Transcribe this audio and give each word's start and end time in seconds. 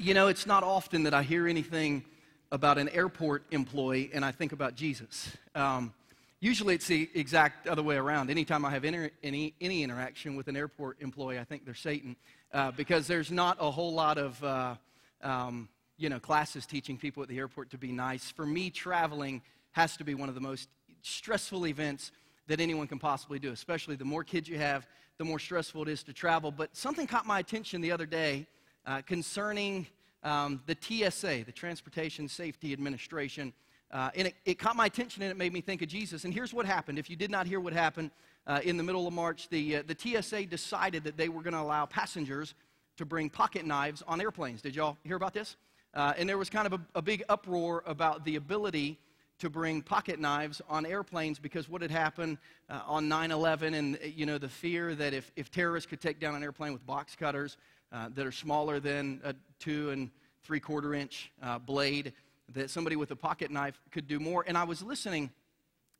You 0.00 0.14
know, 0.14 0.28
it's 0.28 0.46
not 0.46 0.62
often 0.62 1.02
that 1.02 1.12
I 1.12 1.24
hear 1.24 1.48
anything 1.48 2.04
about 2.52 2.78
an 2.78 2.88
airport 2.90 3.42
employee 3.50 4.10
and 4.14 4.24
I 4.24 4.30
think 4.30 4.52
about 4.52 4.76
Jesus. 4.76 5.36
Um, 5.56 5.92
usually 6.38 6.76
it's 6.76 6.86
the 6.86 7.10
exact 7.14 7.66
other 7.66 7.82
way 7.82 7.96
around. 7.96 8.30
Anytime 8.30 8.64
I 8.64 8.70
have 8.70 8.84
inter- 8.84 9.10
any, 9.24 9.54
any 9.60 9.82
interaction 9.82 10.36
with 10.36 10.46
an 10.46 10.56
airport 10.56 11.02
employee, 11.02 11.40
I 11.40 11.42
think 11.42 11.64
they're 11.64 11.74
Satan 11.74 12.14
uh, 12.52 12.70
because 12.70 13.08
there's 13.08 13.32
not 13.32 13.56
a 13.58 13.72
whole 13.72 13.92
lot 13.92 14.18
of, 14.18 14.44
uh, 14.44 14.76
um, 15.24 15.68
you 15.96 16.08
know, 16.08 16.20
classes 16.20 16.64
teaching 16.64 16.96
people 16.96 17.24
at 17.24 17.28
the 17.28 17.36
airport 17.36 17.70
to 17.70 17.78
be 17.78 17.90
nice. 17.90 18.30
For 18.30 18.46
me, 18.46 18.70
traveling 18.70 19.42
has 19.72 19.96
to 19.96 20.04
be 20.04 20.14
one 20.14 20.28
of 20.28 20.36
the 20.36 20.40
most 20.40 20.68
stressful 21.02 21.66
events 21.66 22.12
that 22.46 22.60
anyone 22.60 22.86
can 22.86 23.00
possibly 23.00 23.40
do, 23.40 23.50
especially 23.50 23.96
the 23.96 24.04
more 24.04 24.22
kids 24.22 24.48
you 24.48 24.58
have, 24.58 24.86
the 25.16 25.24
more 25.24 25.40
stressful 25.40 25.82
it 25.82 25.88
is 25.88 26.04
to 26.04 26.12
travel. 26.12 26.52
But 26.52 26.76
something 26.76 27.08
caught 27.08 27.26
my 27.26 27.40
attention 27.40 27.80
the 27.80 27.90
other 27.90 28.06
day 28.06 28.46
uh, 28.88 29.02
concerning 29.02 29.86
um, 30.22 30.62
the 30.66 30.76
TSA, 30.80 31.44
the 31.44 31.52
Transportation 31.52 32.26
Safety 32.26 32.72
Administration. 32.72 33.52
Uh, 33.90 34.10
and 34.14 34.28
it, 34.28 34.34
it, 34.46 34.58
caught 34.58 34.76
my 34.76 34.86
attention 34.86 35.22
and 35.22 35.30
it 35.30 35.36
made 35.36 35.52
me 35.52 35.60
think 35.60 35.82
of 35.82 35.88
Jesus. 35.88 36.24
And 36.24 36.32
here's 36.32 36.54
what 36.54 36.64
happened. 36.64 36.98
If 36.98 37.10
you 37.10 37.16
did 37.16 37.30
not 37.30 37.46
hear 37.46 37.60
what 37.60 37.74
happened 37.74 38.10
uh, 38.46 38.60
in 38.64 38.78
the 38.78 38.82
middle 38.82 39.06
of 39.06 39.12
March, 39.12 39.48
the, 39.50 39.76
uh, 39.76 39.82
the 39.86 39.96
TSA 39.96 40.46
decided 40.46 41.04
that 41.04 41.18
they 41.18 41.28
were 41.28 41.42
going 41.42 41.52
to 41.52 41.60
allow 41.60 41.84
passengers 41.84 42.54
to 42.96 43.04
bring 43.04 43.28
pocket 43.28 43.66
knives 43.66 44.02
on 44.08 44.22
airplanes. 44.22 44.62
Did 44.62 44.74
y'all 44.74 44.96
hear 45.04 45.16
about 45.16 45.34
this? 45.34 45.56
Uh, 45.92 46.14
and 46.16 46.26
there 46.26 46.38
was 46.38 46.48
kind 46.48 46.66
of 46.66 46.72
a, 46.72 46.80
a 46.94 47.02
big 47.02 47.22
uproar 47.28 47.82
about 47.86 48.24
the 48.24 48.36
ability 48.36 48.98
to 49.38 49.50
bring 49.50 49.82
pocket 49.82 50.18
knives 50.18 50.60
on 50.68 50.84
airplanes 50.84 51.38
because 51.38 51.68
what 51.68 51.82
had 51.82 51.90
happened 51.90 52.38
uh, 52.70 52.80
on 52.86 53.08
9-11 53.08 53.74
and 53.74 53.98
you 54.02 54.26
know 54.26 54.36
the 54.36 54.48
fear 54.48 54.94
that 54.94 55.14
if, 55.14 55.30
if 55.36 55.50
terrorists 55.50 55.88
could 55.88 56.00
take 56.00 56.18
down 56.18 56.34
an 56.34 56.42
airplane 56.42 56.72
with 56.72 56.84
box 56.84 57.14
cutters 57.14 57.56
uh, 57.92 58.08
that 58.14 58.26
are 58.26 58.32
smaller 58.32 58.80
than 58.80 59.20
a 59.24 59.34
two 59.58 59.90
and 59.90 60.10
three 60.42 60.60
quarter 60.60 60.94
inch 60.94 61.30
uh, 61.42 61.58
blade, 61.58 62.12
that 62.54 62.70
somebody 62.70 62.96
with 62.96 63.10
a 63.10 63.16
pocket 63.16 63.50
knife 63.50 63.80
could 63.90 64.06
do 64.06 64.18
more. 64.18 64.44
And 64.46 64.56
I 64.56 64.64
was 64.64 64.82
listening 64.82 65.30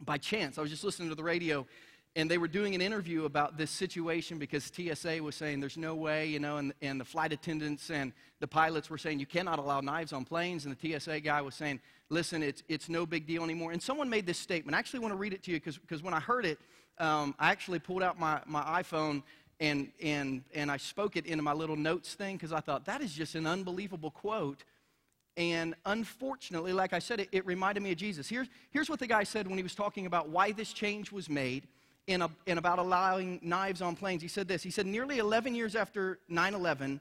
by 0.00 0.18
chance, 0.18 0.58
I 0.58 0.60
was 0.60 0.70
just 0.70 0.84
listening 0.84 1.08
to 1.08 1.14
the 1.14 1.24
radio, 1.24 1.66
and 2.16 2.30
they 2.30 2.38
were 2.38 2.48
doing 2.48 2.74
an 2.74 2.80
interview 2.80 3.24
about 3.24 3.56
this 3.56 3.70
situation 3.70 4.38
because 4.38 4.64
TSA 4.64 5.22
was 5.22 5.34
saying 5.34 5.60
there's 5.60 5.76
no 5.76 5.94
way, 5.94 6.26
you 6.26 6.38
know, 6.38 6.56
and, 6.56 6.72
and 6.80 7.00
the 7.00 7.04
flight 7.04 7.32
attendants 7.32 7.91
and 7.91 8.12
the 8.41 8.46
pilots 8.46 8.88
were 8.88 8.98
saying 8.98 9.18
you 9.18 9.26
cannot 9.26 9.58
allow 9.58 9.80
knives 9.80 10.12
on 10.12 10.24
planes, 10.24 10.64
and 10.64 10.76
the 10.76 10.98
TSA 10.98 11.20
guy 11.20 11.41
was 11.42 11.54
saying, 11.54 11.80
listen, 12.08 12.42
it's, 12.42 12.62
it's 12.68 12.88
no 12.88 13.04
big 13.04 13.26
deal 13.26 13.42
anymore. 13.44 13.72
And 13.72 13.82
someone 13.82 14.08
made 14.08 14.26
this 14.26 14.38
statement. 14.38 14.74
I 14.74 14.78
actually 14.78 15.00
want 15.00 15.12
to 15.12 15.16
read 15.16 15.32
it 15.32 15.42
to 15.44 15.50
you 15.50 15.60
because 15.60 16.02
when 16.02 16.14
I 16.14 16.20
heard 16.20 16.46
it, 16.46 16.58
um, 16.98 17.34
I 17.38 17.50
actually 17.50 17.78
pulled 17.78 18.02
out 18.02 18.18
my, 18.18 18.41
my 18.46 18.82
iPhone 18.82 19.22
and, 19.60 19.90
and, 20.02 20.42
and 20.54 20.70
I 20.70 20.76
spoke 20.76 21.16
it 21.16 21.26
into 21.26 21.42
my 21.42 21.52
little 21.52 21.76
notes 21.76 22.14
thing 22.14 22.36
because 22.36 22.52
I 22.52 22.60
thought 22.60 22.84
that 22.86 23.00
is 23.00 23.12
just 23.12 23.34
an 23.34 23.46
unbelievable 23.46 24.10
quote. 24.10 24.64
And 25.36 25.74
unfortunately, 25.86 26.72
like 26.72 26.92
I 26.92 26.98
said, 26.98 27.20
it, 27.20 27.28
it, 27.32 27.46
reminded 27.46 27.82
me 27.82 27.92
of 27.92 27.98
Jesus. 27.98 28.28
Here's, 28.28 28.48
here's 28.70 28.90
what 28.90 28.98
the 28.98 29.06
guy 29.06 29.24
said 29.24 29.46
when 29.46 29.56
he 29.56 29.62
was 29.62 29.74
talking 29.74 30.06
about 30.06 30.28
why 30.28 30.52
this 30.52 30.72
change 30.72 31.12
was 31.12 31.28
made 31.28 31.66
a, 32.08 32.30
in 32.46 32.58
about 32.58 32.78
allowing 32.78 33.38
knives 33.42 33.82
on 33.82 33.94
planes. 33.94 34.22
He 34.22 34.28
said 34.28 34.48
this 34.48 34.62
He 34.62 34.70
said, 34.70 34.86
Nearly 34.86 35.18
11 35.18 35.54
years 35.54 35.76
after 35.76 36.18
9 36.28 36.54
11, 36.54 37.00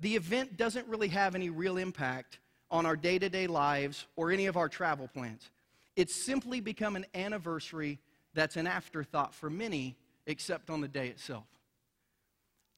the 0.00 0.16
event 0.16 0.56
doesn't 0.56 0.86
really 0.88 1.08
have 1.08 1.34
any 1.34 1.50
real 1.50 1.76
impact 1.76 2.38
on 2.70 2.86
our 2.86 2.96
day 2.96 3.18
to 3.18 3.28
day 3.28 3.46
lives 3.46 4.06
or 4.16 4.32
any 4.32 4.46
of 4.46 4.56
our 4.56 4.68
travel 4.68 5.08
plans. 5.08 5.50
It's 5.94 6.14
simply 6.14 6.60
become 6.60 6.96
an 6.96 7.06
anniversary 7.14 7.98
that's 8.34 8.56
an 8.56 8.66
afterthought 8.66 9.34
for 9.34 9.48
many, 9.48 9.96
except 10.26 10.68
on 10.68 10.80
the 10.80 10.88
day 10.88 11.08
itself. 11.08 11.44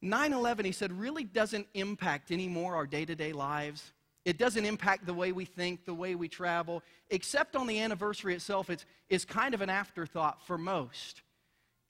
9 0.00 0.32
11, 0.32 0.64
he 0.64 0.72
said, 0.72 0.92
really 0.92 1.24
doesn't 1.24 1.66
impact 1.74 2.30
anymore 2.30 2.74
our 2.76 2.86
day 2.86 3.04
to 3.04 3.14
day 3.14 3.32
lives. 3.32 3.92
It 4.24 4.36
doesn't 4.38 4.64
impact 4.64 5.06
the 5.06 5.14
way 5.14 5.32
we 5.32 5.44
think, 5.44 5.84
the 5.84 5.94
way 5.94 6.14
we 6.14 6.28
travel, 6.28 6.82
except 7.10 7.56
on 7.56 7.66
the 7.66 7.80
anniversary 7.80 8.34
itself. 8.34 8.68
It's, 8.68 8.84
it's 9.08 9.24
kind 9.24 9.54
of 9.54 9.62
an 9.62 9.70
afterthought 9.70 10.46
for 10.46 10.58
most. 10.58 11.22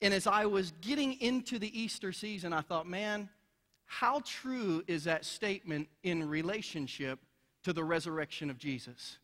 And 0.01 0.13
as 0.13 0.25
I 0.25 0.45
was 0.45 0.71
getting 0.79 1.19
into 1.19 1.59
the 1.59 1.77
Easter 1.77 2.13
season, 2.13 2.53
I 2.53 2.61
thought, 2.61 2.87
man, 2.87 3.29
how 3.85 4.21
true 4.23 4.83
is 4.87 5.03
that 5.03 5.25
statement 5.25 5.89
in 6.03 6.29
relationship 6.29 7.19
to 7.63 7.73
the 7.73 7.83
resurrection 7.83 8.49
of 8.49 8.57
Jesus? 8.57 9.17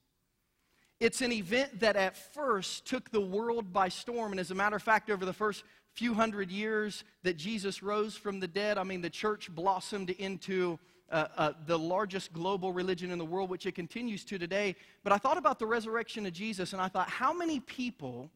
It's 0.99 1.21
an 1.21 1.31
event 1.31 1.79
that 1.81 1.95
at 1.95 2.17
first 2.17 2.85
took 2.85 3.11
the 3.11 3.21
world 3.21 3.71
by 3.71 3.89
storm. 3.89 4.31
And 4.31 4.39
as 4.39 4.51
a 4.51 4.55
matter 4.55 4.75
of 4.75 4.83
fact, 4.83 5.09
over 5.09 5.25
the 5.25 5.33
first 5.33 5.63
few 5.95 6.13
hundred 6.13 6.51
years 6.51 7.06
that 7.23 7.38
Jesus 7.38 7.81
rose 7.81 8.16
from 8.16 8.39
the 8.41 8.47
dead, 8.47 8.78
I 8.78 8.83
mean, 8.83 9.01
the 9.01 9.09
church 9.09 9.50
blossomed 9.53 10.09
into 10.09 10.78
uh, 11.09 11.28
uh, 11.38 11.51
the 11.66 11.79
largest 11.79 12.33
global 12.33 12.73
religion 12.73 13.11
in 13.11 13.17
the 13.17 13.25
world, 13.25 13.50
which 13.50 13.66
it 13.66 13.75
continues 13.75 14.25
to 14.25 14.38
today. 14.38 14.75
But 15.03 15.13
I 15.13 15.17
thought 15.17 15.38
about 15.38 15.57
the 15.57 15.66
resurrection 15.66 16.25
of 16.25 16.34
Jesus, 16.34 16.73
and 16.73 16.81
I 16.81 16.89
thought, 16.89 17.09
how 17.09 17.34
many 17.34 17.61
people 17.61 18.29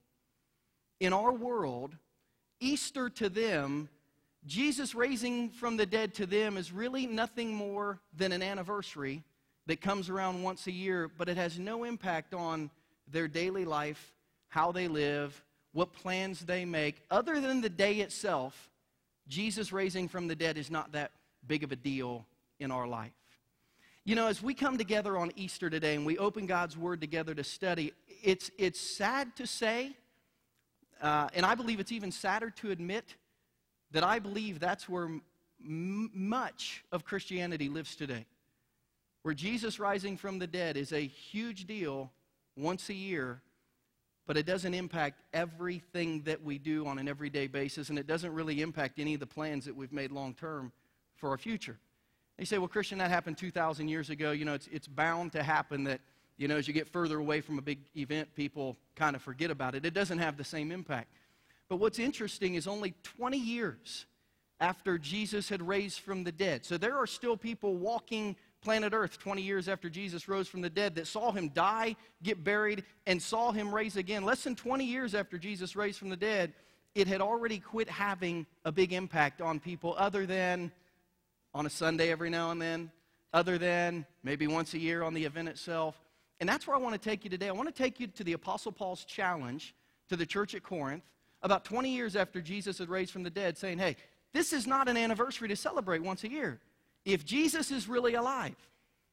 in 1.01 1.11
our 1.11 1.33
world, 1.33 1.95
Easter 2.61 3.09
to 3.09 3.27
them, 3.27 3.89
Jesus 4.45 4.95
raising 4.95 5.49
from 5.49 5.75
the 5.75 5.85
dead 5.85 6.13
to 6.15 6.25
them 6.25 6.55
is 6.55 6.71
really 6.71 7.05
nothing 7.07 7.53
more 7.53 7.99
than 8.15 8.31
an 8.31 8.41
anniversary 8.41 9.23
that 9.65 9.81
comes 9.81 10.09
around 10.09 10.43
once 10.43 10.65
a 10.67 10.71
year, 10.71 11.11
but 11.17 11.27
it 11.27 11.35
has 11.35 11.59
no 11.59 11.83
impact 11.83 12.33
on 12.33 12.69
their 13.11 13.27
daily 13.27 13.65
life, 13.65 14.13
how 14.47 14.71
they 14.71 14.87
live, 14.87 15.43
what 15.79 15.93
plans 15.93 16.41
they 16.41 16.65
make. 16.65 17.01
Other 17.09 17.39
than 17.39 17.61
the 17.61 17.69
day 17.69 17.99
itself, 18.01 18.69
Jesus 19.29 19.71
raising 19.71 20.09
from 20.09 20.27
the 20.27 20.35
dead 20.35 20.57
is 20.57 20.69
not 20.69 20.91
that 20.91 21.11
big 21.47 21.63
of 21.63 21.71
a 21.71 21.77
deal 21.77 22.25
in 22.59 22.69
our 22.69 22.85
life. 22.85 23.13
You 24.03 24.15
know, 24.15 24.27
as 24.27 24.43
we 24.43 24.53
come 24.53 24.77
together 24.77 25.17
on 25.17 25.31
Easter 25.37 25.69
today 25.69 25.95
and 25.95 26.05
we 26.05 26.17
open 26.17 26.47
God's 26.47 26.75
Word 26.75 26.99
together 26.99 27.33
to 27.33 27.45
study, 27.45 27.93
it's, 28.21 28.51
it's 28.57 28.77
sad 28.77 29.33
to 29.37 29.47
say, 29.47 29.95
uh, 31.01 31.29
and 31.33 31.45
I 31.45 31.55
believe 31.55 31.79
it's 31.79 31.93
even 31.93 32.11
sadder 32.11 32.49
to 32.57 32.71
admit, 32.71 33.15
that 33.91 34.03
I 34.03 34.19
believe 34.19 34.59
that's 34.59 34.89
where 34.89 35.05
m- 35.05 36.11
much 36.13 36.83
of 36.91 37.05
Christianity 37.05 37.69
lives 37.69 37.95
today. 37.95 38.25
Where 39.21 39.33
Jesus 39.33 39.79
rising 39.79 40.17
from 40.17 40.39
the 40.39 40.47
dead 40.47 40.75
is 40.75 40.91
a 40.91 41.07
huge 41.07 41.67
deal 41.67 42.11
once 42.57 42.89
a 42.89 42.93
year, 42.93 43.41
but 44.29 44.37
it 44.37 44.45
doesn't 44.45 44.75
impact 44.75 45.23
everything 45.33 46.21
that 46.21 46.43
we 46.43 46.59
do 46.59 46.85
on 46.85 46.99
an 46.99 47.07
everyday 47.07 47.47
basis, 47.47 47.89
and 47.89 47.97
it 47.97 48.05
doesn't 48.05 48.31
really 48.31 48.61
impact 48.61 48.99
any 48.99 49.15
of 49.15 49.19
the 49.19 49.25
plans 49.25 49.65
that 49.65 49.75
we've 49.75 49.91
made 49.91 50.11
long 50.11 50.35
term 50.35 50.71
for 51.15 51.29
our 51.29 51.37
future. 51.39 51.79
you 52.37 52.45
say, 52.45 52.59
well, 52.59 52.67
Christian, 52.67 52.99
that 52.99 53.09
happened 53.09 53.39
2,000 53.39 53.87
years 53.87 54.11
ago. 54.11 54.29
You 54.29 54.45
know, 54.45 54.53
it's, 54.53 54.67
it's 54.71 54.87
bound 54.87 55.31
to 55.31 55.41
happen 55.41 55.83
that, 55.85 55.99
you 56.37 56.47
know, 56.47 56.57
as 56.57 56.67
you 56.67 56.75
get 56.75 56.87
further 56.87 57.17
away 57.17 57.41
from 57.41 57.57
a 57.57 57.61
big 57.63 57.79
event, 57.97 58.35
people 58.35 58.77
kind 58.95 59.15
of 59.15 59.23
forget 59.23 59.49
about 59.49 59.73
it. 59.73 59.83
It 59.83 59.95
doesn't 59.95 60.19
have 60.19 60.37
the 60.37 60.43
same 60.43 60.71
impact. 60.71 61.07
But 61.67 61.77
what's 61.77 61.97
interesting 61.97 62.53
is 62.53 62.67
only 62.67 62.93
20 63.01 63.35
years 63.35 64.05
after 64.59 64.99
Jesus 64.99 65.49
had 65.49 65.67
raised 65.67 66.01
from 66.01 66.23
the 66.23 66.31
dead. 66.31 66.65
So 66.65 66.77
there 66.77 66.97
are 66.97 67.07
still 67.07 67.35
people 67.35 67.77
walking 67.77 68.35
planet 68.61 68.93
Earth 68.93 69.17
20 69.19 69.41
years 69.41 69.67
after 69.67 69.89
Jesus 69.89 70.27
rose 70.27 70.47
from 70.47 70.61
the 70.61 70.69
dead 70.69 70.95
that 70.95 71.07
saw 71.07 71.31
him 71.31 71.49
die, 71.49 71.95
get 72.23 72.43
buried, 72.43 72.83
and 73.07 73.21
saw 73.21 73.51
him 73.51 73.73
raise 73.73 73.95
again. 73.95 74.23
Less 74.23 74.43
than 74.43 74.55
20 74.55 74.85
years 74.85 75.15
after 75.15 75.37
Jesus 75.37 75.75
raised 75.75 75.99
from 75.99 76.09
the 76.09 76.17
dead, 76.17 76.53
it 76.95 77.07
had 77.07 77.21
already 77.21 77.59
quit 77.59 77.89
having 77.89 78.45
a 78.65 78.71
big 78.71 78.93
impact 78.93 79.41
on 79.41 79.59
people 79.59 79.95
other 79.97 80.25
than 80.25 80.71
on 81.53 81.65
a 81.65 81.69
Sunday 81.69 82.11
every 82.11 82.29
now 82.29 82.51
and 82.51 82.61
then, 82.61 82.91
other 83.33 83.57
than 83.57 84.05
maybe 84.23 84.47
once 84.47 84.73
a 84.73 84.79
year 84.79 85.03
on 85.03 85.13
the 85.13 85.23
event 85.23 85.47
itself. 85.47 85.95
And 86.39 86.47
that's 86.47 86.67
where 86.67 86.75
I 86.75 86.79
want 86.79 87.01
to 87.01 87.09
take 87.09 87.23
you 87.23 87.29
today. 87.29 87.47
I 87.47 87.51
want 87.51 87.73
to 87.73 87.83
take 87.83 87.99
you 87.99 88.07
to 88.07 88.23
the 88.23 88.33
Apostle 88.33 88.71
Paul's 88.71 89.03
challenge 89.03 89.73
to 90.09 90.15
the 90.15 90.25
church 90.25 90.55
at 90.55 90.63
Corinth 90.63 91.03
about 91.41 91.63
20 91.63 91.89
years 91.89 92.15
after 92.15 92.41
Jesus 92.41 92.77
had 92.77 92.89
raised 92.89 93.11
from 93.11 93.23
the 93.23 93.29
dead, 93.29 93.57
saying, 93.57 93.77
hey, 93.77 93.95
this 94.33 94.53
is 94.53 94.67
not 94.67 94.87
an 94.87 94.97
anniversary 94.97 95.47
to 95.47 95.55
celebrate 95.55 96.03
once 96.03 96.23
a 96.23 96.29
year. 96.29 96.59
If 97.13 97.25
Jesus 97.25 97.71
is 97.71 97.89
really 97.89 98.13
alive, 98.13 98.55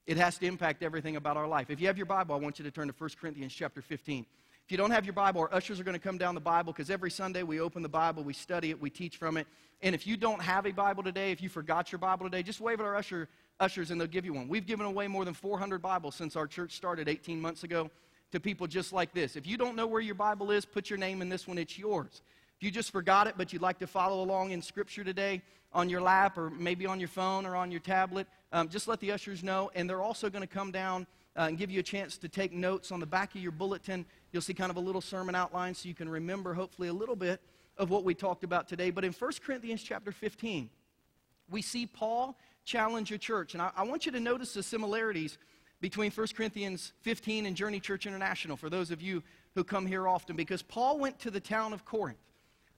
it 0.06 0.18
has 0.18 0.36
to 0.38 0.46
impact 0.46 0.82
everything 0.82 1.16
about 1.16 1.36
our 1.36 1.48
life. 1.48 1.70
If 1.70 1.80
you 1.80 1.86
have 1.86 1.96
your 1.96 2.06
Bible, 2.06 2.34
I 2.34 2.38
want 2.38 2.58
you 2.58 2.64
to 2.64 2.70
turn 2.70 2.88
to 2.88 2.94
1 2.96 3.10
Corinthians 3.18 3.54
chapter 3.54 3.80
15. 3.80 4.26
If 4.64 4.70
you 4.70 4.76
don't 4.76 4.90
have 4.90 5.06
your 5.06 5.14
Bible, 5.14 5.40
our 5.40 5.54
ushers 5.54 5.80
are 5.80 5.84
going 5.84 5.94
to 5.94 6.00
come 6.00 6.18
down 6.18 6.34
the 6.34 6.40
Bible 6.40 6.72
because 6.72 6.90
every 6.90 7.10
Sunday 7.10 7.42
we 7.42 7.60
open 7.60 7.82
the 7.82 7.88
Bible, 7.88 8.22
we 8.22 8.34
study 8.34 8.70
it, 8.70 8.80
we 8.80 8.90
teach 8.90 9.16
from 9.16 9.36
it. 9.36 9.46
And 9.80 9.94
if 9.94 10.06
you 10.06 10.16
don't 10.16 10.42
have 10.42 10.66
a 10.66 10.72
Bible 10.72 11.02
today, 11.02 11.32
if 11.32 11.40
you 11.40 11.48
forgot 11.48 11.90
your 11.90 11.98
Bible 11.98 12.26
today, 12.26 12.42
just 12.42 12.60
wave 12.60 12.80
at 12.80 12.86
our 12.86 12.96
usher, 12.96 13.28
ushers 13.60 13.90
and 13.90 14.00
they'll 14.00 14.08
give 14.08 14.24
you 14.24 14.34
one. 14.34 14.48
We've 14.48 14.66
given 14.66 14.84
away 14.84 15.08
more 15.08 15.24
than 15.24 15.34
400 15.34 15.80
Bibles 15.80 16.16
since 16.16 16.36
our 16.36 16.46
church 16.46 16.72
started 16.72 17.08
18 17.08 17.40
months 17.40 17.64
ago 17.64 17.90
to 18.32 18.40
people 18.40 18.66
just 18.66 18.92
like 18.92 19.14
this. 19.14 19.36
If 19.36 19.46
you 19.46 19.56
don't 19.56 19.76
know 19.76 19.86
where 19.86 20.02
your 20.02 20.14
Bible 20.14 20.50
is, 20.50 20.66
put 20.66 20.90
your 20.90 20.98
name 20.98 21.22
in 21.22 21.28
this 21.28 21.48
one, 21.48 21.56
it's 21.56 21.78
yours. 21.78 22.22
If 22.58 22.64
you 22.64 22.70
just 22.70 22.90
forgot 22.90 23.26
it, 23.26 23.34
but 23.36 23.52
you'd 23.52 23.60
like 23.60 23.78
to 23.80 23.86
follow 23.86 24.22
along 24.22 24.52
in 24.52 24.62
Scripture 24.62 25.04
today 25.04 25.42
on 25.74 25.90
your 25.90 26.00
lap 26.00 26.38
or 26.38 26.48
maybe 26.48 26.86
on 26.86 26.98
your 26.98 27.08
phone 27.08 27.44
or 27.44 27.54
on 27.54 27.70
your 27.70 27.80
tablet, 27.80 28.26
um, 28.50 28.70
just 28.70 28.88
let 28.88 28.98
the 29.00 29.12
ushers 29.12 29.44
know. 29.44 29.70
And 29.74 29.90
they're 29.90 30.00
also 30.00 30.30
going 30.30 30.40
to 30.40 30.48
come 30.48 30.72
down 30.72 31.06
uh, 31.36 31.42
and 31.48 31.58
give 31.58 31.70
you 31.70 31.80
a 31.80 31.82
chance 31.82 32.16
to 32.16 32.30
take 32.30 32.52
notes 32.52 32.90
on 32.90 33.00
the 33.00 33.06
back 33.06 33.34
of 33.34 33.42
your 33.42 33.52
bulletin. 33.52 34.06
You'll 34.32 34.40
see 34.40 34.54
kind 34.54 34.70
of 34.70 34.78
a 34.78 34.80
little 34.80 35.02
sermon 35.02 35.34
outline 35.34 35.74
so 35.74 35.86
you 35.86 35.94
can 35.94 36.08
remember, 36.08 36.54
hopefully, 36.54 36.88
a 36.88 36.94
little 36.94 37.14
bit 37.14 37.42
of 37.76 37.90
what 37.90 38.04
we 38.04 38.14
talked 38.14 38.42
about 38.42 38.68
today. 38.68 38.90
But 38.90 39.04
in 39.04 39.12
1 39.12 39.32
Corinthians 39.44 39.82
chapter 39.82 40.10
15, 40.10 40.70
we 41.50 41.60
see 41.60 41.84
Paul 41.84 42.38
challenge 42.64 43.12
a 43.12 43.18
church. 43.18 43.52
And 43.52 43.60
I, 43.60 43.70
I 43.76 43.82
want 43.82 44.06
you 44.06 44.12
to 44.12 44.20
notice 44.20 44.54
the 44.54 44.62
similarities 44.62 45.36
between 45.82 46.10
1 46.10 46.26
Corinthians 46.34 46.94
15 47.02 47.44
and 47.44 47.54
Journey 47.54 47.80
Church 47.80 48.06
International 48.06 48.56
for 48.56 48.70
those 48.70 48.90
of 48.90 49.02
you 49.02 49.22
who 49.54 49.62
come 49.62 49.84
here 49.84 50.08
often, 50.08 50.36
because 50.36 50.62
Paul 50.62 50.98
went 50.98 51.18
to 51.18 51.30
the 51.30 51.40
town 51.40 51.74
of 51.74 51.84
Corinth. 51.84 52.16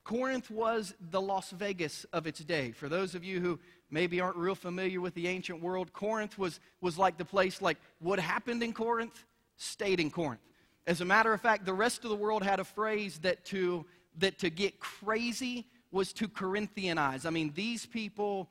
Corinth 0.08 0.50
was 0.50 0.94
the 1.10 1.20
Las 1.20 1.50
Vegas 1.50 2.06
of 2.14 2.26
its 2.26 2.40
day. 2.40 2.72
For 2.72 2.88
those 2.88 3.14
of 3.14 3.24
you 3.24 3.40
who 3.40 3.60
maybe 3.90 4.22
aren't 4.22 4.38
real 4.38 4.54
familiar 4.54 5.02
with 5.02 5.12
the 5.12 5.28
ancient 5.28 5.60
world, 5.60 5.92
Corinth 5.92 6.38
was, 6.38 6.60
was 6.80 6.96
like 6.96 7.18
the 7.18 7.26
place, 7.26 7.60
like 7.60 7.76
what 7.98 8.18
happened 8.18 8.62
in 8.62 8.72
Corinth 8.72 9.26
stayed 9.58 10.00
in 10.00 10.10
Corinth. 10.10 10.40
As 10.86 11.02
a 11.02 11.04
matter 11.04 11.34
of 11.34 11.42
fact, 11.42 11.66
the 11.66 11.74
rest 11.74 12.04
of 12.04 12.10
the 12.10 12.16
world 12.16 12.42
had 12.42 12.58
a 12.58 12.64
phrase 12.64 13.18
that 13.18 13.44
to, 13.46 13.84
that 14.16 14.38
to 14.38 14.48
get 14.48 14.80
crazy 14.80 15.66
was 15.90 16.14
to 16.14 16.26
Corinthianize. 16.26 17.26
I 17.26 17.30
mean, 17.30 17.52
these 17.54 17.84
people, 17.84 18.48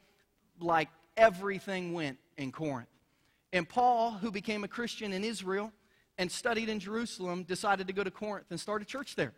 like 0.60 0.90
everything 1.18 1.92
went 1.92 2.20
in 2.38 2.52
Corinth. 2.52 2.88
And 3.52 3.68
Paul, 3.68 4.12
who 4.12 4.30
became 4.30 4.64
a 4.64 4.68
Christian 4.68 5.12
in 5.12 5.24
Israel 5.24 5.72
and 6.20 6.32
studied 6.32 6.70
in 6.70 6.80
Jerusalem, 6.80 7.42
decided 7.42 7.88
to 7.88 7.94
go 7.94 8.04
to 8.04 8.12
Corinth 8.12 8.46
and 8.52 8.60
start 8.60 8.84
a 8.84 8.86
church 8.86 9.16
there. 9.16 9.34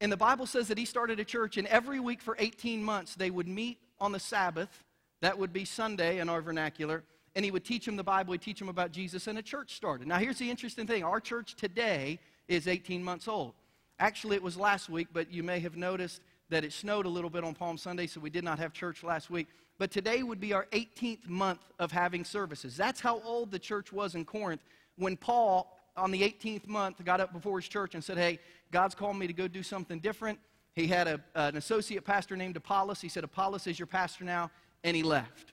And 0.00 0.10
the 0.10 0.16
Bible 0.16 0.46
says 0.46 0.68
that 0.68 0.78
he 0.78 0.84
started 0.84 1.20
a 1.20 1.24
church, 1.24 1.56
and 1.56 1.66
every 1.68 2.00
week 2.00 2.22
for 2.22 2.36
18 2.38 2.82
months, 2.82 3.14
they 3.14 3.30
would 3.30 3.48
meet 3.48 3.78
on 4.00 4.12
the 4.12 4.20
Sabbath. 4.20 4.82
That 5.20 5.38
would 5.38 5.52
be 5.52 5.64
Sunday 5.64 6.18
in 6.20 6.28
our 6.28 6.40
vernacular. 6.40 7.04
And 7.36 7.44
he 7.44 7.50
would 7.50 7.64
teach 7.64 7.84
them 7.86 7.96
the 7.96 8.02
Bible, 8.02 8.32
he'd 8.32 8.42
teach 8.42 8.58
them 8.58 8.68
about 8.68 8.90
Jesus, 8.90 9.26
and 9.26 9.38
a 9.38 9.42
church 9.42 9.74
started. 9.74 10.08
Now, 10.08 10.18
here's 10.18 10.38
the 10.38 10.50
interesting 10.50 10.86
thing 10.86 11.04
our 11.04 11.20
church 11.20 11.54
today 11.54 12.18
is 12.48 12.66
18 12.66 13.04
months 13.04 13.28
old. 13.28 13.54
Actually, 14.00 14.36
it 14.36 14.42
was 14.42 14.56
last 14.56 14.88
week, 14.88 15.08
but 15.12 15.30
you 15.30 15.42
may 15.42 15.60
have 15.60 15.76
noticed 15.76 16.22
that 16.48 16.64
it 16.64 16.72
snowed 16.72 17.06
a 17.06 17.08
little 17.08 17.30
bit 17.30 17.44
on 17.44 17.54
Palm 17.54 17.76
Sunday, 17.76 18.06
so 18.06 18.20
we 18.20 18.30
did 18.30 18.42
not 18.42 18.58
have 18.58 18.72
church 18.72 19.04
last 19.04 19.30
week. 19.30 19.46
But 19.78 19.90
today 19.90 20.22
would 20.22 20.40
be 20.40 20.52
our 20.52 20.66
18th 20.72 21.28
month 21.28 21.60
of 21.78 21.92
having 21.92 22.24
services. 22.24 22.76
That's 22.76 23.00
how 23.00 23.20
old 23.20 23.50
the 23.50 23.58
church 23.58 23.92
was 23.92 24.14
in 24.14 24.24
Corinth 24.24 24.62
when 24.96 25.16
Paul, 25.16 25.78
on 25.96 26.10
the 26.10 26.22
18th 26.22 26.66
month, 26.66 27.04
got 27.04 27.20
up 27.20 27.32
before 27.32 27.58
his 27.60 27.68
church 27.68 27.94
and 27.94 28.02
said, 28.02 28.18
Hey, 28.18 28.38
God's 28.70 28.94
called 28.94 29.16
me 29.16 29.26
to 29.26 29.32
go 29.32 29.48
do 29.48 29.62
something 29.62 29.98
different. 29.98 30.38
He 30.74 30.86
had 30.86 31.08
a, 31.08 31.20
an 31.34 31.56
associate 31.56 32.04
pastor 32.04 32.36
named 32.36 32.56
Apollos. 32.56 33.00
He 33.00 33.08
said, 33.08 33.24
Apollos 33.24 33.66
is 33.66 33.78
your 33.78 33.86
pastor 33.86 34.24
now, 34.24 34.50
and 34.84 34.96
he 34.96 35.02
left. 35.02 35.52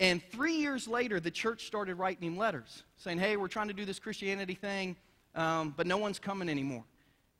And 0.00 0.22
three 0.30 0.54
years 0.54 0.86
later, 0.86 1.18
the 1.18 1.30
church 1.30 1.66
started 1.66 1.96
writing 1.96 2.28
him 2.28 2.36
letters 2.36 2.84
saying, 2.96 3.18
Hey, 3.18 3.36
we're 3.36 3.48
trying 3.48 3.68
to 3.68 3.74
do 3.74 3.84
this 3.84 3.98
Christianity 3.98 4.54
thing, 4.54 4.96
um, 5.34 5.74
but 5.76 5.86
no 5.86 5.98
one's 5.98 6.18
coming 6.18 6.48
anymore 6.48 6.84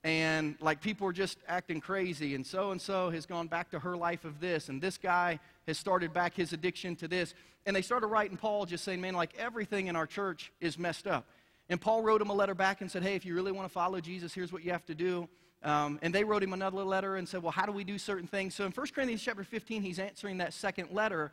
and 0.05 0.55
like 0.61 0.81
people 0.81 1.07
are 1.07 1.13
just 1.13 1.39
acting 1.49 1.81
crazy 1.81 2.35
and 2.35 2.47
so 2.47 2.71
and 2.71 2.81
so 2.81 3.11
has 3.11 3.27
gone 3.27 3.49
back 3.49 3.71
to 3.71 3.79
her 3.79 3.97
life 3.97 4.25
of 4.25 4.39
this 4.41 4.69
and 4.69 4.81
this 4.81 4.97
guy 4.97 5.39
has 5.67 5.77
started 5.77 6.13
back 6.13 6.35
his 6.35 6.53
addiction 6.53 6.95
to 6.95 7.09
this 7.09 7.35
and 7.67 7.75
they 7.75 7.83
started 7.83 8.07
writing 8.07 8.37
paul 8.37 8.65
just 8.65 8.85
saying 8.85 9.01
man 9.01 9.15
like 9.15 9.35
everything 9.37 9.89
in 9.89 9.97
our 9.97 10.07
church 10.07 10.53
is 10.61 10.79
messed 10.79 11.07
up 11.07 11.27
and 11.69 11.81
paul 11.81 12.03
wrote 12.03 12.21
him 12.21 12.31
a 12.31 12.35
letter 12.35 12.55
back 12.55 12.81
and 12.81 12.91
said 12.91 13.03
hey 13.03 13.15
if 13.15 13.25
you 13.25 13.35
really 13.35 13.53
want 13.53 13.67
to 13.67 13.73
follow 13.73 14.01
jesus 14.01 14.35
here's 14.35 14.53
what 14.53 14.65
you 14.65 14.71
have 14.71 14.85
to 14.85 14.95
do 14.95 15.29
um, 15.65 15.99
and 16.03 16.15
they 16.15 16.23
wrote 16.23 16.43
him 16.43 16.53
another 16.53 16.85
letter 16.85 17.17
and 17.17 17.29
said 17.29 17.43
well 17.43 17.53
how 17.53 17.67
do 17.67 17.73
we 17.73 17.85
do 17.85 17.99
certain 17.99 18.27
things 18.27 18.55
so 18.55 18.65
in 18.65 18.73
1 18.73 18.87
corinthians 18.95 19.23
chapter 19.23 19.45
15 19.45 19.83
he's 19.83 19.99
answering 19.99 20.39
that 20.39 20.53
second 20.53 20.91
letter 20.91 21.33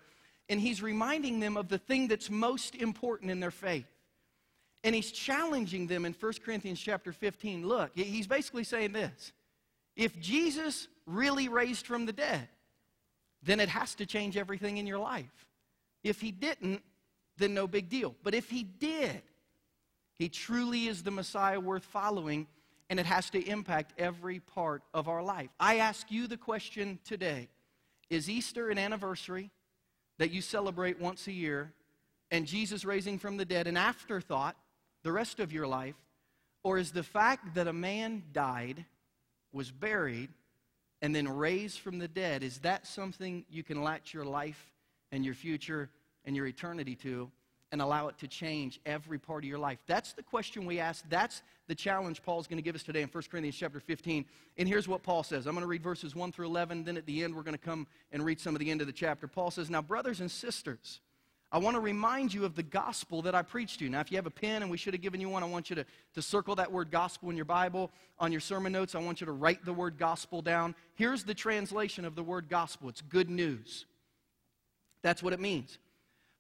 and 0.49 0.59
he's 0.59 0.81
reminding 0.81 1.39
them 1.39 1.57
of 1.57 1.69
the 1.69 1.77
thing 1.77 2.07
that's 2.07 2.29
most 2.29 2.75
important 2.75 3.31
in 3.31 3.39
their 3.39 3.51
faith 3.51 3.87
and 4.85 4.93
he's 4.93 5.11
challenging 5.11 5.87
them 5.87 6.05
in 6.05 6.13
1 6.13 6.33
Corinthians 6.45 6.79
chapter 6.79 7.11
15. 7.11 7.67
Look, 7.67 7.89
he's 7.95 8.27
basically 8.27 8.63
saying 8.63 8.93
this 8.93 9.33
if 9.95 10.17
Jesus 10.19 10.87
really 11.07 11.49
raised 11.49 11.87
from 11.87 12.05
the 12.05 12.13
dead, 12.13 12.47
then 13.41 13.59
it 13.59 13.67
has 13.69 13.95
to 13.95 14.05
change 14.05 14.37
everything 14.37 14.77
in 14.77 14.85
your 14.85 14.99
life. 14.99 15.47
If 16.03 16.21
he 16.21 16.31
didn't, 16.31 16.83
then 17.37 17.55
no 17.55 17.67
big 17.67 17.89
deal. 17.89 18.15
But 18.21 18.35
if 18.35 18.49
he 18.49 18.61
did, 18.61 19.23
he 20.17 20.29
truly 20.29 20.87
is 20.87 21.03
the 21.03 21.11
Messiah 21.11 21.59
worth 21.59 21.83
following, 21.83 22.47
and 22.89 22.99
it 22.99 23.05
has 23.05 23.29
to 23.31 23.43
impact 23.43 23.93
every 23.97 24.39
part 24.39 24.83
of 24.93 25.07
our 25.07 25.23
life. 25.23 25.49
I 25.59 25.77
ask 25.77 26.11
you 26.11 26.27
the 26.27 26.37
question 26.37 26.99
today 27.03 27.49
Is 28.09 28.29
Easter 28.29 28.69
an 28.69 28.77
anniversary 28.77 29.51
that 30.17 30.31
you 30.31 30.41
celebrate 30.41 30.99
once 30.99 31.27
a 31.27 31.31
year, 31.31 31.73
and 32.31 32.45
Jesus 32.45 32.85
raising 32.85 33.19
from 33.19 33.37
the 33.37 33.45
dead 33.45 33.67
an 33.67 33.77
afterthought 33.77 34.55
the 35.03 35.11
rest 35.11 35.39
of 35.39 35.51
your 35.51 35.67
life? 35.67 35.95
Or 36.63 36.77
is 36.79 36.91
the 36.91 37.03
fact 37.03 37.53
that 37.55 37.67
a 37.67 37.73
man 37.73 38.23
died, 38.31 38.85
was 39.51 39.69
buried, 39.69 40.29
and 41.01 41.15
then 41.15 41.27
raised 41.27 41.79
from 41.79 41.99
the 41.99 42.07
dead, 42.07 42.41
is 42.41 42.59
that 42.59 42.87
something 42.87 43.45
you 43.49 43.63
can 43.63 43.83
latch 43.83 44.13
your 44.13 44.25
life 44.25 44.73
and 45.11 45.23
your 45.23 45.35
future 45.35 45.89
and 46.23 46.35
your 46.35 46.47
eternity 46.47 46.95
to 46.95 47.29
and 47.75 47.81
allow 47.81 48.07
it 48.07 48.17
to 48.17 48.25
change 48.25 48.79
every 48.85 49.19
part 49.19 49.43
of 49.43 49.49
your 49.49 49.59
life? 49.59 49.79
That's 49.85 50.13
the 50.13 50.23
question 50.23 50.65
we 50.65 50.79
ask. 50.79 51.03
That's 51.09 51.41
the 51.67 51.75
challenge 51.75 52.23
Paul's 52.23 52.47
going 52.47 52.57
to 52.57 52.63
give 52.63 52.73
us 52.73 52.83
today 52.83 53.01
in 53.01 53.09
1 53.09 53.23
Corinthians 53.29 53.57
chapter 53.57 53.81
15. 53.81 54.23
And 54.55 54.65
here's 54.65 54.87
what 54.87 55.03
Paul 55.03 55.23
says. 55.23 55.45
I'm 55.45 55.55
going 55.55 55.61
to 55.61 55.67
read 55.67 55.83
verses 55.83 56.15
1 56.15 56.31
through 56.31 56.45
11. 56.45 56.85
Then 56.85 56.95
at 56.95 57.05
the 57.05 57.21
end, 57.21 57.35
we're 57.35 57.43
going 57.43 57.57
to 57.57 57.57
come 57.57 57.85
and 58.13 58.23
read 58.23 58.39
some 58.39 58.55
of 58.55 58.59
the 58.59 58.71
end 58.71 58.79
of 58.79 58.87
the 58.87 58.93
chapter. 58.93 59.27
Paul 59.27 59.51
says, 59.51 59.69
Now, 59.69 59.81
brothers 59.81 60.21
and 60.21 60.31
sisters, 60.31 61.01
I 61.51 61.57
want 61.57 61.75
to 61.75 61.81
remind 61.81 62.33
you 62.33 62.45
of 62.45 62.55
the 62.55 62.63
gospel 62.63 63.21
that 63.23 63.35
I 63.35 63.41
preached 63.41 63.79
to 63.79 63.83
you. 63.83 63.91
Now, 63.91 63.99
if 63.99 64.09
you 64.09 64.17
have 64.17 64.25
a 64.25 64.31
pen, 64.31 64.61
and 64.61 64.71
we 64.71 64.77
should 64.77 64.93
have 64.93 65.01
given 65.01 65.19
you 65.19 65.27
one, 65.27 65.43
I 65.43 65.47
want 65.47 65.69
you 65.69 65.75
to, 65.75 65.85
to 66.13 66.21
circle 66.21 66.55
that 66.55 66.71
word 66.71 66.91
gospel 66.91 67.29
in 67.29 67.35
your 67.35 67.43
Bible. 67.43 67.91
On 68.19 68.31
your 68.31 68.39
sermon 68.39 68.71
notes, 68.71 68.95
I 68.95 68.99
want 68.99 69.19
you 69.19 69.25
to 69.25 69.33
write 69.33 69.65
the 69.65 69.73
word 69.73 69.97
gospel 69.97 70.41
down. 70.41 70.75
Here's 70.93 71.25
the 71.25 71.33
translation 71.33 72.05
of 72.05 72.15
the 72.15 72.23
word 72.23 72.47
gospel 72.47 72.87
it's 72.87 73.01
good 73.01 73.29
news. 73.29 73.85
That's 75.01 75.21
what 75.21 75.33
it 75.33 75.41
means. 75.41 75.77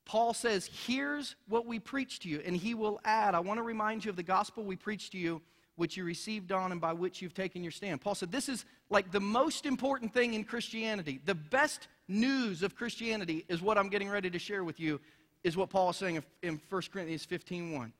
Paul 0.05 0.33
says, 0.33 0.69
Here's 0.85 1.35
what 1.47 1.65
we 1.65 1.79
preach 1.79 2.19
to 2.21 2.29
you. 2.29 2.41
And 2.45 2.55
he 2.55 2.73
will 2.73 2.99
add, 3.03 3.35
I 3.35 3.39
want 3.39 3.57
to 3.57 3.63
remind 3.63 4.05
you 4.05 4.11
of 4.11 4.15
the 4.15 4.23
gospel 4.23 4.63
we 4.63 4.75
preached 4.75 5.11
to 5.13 5.17
you, 5.17 5.41
which 5.75 5.97
you 5.97 6.03
received 6.03 6.51
on 6.51 6.71
and 6.71 6.79
by 6.79 6.93
which 6.93 7.21
you've 7.21 7.33
taken 7.33 7.63
your 7.63 7.71
stand. 7.71 8.01
Paul 8.01 8.15
said, 8.15 8.31
This 8.31 8.47
is 8.47 8.65
like 8.89 9.11
the 9.11 9.19
most 9.19 9.65
important 9.65 10.13
thing 10.13 10.33
in 10.33 10.43
Christianity. 10.43 11.19
The 11.25 11.35
best 11.35 11.87
news 12.07 12.61
of 12.63 12.75
Christianity 12.75 13.45
is 13.49 13.61
what 13.61 13.77
I'm 13.77 13.89
getting 13.89 14.09
ready 14.09 14.29
to 14.29 14.39
share 14.39 14.63
with 14.63 14.79
you, 14.79 15.01
is 15.43 15.57
what 15.57 15.69
Paul 15.69 15.89
is 15.89 15.97
saying 15.97 16.23
in 16.43 16.61
1 16.69 16.81
Corinthians 16.91 17.25
15 17.25 17.71
1. 17.71 17.93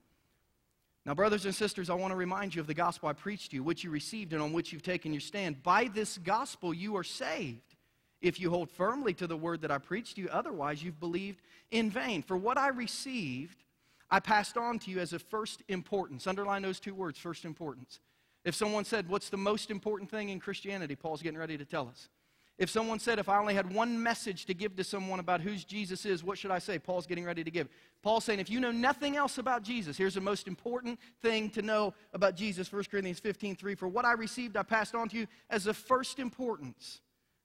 Now, 1.07 1.13
brothers 1.13 1.45
and 1.45 1.53
sisters, 1.53 1.91
I 1.91 1.93
want 1.93 2.11
to 2.11 2.15
remind 2.15 2.55
you 2.55 2.61
of 2.61 2.67
the 2.67 2.73
gospel 2.73 3.09
I 3.09 3.13
preached 3.13 3.51
to 3.51 3.57
you, 3.57 3.63
which 3.63 3.83
you 3.83 3.91
received 3.91 4.33
and 4.33 4.41
on 4.41 4.53
which 4.53 4.73
you've 4.73 4.81
taken 4.81 5.13
your 5.13 5.21
stand. 5.21 5.61
By 5.61 5.87
this 5.93 6.17
gospel 6.17 6.73
you 6.73 6.97
are 6.97 7.03
saved, 7.03 7.74
if 8.21 8.39
you 8.39 8.49
hold 8.49 8.69
firmly 8.69 9.13
to 9.15 9.27
the 9.27 9.37
word 9.37 9.61
that 9.61 9.71
I 9.71 9.77
preached 9.77 10.15
to 10.15 10.21
you. 10.21 10.29
Otherwise, 10.31 10.83
you've 10.83 10.99
believed 10.99 11.41
in 11.71 11.89
vain. 11.89 12.21
For 12.21 12.37
what 12.37 12.57
I 12.57 12.69
received, 12.69 13.63
I 14.09 14.19
passed 14.19 14.57
on 14.57 14.79
to 14.79 14.91
you 14.91 14.99
as 14.99 15.13
of 15.13 15.21
first 15.21 15.61
importance. 15.67 16.27
Underline 16.27 16.61
those 16.61 16.79
two 16.79 16.93
words, 16.93 17.19
first 17.19 17.45
importance. 17.45 17.99
If 18.43 18.55
someone 18.55 18.85
said, 18.85 19.09
What's 19.09 19.29
the 19.29 19.37
most 19.37 19.71
important 19.71 20.09
thing 20.09 20.29
in 20.29 20.39
Christianity? 20.39 20.95
Paul's 20.95 21.21
getting 21.21 21.39
ready 21.39 21.57
to 21.57 21.65
tell 21.65 21.87
us. 21.87 22.09
If 22.57 22.69
someone 22.69 22.99
said, 22.99 23.19
if 23.19 23.27
I 23.27 23.37
only 23.37 23.53
had 23.53 23.73
one 23.73 24.01
message 24.01 24.45
to 24.45 24.53
give 24.53 24.77
to 24.77 24.83
someone 24.85 25.19
about 25.19 25.41
who 25.41 25.57
Jesus 25.57 26.05
is, 26.05 26.23
what 26.23 26.37
should 26.37 26.51
I 26.51 26.59
say? 26.59 26.79
Paul's 26.79 27.05
getting 27.05 27.25
ready 27.25 27.43
to 27.43 27.51
give. 27.51 27.67
Paul's 28.01 28.23
saying, 28.23 28.39
if 28.39 28.49
you 28.49 28.61
know 28.61 28.71
nothing 28.71 29.17
else 29.17 29.39
about 29.39 29.61
Jesus, 29.61 29.97
here's 29.97 30.13
the 30.13 30.21
most 30.21 30.47
important 30.47 30.97
thing 31.21 31.49
to 31.49 31.61
know 31.61 31.93
about 32.13 32.35
Jesus 32.35 32.71
1 32.71 32.85
Corinthians 32.85 33.19
15 33.19 33.57
3. 33.57 33.75
For 33.75 33.89
what 33.89 34.05
I 34.05 34.13
received, 34.13 34.55
I 34.55 34.63
passed 34.63 34.95
on 34.95 35.09
to 35.09 35.17
you 35.17 35.27
as 35.49 35.67
of 35.67 35.75
first 35.75 36.17
importance 36.17 37.01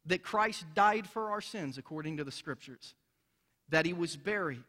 that 0.06 0.22
Christ 0.22 0.64
died 0.74 1.06
for 1.06 1.30
our 1.30 1.40
sins 1.40 1.78
according 1.78 2.16
to 2.18 2.24
the 2.24 2.32
scriptures, 2.32 2.94
that 3.68 3.86
he 3.86 3.92
was 3.92 4.16
buried, 4.16 4.62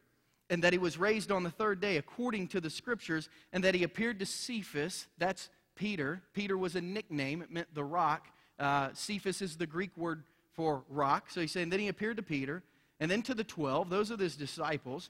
and 0.49 0.63
that 0.63 0.73
he 0.73 0.79
was 0.79 0.97
raised 0.97 1.31
on 1.31 1.43
the 1.43 1.49
third 1.49 1.79
day 1.79 1.97
according 1.97 2.47
to 2.49 2.61
the 2.61 2.69
scriptures, 2.69 3.29
and 3.53 3.63
that 3.63 3.75
he 3.75 3.83
appeared 3.83 4.19
to 4.19 4.25
Cephas, 4.25 5.07
that's 5.17 5.49
Peter. 5.75 6.21
Peter 6.33 6.57
was 6.57 6.75
a 6.75 6.81
nickname, 6.81 7.41
it 7.41 7.51
meant 7.51 7.73
the 7.73 7.83
rock. 7.83 8.27
Uh, 8.59 8.89
Cephas 8.93 9.41
is 9.41 9.57
the 9.57 9.65
Greek 9.65 9.95
word 9.97 10.23
for 10.53 10.83
rock. 10.89 11.29
So 11.29 11.41
he's 11.41 11.51
saying, 11.51 11.69
then 11.69 11.79
he 11.79 11.87
appeared 11.87 12.17
to 12.17 12.23
Peter, 12.23 12.63
and 12.99 13.09
then 13.09 13.21
to 13.23 13.33
the 13.33 13.43
12. 13.43 13.89
Those 13.89 14.11
are 14.11 14.17
his 14.17 14.35
disciples. 14.35 15.09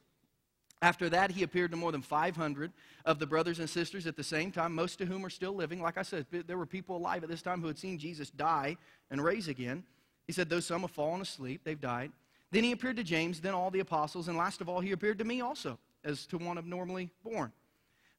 After 0.83 1.09
that, 1.09 1.31
he 1.31 1.43
appeared 1.43 1.71
to 1.71 1.77
more 1.77 1.91
than 1.91 2.01
500 2.01 2.71
of 3.05 3.19
the 3.19 3.27
brothers 3.27 3.59
and 3.59 3.69
sisters 3.69 4.07
at 4.07 4.15
the 4.15 4.23
same 4.23 4.51
time, 4.51 4.73
most 4.73 4.99
of 5.01 5.07
whom 5.07 5.23
are 5.23 5.29
still 5.29 5.53
living. 5.53 5.81
Like 5.81 5.97
I 5.97 6.01
said, 6.01 6.25
there 6.31 6.57
were 6.57 6.65
people 6.65 6.97
alive 6.97 7.23
at 7.23 7.29
this 7.29 7.43
time 7.43 7.61
who 7.61 7.67
had 7.67 7.77
seen 7.77 7.99
Jesus 7.99 8.31
die 8.31 8.77
and 9.11 9.23
raise 9.23 9.47
again. 9.47 9.83
He 10.31 10.33
said, 10.33 10.49
though 10.49 10.61
some 10.61 10.83
have 10.83 10.91
fallen 10.91 11.19
asleep, 11.19 11.59
they've 11.65 11.81
died. 11.81 12.09
Then 12.51 12.63
he 12.63 12.71
appeared 12.71 12.95
to 12.95 13.03
James, 13.03 13.41
then 13.41 13.53
all 13.53 13.69
the 13.69 13.81
apostles, 13.81 14.29
and 14.29 14.37
last 14.37 14.61
of 14.61 14.69
all, 14.69 14.79
he 14.79 14.93
appeared 14.93 15.19
to 15.19 15.25
me 15.25 15.41
also, 15.41 15.77
as 16.05 16.25
to 16.27 16.37
one 16.37 16.57
abnormally 16.57 17.09
born. 17.21 17.51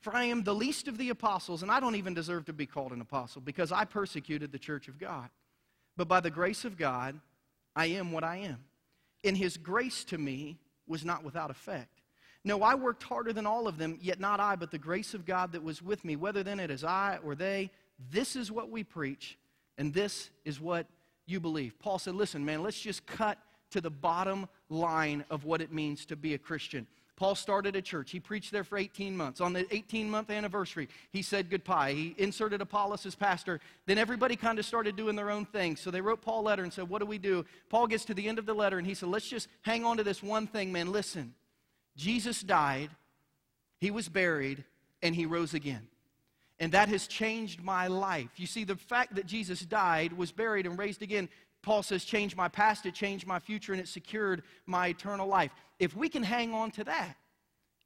For 0.03 0.15
I 0.15 0.25
am 0.25 0.45
the 0.45 0.55
least 0.55 0.89
of 0.89 0.99
the 0.99 1.09
apostles, 1.09 1.63
and 1.63 1.73
I 1.73 1.81
don't 1.81 1.95
even 1.95 2.13
deserve 2.13 2.45
to 2.45 2.53
be 2.53 2.67
called 2.67 2.93
an 2.93 3.01
apostle, 3.01 3.41
because 3.41 3.73
I 3.73 3.87
persecuted 3.87 4.53
the 4.53 4.59
church 4.59 4.89
of 4.89 4.99
God. 4.99 5.31
But 5.97 6.07
by 6.07 6.21
the 6.21 6.31
grace 6.31 6.67
of 6.67 6.77
God, 6.77 7.19
I 7.75 7.87
am 7.87 8.13
what 8.13 8.25
I 8.25 8.37
am. 8.37 8.59
And 9.25 9.35
his 9.35 9.57
grace 9.57 10.05
to 10.05 10.19
me 10.19 10.59
was 10.87 11.07
not 11.07 11.25
without 11.25 11.51
effect. 11.51 12.03
No, 12.45 12.63
I 12.63 12.75
worked 12.75 13.05
harder 13.05 13.33
than 13.33 13.47
all 13.47 13.67
of 13.67 13.79
them, 13.79 13.97
yet 14.03 14.21
not 14.21 14.39
I, 14.39 14.55
but 14.57 14.71
the 14.71 14.77
grace 14.77 15.15
of 15.15 15.25
God 15.25 15.53
that 15.53 15.63
was 15.63 15.81
with 15.81 16.05
me. 16.05 16.17
Whether 16.17 16.43
then 16.43 16.61
it 16.61 16.71
is 16.71 16.85
I 16.85 17.21
or 17.25 17.35
they, 17.35 17.71
this 18.11 18.37
is 18.37 18.53
what 18.53 18.69
we 18.69 18.85
preach, 18.85 19.39
and 19.79 19.95
this 19.95 20.29
is 20.45 20.61
what 20.61 20.87
you 21.33 21.41
believe. 21.41 21.79
Paul 21.79 21.99
said, 21.99 22.15
Listen, 22.15 22.45
man, 22.45 22.63
let's 22.63 22.81
just 22.81 23.07
cut 23.07 23.39
to 23.71 23.81
the 23.81 23.91
bottom 23.91 24.49
line 24.69 25.25
of 25.31 25.45
what 25.45 25.61
it 25.61 25.73
means 25.73 26.07
to 26.07 26.17
be 26.17 26.35
a 26.35 26.39
Christian. 26.39 26.87
Paul 27.17 27.35
started 27.35 27.77
a 27.77 27.83
church. 27.83 28.11
He 28.11 28.21
preached 28.21 28.53
there 28.53 28.65
for 28.65 28.79
18 28.79 29.17
months. 29.17 29.41
On 29.41 29.53
the 29.53 29.67
18 29.73 30.11
month 30.11 30.31
anniversary, 30.31 30.89
he 31.11 31.23
said 31.23 31.51
goodbye. 31.51 31.93
He 31.93 32.15
inserted 32.19 32.61
Apollos 32.61 33.07
as 33.07 33.15
pastor. 33.15 33.61
Then 33.87 33.99
everybody 33.99 34.35
kind 34.35 34.59
of 34.59 34.65
started 34.65 34.97
doing 34.97 35.15
their 35.15 35.31
own 35.31 35.45
thing. 35.45 35.77
So 35.77 35.91
they 35.91 36.01
wrote 36.01 36.23
Paul 36.23 36.41
a 36.41 36.43
letter 36.43 36.63
and 36.63 36.73
said, 36.73 36.89
What 36.89 37.01
do 37.01 37.07
we 37.07 37.19
do? 37.19 37.45
Paul 37.69 37.87
gets 37.87 38.05
to 38.07 38.15
the 38.15 38.29
end 38.29 38.39
of 38.39 38.47
the 38.47 38.55
letter 38.55 38.79
and 38.79 38.87
he 38.87 38.95
said, 38.95 39.09
Let's 39.09 39.29
just 39.29 39.49
hang 39.63 39.85
on 39.85 39.99
to 39.99 40.05
this 40.05 40.23
one 40.23 40.47
thing, 40.47 40.73
man. 40.73 40.91
Listen, 40.91 41.35
Jesus 41.97 42.41
died, 42.41 42.91
he 43.79 43.91
was 43.91 44.09
buried, 44.09 44.65
and 45.03 45.15
he 45.15 45.27
rose 45.27 45.55
again. 45.55 45.89
And 46.63 46.73
that 46.73 46.89
has 46.89 47.07
changed 47.07 47.63
my 47.63 47.89
life. 47.89 48.31
You 48.37 48.47
see, 48.47 48.65
the 48.65 48.77
fact 48.77 49.17
that 49.17 49.27
Jesus 49.27 49.61
died, 49.61 50.15
was 50.15 50.33
buried, 50.33 50.65
and 50.65 50.79
raised 50.79 51.03
again 51.03 51.29
Paul 51.63 51.85
says, 51.85 52.05
changed 52.05 52.37
my 52.37 52.49
past, 52.49 52.87
it 52.87 52.95
changed 52.95 53.27
my 53.27 53.39
future, 53.39 53.73
and 53.73 53.81
it 53.81 53.89
secured 53.89 54.43
my 54.67 54.89
eternal 54.89 55.29
life. 55.29 55.53
If 55.79 55.97
we 55.97 56.09
can 56.09 56.23
hang 56.23 56.53
on 56.53 56.73
to 56.73 56.85
that, 56.85 57.17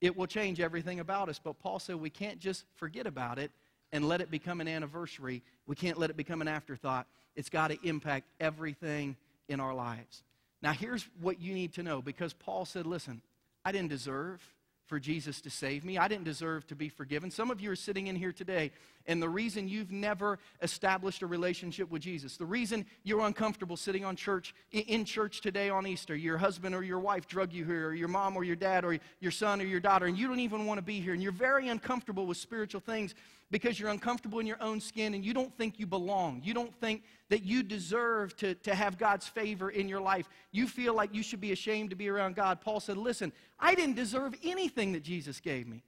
it 0.00 0.16
will 0.16 0.26
change 0.26 0.60
everything 0.60 1.00
about 1.00 1.28
us. 1.28 1.38
But 1.42 1.58
Paul 1.58 1.78
said 1.78 1.96
we 1.96 2.10
can't 2.10 2.38
just 2.38 2.64
forget 2.76 3.06
about 3.06 3.38
it 3.38 3.50
and 3.92 4.08
let 4.08 4.20
it 4.20 4.30
become 4.30 4.60
an 4.60 4.68
anniversary. 4.68 5.42
We 5.66 5.76
can't 5.76 5.98
let 5.98 6.10
it 6.10 6.16
become 6.16 6.40
an 6.40 6.48
afterthought. 6.48 7.06
It's 7.34 7.48
got 7.48 7.68
to 7.68 7.78
impact 7.82 8.26
everything 8.40 9.16
in 9.48 9.60
our 9.60 9.74
lives. 9.74 10.22
Now, 10.62 10.72
here's 10.72 11.06
what 11.20 11.40
you 11.40 11.54
need 11.54 11.74
to 11.74 11.82
know 11.82 12.00
because 12.00 12.32
Paul 12.32 12.64
said, 12.64 12.86
listen, 12.86 13.20
I 13.64 13.72
didn't 13.72 13.88
deserve 13.88 14.40
for 14.86 14.98
Jesus 15.00 15.40
to 15.42 15.50
save 15.50 15.84
me. 15.84 15.98
I 15.98 16.08
didn't 16.08 16.24
deserve 16.24 16.66
to 16.68 16.74
be 16.74 16.88
forgiven. 16.88 17.30
Some 17.30 17.50
of 17.50 17.60
you 17.60 17.70
are 17.70 17.76
sitting 17.76 18.06
in 18.06 18.16
here 18.16 18.32
today, 18.32 18.70
and 19.06 19.20
the 19.20 19.28
reason 19.28 19.68
you've 19.68 19.90
never 19.90 20.38
established 20.62 21.22
a 21.22 21.26
relationship 21.26 21.90
with 21.90 22.02
Jesus, 22.02 22.36
the 22.36 22.46
reason 22.46 22.86
you're 23.02 23.26
uncomfortable 23.26 23.76
sitting 23.76 24.04
on 24.04 24.16
church 24.16 24.54
in 24.72 25.04
church 25.04 25.40
today 25.40 25.68
on 25.68 25.86
Easter, 25.86 26.14
your 26.14 26.38
husband 26.38 26.74
or 26.74 26.82
your 26.82 27.00
wife 27.00 27.26
drug 27.26 27.52
you 27.52 27.64
here, 27.64 27.88
or 27.88 27.94
your 27.94 28.08
mom 28.08 28.36
or 28.36 28.44
your 28.44 28.56
dad 28.56 28.84
or 28.84 28.98
your 29.20 29.32
son 29.32 29.60
or 29.60 29.64
your 29.64 29.80
daughter, 29.80 30.06
and 30.06 30.16
you 30.16 30.28
don't 30.28 30.40
even 30.40 30.66
want 30.66 30.78
to 30.78 30.82
be 30.82 31.00
here, 31.00 31.12
and 31.12 31.22
you're 31.22 31.32
very 31.32 31.68
uncomfortable 31.68 32.26
with 32.26 32.36
spiritual 32.36 32.80
things 32.80 33.14
because 33.50 33.78
you're 33.78 33.90
uncomfortable 33.90 34.40
in 34.40 34.46
your 34.46 34.60
own 34.60 34.80
skin 34.80 35.14
and 35.14 35.24
you 35.24 35.32
don't 35.32 35.56
think 35.56 35.78
you 35.78 35.86
belong. 35.86 36.40
You 36.44 36.52
don't 36.52 36.74
think 36.80 37.02
that 37.28 37.44
you 37.44 37.62
deserve 37.62 38.36
to, 38.38 38.54
to 38.56 38.74
have 38.74 38.98
God's 38.98 39.28
favor 39.28 39.70
in 39.70 39.88
your 39.88 40.00
life. 40.00 40.28
You 40.50 40.66
feel 40.66 40.94
like 40.94 41.14
you 41.14 41.22
should 41.22 41.40
be 41.40 41.52
ashamed 41.52 41.90
to 41.90 41.96
be 41.96 42.08
around 42.08 42.34
God. 42.34 42.60
Paul 42.60 42.80
said, 42.80 42.96
Listen, 42.96 43.32
I 43.58 43.74
didn't 43.74 43.94
deserve 43.94 44.34
anything 44.42 44.92
that 44.92 45.02
Jesus 45.02 45.40
gave 45.40 45.68
me. 45.68 45.82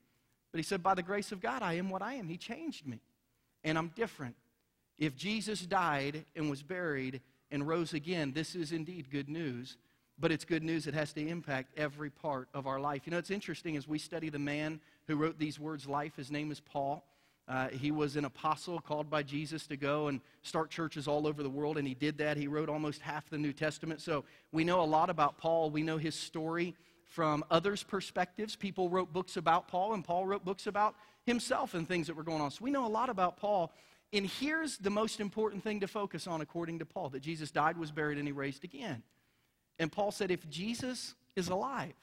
But 0.53 0.59
he 0.59 0.63
said, 0.63 0.83
By 0.83 0.95
the 0.95 1.03
grace 1.03 1.33
of 1.33 1.41
God, 1.41 1.63
I 1.63 1.75
am 1.75 1.91
what 1.91 2.03
I 2.03 2.15
am. 2.15 2.29
He 2.29 2.37
changed 2.37 2.87
me, 2.87 3.01
and 3.65 3.77
I'm 3.77 3.89
different. 3.89 4.37
If 4.99 5.17
Jesus 5.17 5.61
died 5.63 6.25
and 6.37 6.51
was 6.51 6.63
buried 6.63 7.21
and 7.51 7.67
rose 7.67 7.93
again, 7.93 8.33
this 8.33 8.55
is 8.55 8.73
indeed 8.73 9.11
good 9.11 9.29
news. 9.29 9.77
But 10.21 10.33
it's 10.33 10.45
good 10.45 10.65
news. 10.65 10.85
that 10.85 10.95
has 10.95 11.13
to 11.13 11.25
impact 11.25 11.79
every 11.79 12.11
part 12.11 12.49
of 12.53 12.67
our 12.67 12.81
life. 12.81 13.03
You 13.05 13.13
know, 13.13 13.19
it's 13.19 13.31
interesting 13.31 13.77
as 13.77 13.87
we 13.87 13.99
study 13.99 14.31
the 14.31 14.39
man 14.39 14.81
who 15.07 15.15
wrote 15.15 15.39
these 15.39 15.61
words, 15.61 15.87
life, 15.87 16.17
his 16.17 16.31
name 16.31 16.51
is 16.51 16.59
Paul. 16.59 17.05
Uh, 17.49 17.69
he 17.69 17.91
was 17.91 18.17
an 18.17 18.27
apostle 18.27 18.79
called 18.79 19.09
by 19.09 19.23
Jesus 19.23 19.67
to 19.67 19.77
go 19.77 20.09
and 20.09 20.21
start 20.43 20.71
churches 20.71 21.09
all 21.09 21.27
over 21.27 21.43
the 21.43 21.49
world, 21.49 21.79
and 21.79 21.89
he 21.89 21.95
did 21.95 22.19
that. 22.19 22.37
He 22.37 22.47
wrote 22.47 22.69
almost 22.69 23.01
half 23.01 23.31
the 23.31 23.39
New 23.39 23.55
Testament. 23.55 24.03
So 24.03 24.25
we 24.53 24.65
know 24.65 24.83
a 24.83 24.85
lot 24.85 25.09
about 25.09 25.39
Paul. 25.39 25.71
We 25.71 25.83
know 25.83 25.97
his 25.97 26.15
story 26.15 26.75
from 27.07 27.43
others' 27.51 27.83
perspectives. 27.83 28.55
People 28.55 28.91
wrote 28.91 29.15
books 29.15 29.39
about 29.39 29.67
Paul, 29.67 29.95
and 29.95 30.05
Paul 30.05 30.27
wrote 30.27 30.45
books 30.45 30.67
about 30.67 30.95
himself 31.25 31.73
and 31.73 31.89
things 31.89 32.07
that 32.09 32.17
were 32.17 32.23
going 32.23 32.43
on. 32.43 32.51
So 32.51 32.59
we 32.63 32.71
know 32.71 32.87
a 32.87 32.89
lot 32.89 33.09
about 33.09 33.39
Paul. 33.39 33.73
And 34.13 34.27
here's 34.27 34.77
the 34.77 34.91
most 34.91 35.19
important 35.19 35.63
thing 35.63 35.81
to 35.81 35.87
focus 35.87 36.27
on, 36.27 36.43
according 36.43 36.81
to 36.81 36.87
Paul 36.87 37.09
that 37.11 37.21
Jesus 37.21 37.51
died, 37.51 37.79
was 37.79 37.91
buried, 37.91 38.19
and 38.19 38.29
he 38.29 38.33
raised 38.33 38.65
again. 38.65 39.03
And 39.79 39.91
Paul 39.91 40.11
said, 40.11 40.31
if 40.31 40.49
Jesus 40.51 41.15
is 41.35 41.49
alive, 41.49 41.95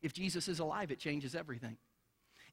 if 0.00 0.12
Jesus 0.12 0.46
is 0.46 0.60
alive, 0.60 0.92
it 0.92 0.98
changes 0.98 1.34
everything. 1.34 1.76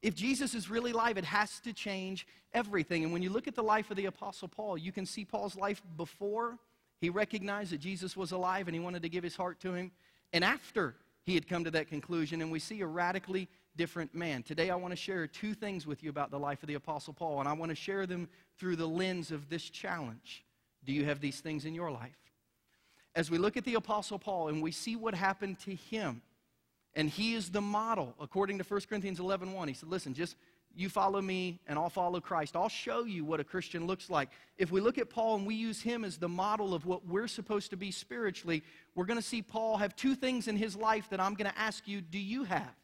If 0.02 0.14
Jesus 0.14 0.54
is 0.54 0.68
really 0.68 0.90
alive, 0.90 1.16
it 1.16 1.24
has 1.24 1.60
to 1.60 1.72
change 1.72 2.26
everything. 2.52 3.04
And 3.04 3.12
when 3.12 3.22
you 3.22 3.30
look 3.30 3.46
at 3.46 3.54
the 3.54 3.62
life 3.62 3.90
of 3.90 3.96
the 3.96 4.06
Apostle 4.06 4.48
Paul, 4.48 4.76
you 4.76 4.92
can 4.92 5.06
see 5.06 5.24
Paul's 5.24 5.56
life 5.56 5.80
before 5.96 6.58
he 7.00 7.08
recognized 7.08 7.72
that 7.72 7.80
Jesus 7.80 8.16
was 8.16 8.32
alive 8.32 8.68
and 8.68 8.74
he 8.74 8.80
wanted 8.80 9.02
to 9.02 9.08
give 9.08 9.24
his 9.24 9.36
heart 9.36 9.60
to 9.60 9.72
him, 9.72 9.92
and 10.32 10.44
after 10.44 10.96
he 11.24 11.34
had 11.34 11.48
come 11.48 11.64
to 11.64 11.70
that 11.70 11.88
conclusion. 11.88 12.42
And 12.42 12.50
we 12.50 12.58
see 12.58 12.80
a 12.80 12.86
radically 12.86 13.48
different 13.76 14.14
man. 14.14 14.42
Today, 14.42 14.70
I 14.70 14.74
want 14.74 14.92
to 14.92 14.96
share 14.96 15.26
two 15.26 15.54
things 15.54 15.86
with 15.86 16.02
you 16.02 16.10
about 16.10 16.30
the 16.30 16.38
life 16.38 16.62
of 16.62 16.66
the 16.66 16.74
Apostle 16.74 17.14
Paul, 17.14 17.40
and 17.40 17.48
I 17.48 17.52
want 17.52 17.70
to 17.70 17.76
share 17.76 18.06
them 18.06 18.28
through 18.58 18.76
the 18.76 18.88
lens 18.88 19.30
of 19.30 19.48
this 19.48 19.70
challenge. 19.70 20.44
Do 20.84 20.92
you 20.92 21.04
have 21.04 21.20
these 21.20 21.40
things 21.40 21.64
in 21.64 21.74
your 21.74 21.90
life? 21.90 22.18
As 23.14 23.30
we 23.30 23.38
look 23.38 23.56
at 23.56 23.64
the 23.64 23.74
Apostle 23.74 24.18
Paul 24.18 24.48
and 24.48 24.62
we 24.62 24.72
see 24.72 24.96
what 24.96 25.14
happened 25.14 25.58
to 25.60 25.74
him, 25.74 26.22
and 26.94 27.08
he 27.08 27.34
is 27.34 27.50
the 27.50 27.60
model, 27.60 28.14
according 28.20 28.58
to 28.58 28.64
1 28.64 28.80
Corinthians 28.88 29.18
11 29.18 29.52
1. 29.52 29.68
He 29.68 29.74
said, 29.74 29.88
Listen, 29.88 30.14
just 30.14 30.36
you 30.74 30.88
follow 30.88 31.20
me 31.20 31.60
and 31.66 31.78
I'll 31.78 31.90
follow 31.90 32.20
Christ. 32.20 32.56
I'll 32.56 32.68
show 32.68 33.04
you 33.04 33.24
what 33.24 33.40
a 33.40 33.44
Christian 33.44 33.86
looks 33.86 34.08
like. 34.08 34.30
If 34.56 34.70
we 34.70 34.80
look 34.80 34.98
at 34.98 35.10
Paul 35.10 35.36
and 35.36 35.46
we 35.46 35.54
use 35.54 35.82
him 35.82 36.04
as 36.04 36.16
the 36.16 36.28
model 36.28 36.74
of 36.74 36.86
what 36.86 37.06
we're 37.06 37.28
supposed 37.28 37.70
to 37.70 37.76
be 37.76 37.90
spiritually, 37.90 38.62
we're 38.94 39.04
going 39.04 39.18
to 39.18 39.26
see 39.26 39.42
Paul 39.42 39.76
have 39.78 39.94
two 39.94 40.14
things 40.14 40.48
in 40.48 40.56
his 40.56 40.76
life 40.76 41.08
that 41.10 41.20
I'm 41.20 41.34
going 41.34 41.50
to 41.50 41.58
ask 41.58 41.86
you, 41.86 42.00
do 42.00 42.18
you 42.18 42.44
have? 42.44 42.74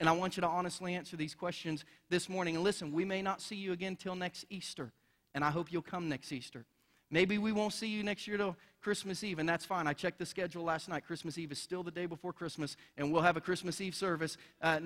And 0.00 0.08
I 0.08 0.12
want 0.12 0.36
you 0.36 0.40
to 0.42 0.46
honestly 0.46 0.94
answer 0.94 1.16
these 1.16 1.34
questions 1.34 1.84
this 2.08 2.28
morning. 2.28 2.56
And 2.56 2.64
listen, 2.64 2.92
we 2.92 3.04
may 3.04 3.22
not 3.22 3.40
see 3.40 3.56
you 3.56 3.72
again 3.72 3.96
till 3.96 4.16
next 4.16 4.44
Easter, 4.50 4.92
and 5.34 5.44
I 5.44 5.50
hope 5.50 5.72
you'll 5.72 5.82
come 5.82 6.08
next 6.08 6.32
Easter. 6.32 6.64
Maybe 7.10 7.38
we 7.38 7.52
won't 7.52 7.72
see 7.72 7.86
you 7.86 8.02
next 8.02 8.26
year 8.26 8.36
till 8.36 8.56
Christmas 8.80 9.24
Eve, 9.24 9.38
and 9.38 9.48
that's 9.48 9.64
fine. 9.64 9.86
I 9.86 9.92
checked 9.92 10.18
the 10.18 10.26
schedule 10.26 10.62
last 10.62 10.88
night. 10.88 11.06
Christmas 11.06 11.38
Eve 11.38 11.52
is 11.52 11.58
still 11.58 11.82
the 11.82 11.90
day 11.90 12.06
before 12.06 12.32
Christmas, 12.32 12.76
and 12.96 13.10
we'll 13.10 13.22
have 13.22 13.36
a 13.36 13.40
Christmas 13.40 13.80
Eve 13.80 13.94
service 13.94 14.36
uh, 14.60 14.78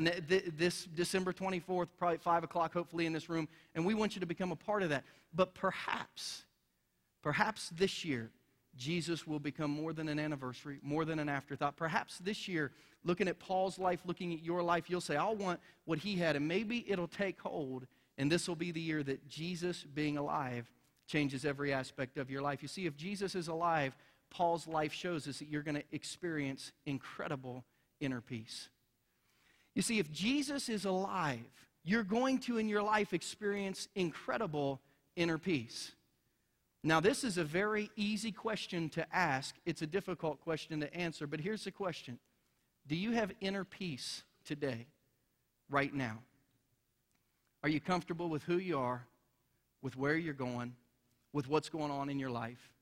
this 0.57 0.85
December 0.85 1.33
24th, 1.33 1.89
probably 1.99 2.19
5 2.19 2.45
o'clock, 2.45 2.73
hopefully, 2.73 3.07
in 3.07 3.13
this 3.13 3.29
room, 3.29 3.49
and 3.75 3.85
we 3.85 3.95
want 3.95 4.15
you 4.15 4.21
to 4.21 4.27
become 4.27 4.53
a 4.53 4.57
part 4.57 4.83
of 4.83 4.91
that. 4.91 5.05
But 5.35 5.55
perhaps, 5.55 6.45
perhaps 7.23 7.71
this 7.71 8.05
year, 8.05 8.31
Jesus 8.77 9.27
will 9.27 9.41
become 9.41 9.71
more 9.71 9.93
than 9.93 10.09
an 10.09 10.21
anniversary, 10.21 10.79
more 10.83 11.05
than 11.05 11.19
an 11.19 11.29
afterthought. 11.29 11.77
Perhaps 11.77 12.19
this 12.19 12.47
year, 12.47 12.71
looking 13.03 13.27
at 13.27 13.41
Paul's 13.41 13.79
life, 13.79 14.01
looking 14.05 14.33
at 14.33 14.45
your 14.45 14.63
life, 14.63 14.89
you'll 14.89 15.01
say, 15.01 15.17
I'll 15.17 15.35
want 15.35 15.59
what 15.85 15.99
he 15.99 16.15
had, 16.15 16.37
and 16.37 16.47
maybe 16.47 16.85
it'll 16.89 17.09
take 17.09 17.41
hold, 17.41 17.87
and 18.17 18.31
this 18.31 18.47
will 18.47 18.57
be 18.57 18.71
the 18.71 18.81
year 18.81 19.03
that 19.03 19.29
Jesus 19.29 19.83
being 19.83 20.17
alive 20.17 20.71
changes 21.09 21.45
every 21.45 21.73
aspect 21.73 22.19
of 22.19 22.31
your 22.31 22.43
life. 22.43 22.62
You 22.62 22.69
see, 22.69 22.87
if 22.87 22.97
Jesus 22.97 23.35
is 23.35 23.49
alive, 23.49 23.97
Paul's 24.31 24.69
life 24.69 24.93
shows 24.93 25.27
us 25.27 25.38
that 25.38 25.49
you're 25.49 25.62
going 25.62 25.75
to 25.75 25.85
experience 25.91 26.71
incredible 26.87 27.65
inner 28.00 28.21
peace. 28.21 28.69
You 29.75 29.83
see, 29.83 29.99
if 29.99 30.12
Jesus 30.12 30.69
is 30.69 30.85
alive, 30.85 31.41
you're 31.83 32.03
going 32.03 32.38
to 32.41 32.59
in 32.59 32.69
your 32.69 32.83
life 32.83 33.12
experience 33.12 33.88
incredible 33.95 34.81
inner 35.17 35.38
peace. 35.38 35.93
Now, 36.85 37.00
this 37.00 37.25
is 37.25 37.38
a 37.38 37.45
very 37.45 37.91
easy 37.97 38.31
question 38.31 38.88
to 38.91 39.07
ask. 39.15 39.55
It's 39.67 39.83
a 39.83 39.87
difficult 39.87 40.41
question 40.41 40.81
to 40.81 40.95
answer, 40.95 41.27
but 41.27 41.41
here's 41.41 41.65
the 41.65 41.73
question 41.73 42.19
Do 42.87 42.97
you 42.97 43.12
have 43.12 43.33
inner 43.41 43.65
peace 43.65 44.23
today, 44.45 44.87
right 45.71 45.93
now? 45.93 46.19
Are 47.62 47.69
you 47.69 47.81
comfortable 47.81 48.29
with 48.29 48.43
who 48.45 48.59
you 48.59 48.79
are, 48.79 49.07
with 49.83 49.97
where 49.97 50.17
you're 50.17 50.35
going, 50.35 50.75
with 51.38 51.49
what's 51.49 51.68
going 51.68 51.92
on 51.92 52.11
in 52.11 52.18
your 52.18 52.33
life? 52.33 52.73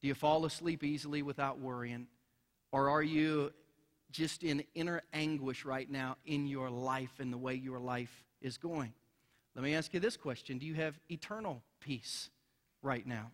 Do 0.00 0.06
you 0.06 0.14
fall 0.14 0.44
asleep 0.44 0.84
easily 0.84 1.20
without 1.22 1.58
worrying? 1.58 2.06
Or 2.70 2.88
are 2.88 3.02
you 3.02 3.52
just 4.12 4.44
in 4.44 4.62
inner 4.76 5.02
anguish 5.12 5.64
right 5.64 5.90
now 5.90 6.16
in 6.24 6.46
your 6.46 6.70
life 6.70 7.10
and 7.18 7.32
the 7.32 7.36
way 7.36 7.54
your 7.56 7.80
life 7.80 8.22
is 8.40 8.56
going? 8.56 8.94
Let 9.56 9.64
me 9.64 9.74
ask 9.74 9.92
you 9.92 9.98
this 9.98 10.16
question 10.16 10.58
Do 10.58 10.66
you 10.66 10.74
have 10.74 10.96
eternal 11.10 11.64
peace 11.80 12.30
right 12.82 13.04
now? 13.04 13.32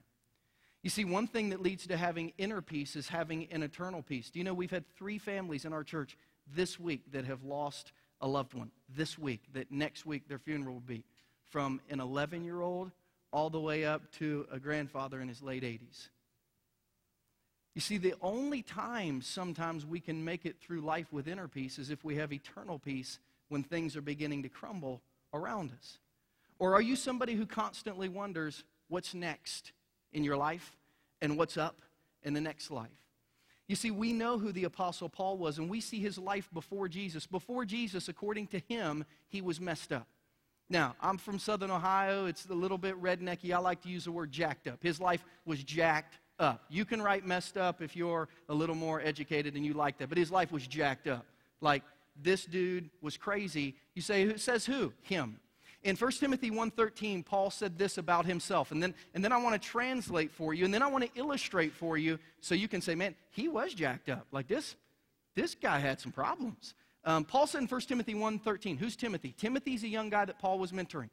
You 0.83 0.89
see, 0.89 1.05
one 1.05 1.27
thing 1.27 1.51
that 1.51 1.61
leads 1.61 1.87
to 1.89 1.99
having 1.99 2.33
inner 2.39 2.63
peace 2.63 2.97
is 2.97 3.07
having 3.07 3.49
an 3.53 3.63
eternal 3.63 4.01
peace. 4.01 4.31
Do 4.31 4.39
you 4.39 4.47
know 4.47 4.55
we've 4.55 4.71
had 4.71 4.89
three 4.97 5.19
families 5.19 5.67
in 5.67 5.75
our 5.75 5.85
church 5.85 6.17
this 6.57 6.81
week 6.81 7.13
that 7.13 7.27
have 7.27 7.45
lost 7.45 7.93
a 8.23 8.27
loved 8.27 8.55
one? 8.55 8.71
This 8.89 9.19
week, 9.19 9.43
that 9.53 9.71
next 9.71 10.07
week 10.07 10.27
their 10.27 10.39
funeral 10.39 10.77
will 10.77 10.81
be. 10.81 11.05
From 11.51 11.83
an 11.91 12.01
11 12.01 12.45
year 12.45 12.63
old 12.63 12.93
all 13.33 13.51
the 13.51 13.61
way 13.61 13.85
up 13.85 14.11
to 14.13 14.47
a 14.51 14.59
grandfather 14.59 15.21
in 15.21 15.29
his 15.29 15.43
late 15.43 15.63
80s. 15.63 16.09
You 17.75 17.81
see, 17.81 17.99
the 17.99 18.15
only 18.21 18.63
time 18.63 19.23
sometimes 19.23 19.87
we 19.87 20.01
can 20.01 20.25
make 20.25 20.45
it 20.45 20.57
through 20.61 20.81
life 20.81 21.13
with 21.13 21.29
inner 21.29 21.49
peace 21.49 21.79
is 21.79 21.91
if 21.91 22.05
we 22.05 22.17
have 22.17 22.33
eternal 22.33 22.79
peace 22.79 23.21
when 23.49 23.63
things 23.63 23.97
are 23.97 24.03
beginning 24.03 24.43
to 24.43 24.49
crumble 24.49 25.03
around 25.33 25.71
us. 25.79 25.99
Or 26.59 26.75
are 26.75 26.83
you 26.83 26.97
somebody 26.97 27.35
who 27.35 27.47
constantly 27.47 28.09
wonders 28.09 28.65
what's 28.89 29.15
next 29.15 29.73
in 30.13 30.25
your 30.25 30.37
life 30.37 30.77
and 31.23 31.39
what's 31.39 31.57
up 31.57 31.81
in 32.23 32.35
the 32.35 32.41
next 32.41 32.71
life? 32.71 32.91
You 33.69 33.77
see, 33.77 33.93
we 33.93 34.13
know 34.13 34.37
who 34.37 34.51
the 34.51 34.65
Apostle 34.65 35.09
Paul 35.09 35.39
was, 35.39 35.59
and 35.59 35.71
we 35.71 35.81
see 35.81 36.01
his 36.01 36.19
life 36.19 36.51
before 36.53 36.89
Jesus. 36.89 37.25
Before 37.25 37.65
Jesus, 37.65 38.09
according 38.09 38.49
to 38.49 38.59
him, 38.59 39.05
he 39.29 39.41
was 39.41 39.61
messed 39.61 39.93
up. 39.93 40.09
Now, 40.71 40.95
I'm 41.01 41.19
from 41.19 41.41
Southern 41.41 41.73
Ohio. 41.73 42.27
It's 42.27 42.47
a 42.47 42.55
little 42.55 42.79
bit 42.79 43.01
rednecky. 43.03 43.53
I 43.53 43.59
like 43.59 43.83
to 43.83 43.89
use 43.89 44.05
the 44.05 44.13
word 44.13 44.31
jacked 44.31 44.69
up. 44.69 44.81
His 44.81 45.01
life 45.01 45.25
was 45.45 45.63
jacked 45.65 46.15
up. 46.39 46.65
You 46.71 46.85
can 46.85 47.03
write 47.03 47.27
messed 47.27 47.57
up 47.59 47.83
if 47.83 47.97
you're 47.97 48.29
a 48.49 48.55
little 48.55 48.77
more 48.77 49.01
educated 49.01 49.57
and 49.57 49.67
you 49.67 49.75
like 49.75 49.99
that, 49.99 50.09
but 50.09 50.17
his 50.17 50.31
life 50.31 50.53
was 50.53 50.67
jacked 50.67 51.09
up. 51.09 51.27
Like, 51.61 51.83
this 52.23 52.45
dude 52.45 52.89
was 53.03 53.17
crazy. 53.17 53.75
You 53.95 54.03
say, 54.03 54.25
who 54.25 54.39
says 54.39 54.65
who? 54.65 54.93
Him. 55.03 55.41
In 55.83 55.97
1 55.97 56.11
Timothy 56.13 56.51
1.13, 56.51 57.25
Paul 57.25 57.51
said 57.51 57.77
this 57.77 57.99
about 57.99 58.27
himself. 58.27 58.71
And 58.71 58.83
then, 58.83 58.95
and 59.15 59.25
then 59.25 59.33
I 59.33 59.39
want 59.39 59.61
to 59.61 59.69
translate 59.69 60.31
for 60.31 60.55
you, 60.55 60.65
and 60.65 60.73
then 60.73 60.83
I 60.83 60.87
want 60.87 61.05
to 61.05 61.11
illustrate 61.19 61.73
for 61.73 61.97
you 61.97 62.19
so 62.41 62.55
you 62.55 62.69
can 62.69 62.81
say, 62.81 62.95
man, 62.95 63.17
he 63.31 63.49
was 63.49 63.75
jacked 63.75 64.09
up. 64.09 64.27
Like 64.31 64.47
this, 64.47 64.77
this 65.35 65.55
guy 65.55 65.79
had 65.79 65.99
some 65.99 66.13
problems. 66.13 66.75
Um, 67.05 67.25
Paul 67.25 67.47
said 67.47 67.63
in 67.63 67.69
1 67.69 67.81
Timothy 67.83 68.15
1.13, 68.15 68.79
who's 68.79 68.97
Timothy? 68.97 69.35
Timothy's 69.37 69.85
a 69.85 69.89
young 69.89 70.11
guy 70.11 70.25
that 70.25 70.39
Paul 70.39 70.59
was 70.59 70.73
mentoring. 70.73 71.09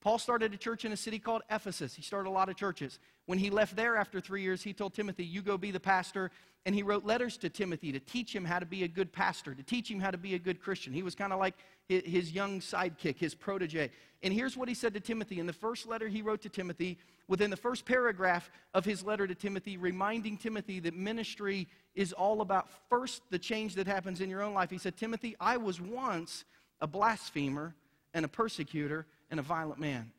Paul 0.00 0.18
started 0.18 0.54
a 0.54 0.56
church 0.56 0.84
in 0.84 0.92
a 0.92 0.96
city 0.96 1.18
called 1.18 1.42
Ephesus. 1.50 1.94
He 1.94 2.02
started 2.02 2.28
a 2.28 2.32
lot 2.32 2.48
of 2.48 2.56
churches. 2.56 3.00
When 3.26 3.38
he 3.38 3.50
left 3.50 3.74
there 3.74 3.96
after 3.96 4.20
three 4.20 4.42
years, 4.42 4.62
he 4.62 4.72
told 4.72 4.94
Timothy, 4.94 5.24
You 5.24 5.42
go 5.42 5.58
be 5.58 5.70
the 5.70 5.80
pastor. 5.80 6.30
And 6.66 6.74
he 6.74 6.82
wrote 6.82 7.04
letters 7.04 7.38
to 7.38 7.48
Timothy 7.48 7.92
to 7.92 8.00
teach 8.00 8.34
him 8.34 8.44
how 8.44 8.58
to 8.58 8.66
be 8.66 8.84
a 8.84 8.88
good 8.88 9.10
pastor, 9.10 9.54
to 9.54 9.62
teach 9.62 9.90
him 9.90 10.00
how 10.00 10.10
to 10.10 10.18
be 10.18 10.34
a 10.34 10.38
good 10.38 10.60
Christian. 10.60 10.92
He 10.92 11.02
was 11.02 11.14
kind 11.14 11.32
of 11.32 11.38
like 11.38 11.54
his 11.88 12.32
young 12.32 12.60
sidekick, 12.60 13.16
his 13.16 13.34
protege. 13.34 13.90
And 14.22 14.34
here's 14.34 14.56
what 14.56 14.68
he 14.68 14.74
said 14.74 14.92
to 14.94 15.00
Timothy 15.00 15.38
in 15.38 15.46
the 15.46 15.52
first 15.52 15.86
letter 15.86 16.08
he 16.08 16.20
wrote 16.20 16.42
to 16.42 16.48
Timothy, 16.48 16.98
within 17.26 17.48
the 17.48 17.56
first 17.56 17.86
paragraph 17.86 18.50
of 18.74 18.84
his 18.84 19.02
letter 19.02 19.26
to 19.26 19.34
Timothy, 19.34 19.76
reminding 19.76 20.36
Timothy 20.36 20.80
that 20.80 20.94
ministry 20.94 21.68
is 21.94 22.12
all 22.12 22.42
about 22.42 22.68
first 22.90 23.22
the 23.30 23.38
change 23.38 23.74
that 23.76 23.86
happens 23.86 24.20
in 24.20 24.28
your 24.28 24.42
own 24.42 24.52
life. 24.52 24.68
He 24.68 24.78
said, 24.78 24.96
Timothy, 24.96 25.36
I 25.40 25.56
was 25.56 25.80
once 25.80 26.44
a 26.80 26.86
blasphemer 26.86 27.74
and 28.12 28.24
a 28.24 28.28
persecutor 28.28 29.06
and 29.30 29.40
a 29.40 29.42
violent 29.42 29.80
man. 29.80 30.10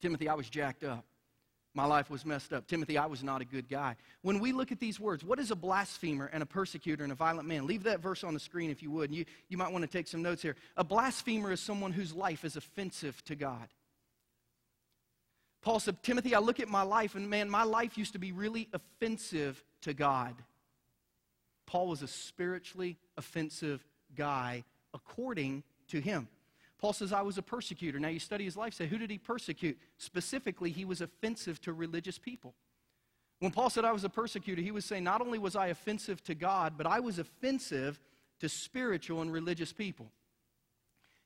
Timothy, 0.00 0.28
I 0.28 0.34
was 0.34 0.48
jacked 0.48 0.84
up. 0.84 1.04
My 1.76 1.86
life 1.86 2.08
was 2.08 2.24
messed 2.24 2.52
up. 2.52 2.68
Timothy, 2.68 2.96
I 2.96 3.06
was 3.06 3.24
not 3.24 3.40
a 3.40 3.44
good 3.44 3.68
guy. 3.68 3.96
When 4.22 4.38
we 4.38 4.52
look 4.52 4.70
at 4.70 4.78
these 4.78 5.00
words, 5.00 5.24
what 5.24 5.40
is 5.40 5.50
a 5.50 5.56
blasphemer 5.56 6.30
and 6.32 6.40
a 6.40 6.46
persecutor 6.46 7.02
and 7.02 7.12
a 7.12 7.16
violent 7.16 7.48
man? 7.48 7.66
Leave 7.66 7.82
that 7.82 7.98
verse 7.98 8.22
on 8.22 8.32
the 8.32 8.38
screen 8.38 8.70
if 8.70 8.80
you 8.80 8.92
would. 8.92 9.12
You, 9.12 9.24
you 9.48 9.56
might 9.56 9.72
want 9.72 9.82
to 9.82 9.90
take 9.90 10.06
some 10.06 10.22
notes 10.22 10.40
here. 10.40 10.54
A 10.76 10.84
blasphemer 10.84 11.50
is 11.50 11.60
someone 11.60 11.90
whose 11.90 12.14
life 12.14 12.44
is 12.44 12.56
offensive 12.56 13.20
to 13.24 13.34
God. 13.34 13.66
Paul 15.62 15.80
said, 15.80 16.00
Timothy, 16.02 16.34
I 16.34 16.38
look 16.38 16.60
at 16.60 16.68
my 16.68 16.82
life, 16.82 17.16
and 17.16 17.28
man, 17.28 17.50
my 17.50 17.64
life 17.64 17.98
used 17.98 18.12
to 18.12 18.18
be 18.20 18.30
really 18.30 18.68
offensive 18.72 19.64
to 19.80 19.94
God. 19.94 20.34
Paul 21.66 21.88
was 21.88 22.02
a 22.02 22.08
spiritually 22.08 22.98
offensive 23.16 23.84
guy 24.14 24.62
according 24.92 25.64
to 25.88 26.00
him. 26.00 26.28
Paul 26.80 26.92
says, 26.92 27.12
I 27.12 27.22
was 27.22 27.38
a 27.38 27.42
persecutor. 27.42 27.98
Now 27.98 28.08
you 28.08 28.18
study 28.18 28.44
his 28.44 28.56
life, 28.56 28.74
say, 28.74 28.86
who 28.86 28.98
did 28.98 29.10
he 29.10 29.18
persecute? 29.18 29.78
Specifically, 29.96 30.70
he 30.70 30.84
was 30.84 31.00
offensive 31.00 31.60
to 31.62 31.72
religious 31.72 32.18
people. 32.18 32.54
When 33.40 33.50
Paul 33.52 33.70
said 33.70 33.84
I 33.84 33.92
was 33.92 34.04
a 34.04 34.08
persecutor, 34.08 34.62
he 34.62 34.70
was 34.70 34.84
saying, 34.84 35.04
not 35.04 35.20
only 35.20 35.38
was 35.38 35.56
I 35.56 35.68
offensive 35.68 36.22
to 36.24 36.34
God, 36.34 36.74
but 36.76 36.86
I 36.86 37.00
was 37.00 37.18
offensive 37.18 38.00
to 38.40 38.48
spiritual 38.48 39.22
and 39.22 39.32
religious 39.32 39.72
people. 39.72 40.10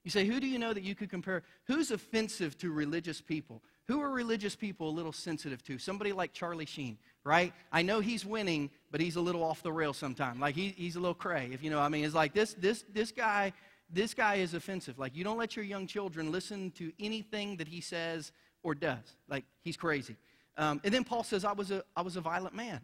You 0.04 0.10
say, 0.10 0.24
who 0.24 0.40
do 0.40 0.46
you 0.46 0.58
know 0.58 0.72
that 0.72 0.84
you 0.84 0.94
could 0.94 1.10
compare? 1.10 1.42
Who's 1.66 1.90
offensive 1.90 2.56
to 2.58 2.70
religious 2.70 3.20
people? 3.20 3.62
Who 3.88 4.00
are 4.00 4.10
religious 4.10 4.54
people 4.54 4.88
a 4.88 4.90
little 4.90 5.12
sensitive 5.12 5.62
to? 5.64 5.78
Somebody 5.78 6.12
like 6.12 6.32
Charlie 6.32 6.66
Sheen, 6.66 6.98
right? 7.24 7.52
I 7.72 7.82
know 7.82 8.00
he's 8.00 8.24
winning, 8.24 8.70
but 8.90 9.00
he's 9.00 9.16
a 9.16 9.20
little 9.20 9.42
off 9.42 9.62
the 9.62 9.72
rail 9.72 9.92
sometimes. 9.92 10.40
Like 10.40 10.54
he, 10.54 10.74
he's 10.76 10.96
a 10.96 11.00
little 11.00 11.14
cray, 11.14 11.50
if 11.52 11.62
you 11.62 11.70
know. 11.70 11.80
I 11.80 11.88
mean, 11.88 12.04
it's 12.04 12.14
like 12.14 12.32
this, 12.32 12.54
this, 12.54 12.84
this 12.92 13.12
guy 13.12 13.52
this 13.90 14.14
guy 14.14 14.36
is 14.36 14.54
offensive. 14.54 14.98
Like, 14.98 15.16
you 15.16 15.24
don't 15.24 15.38
let 15.38 15.56
your 15.56 15.64
young 15.64 15.86
children 15.86 16.30
listen 16.30 16.70
to 16.72 16.92
anything 17.00 17.56
that 17.56 17.68
he 17.68 17.80
says 17.80 18.32
or 18.62 18.74
does. 18.74 19.16
Like, 19.28 19.44
he's 19.62 19.76
crazy. 19.76 20.16
Um, 20.56 20.80
and 20.84 20.92
then 20.92 21.04
Paul 21.04 21.24
says, 21.24 21.44
I 21.44 21.52
was, 21.52 21.70
a, 21.70 21.82
I 21.96 22.02
was 22.02 22.16
a 22.16 22.20
violent 22.20 22.54
man. 22.54 22.80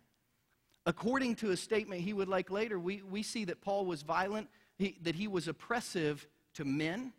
According 0.87 1.37
to 1.37 1.51
a 1.51 1.57
statement 1.57 2.03
he 2.03 2.13
would 2.13 2.29
like 2.29 2.51
later, 2.51 2.79
we, 2.79 3.03
we 3.03 3.23
see 3.23 3.45
that 3.47 3.61
Paul 3.61 3.87
was 3.87 4.03
violent, 4.03 4.49
he, 4.77 4.97
that 5.03 5.15
he 5.15 5.29
was 5.29 5.49
oppressive 5.49 6.27
to 6.55 6.65
men, 6.65 7.13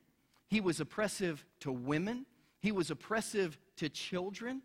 he 0.48 0.62
was 0.62 0.80
oppressive 0.80 1.44
to 1.62 1.72
women, 1.72 2.26
he 2.60 2.72
was 2.72 2.92
oppressive 2.92 3.58
to 3.78 3.90
children. 3.90 4.62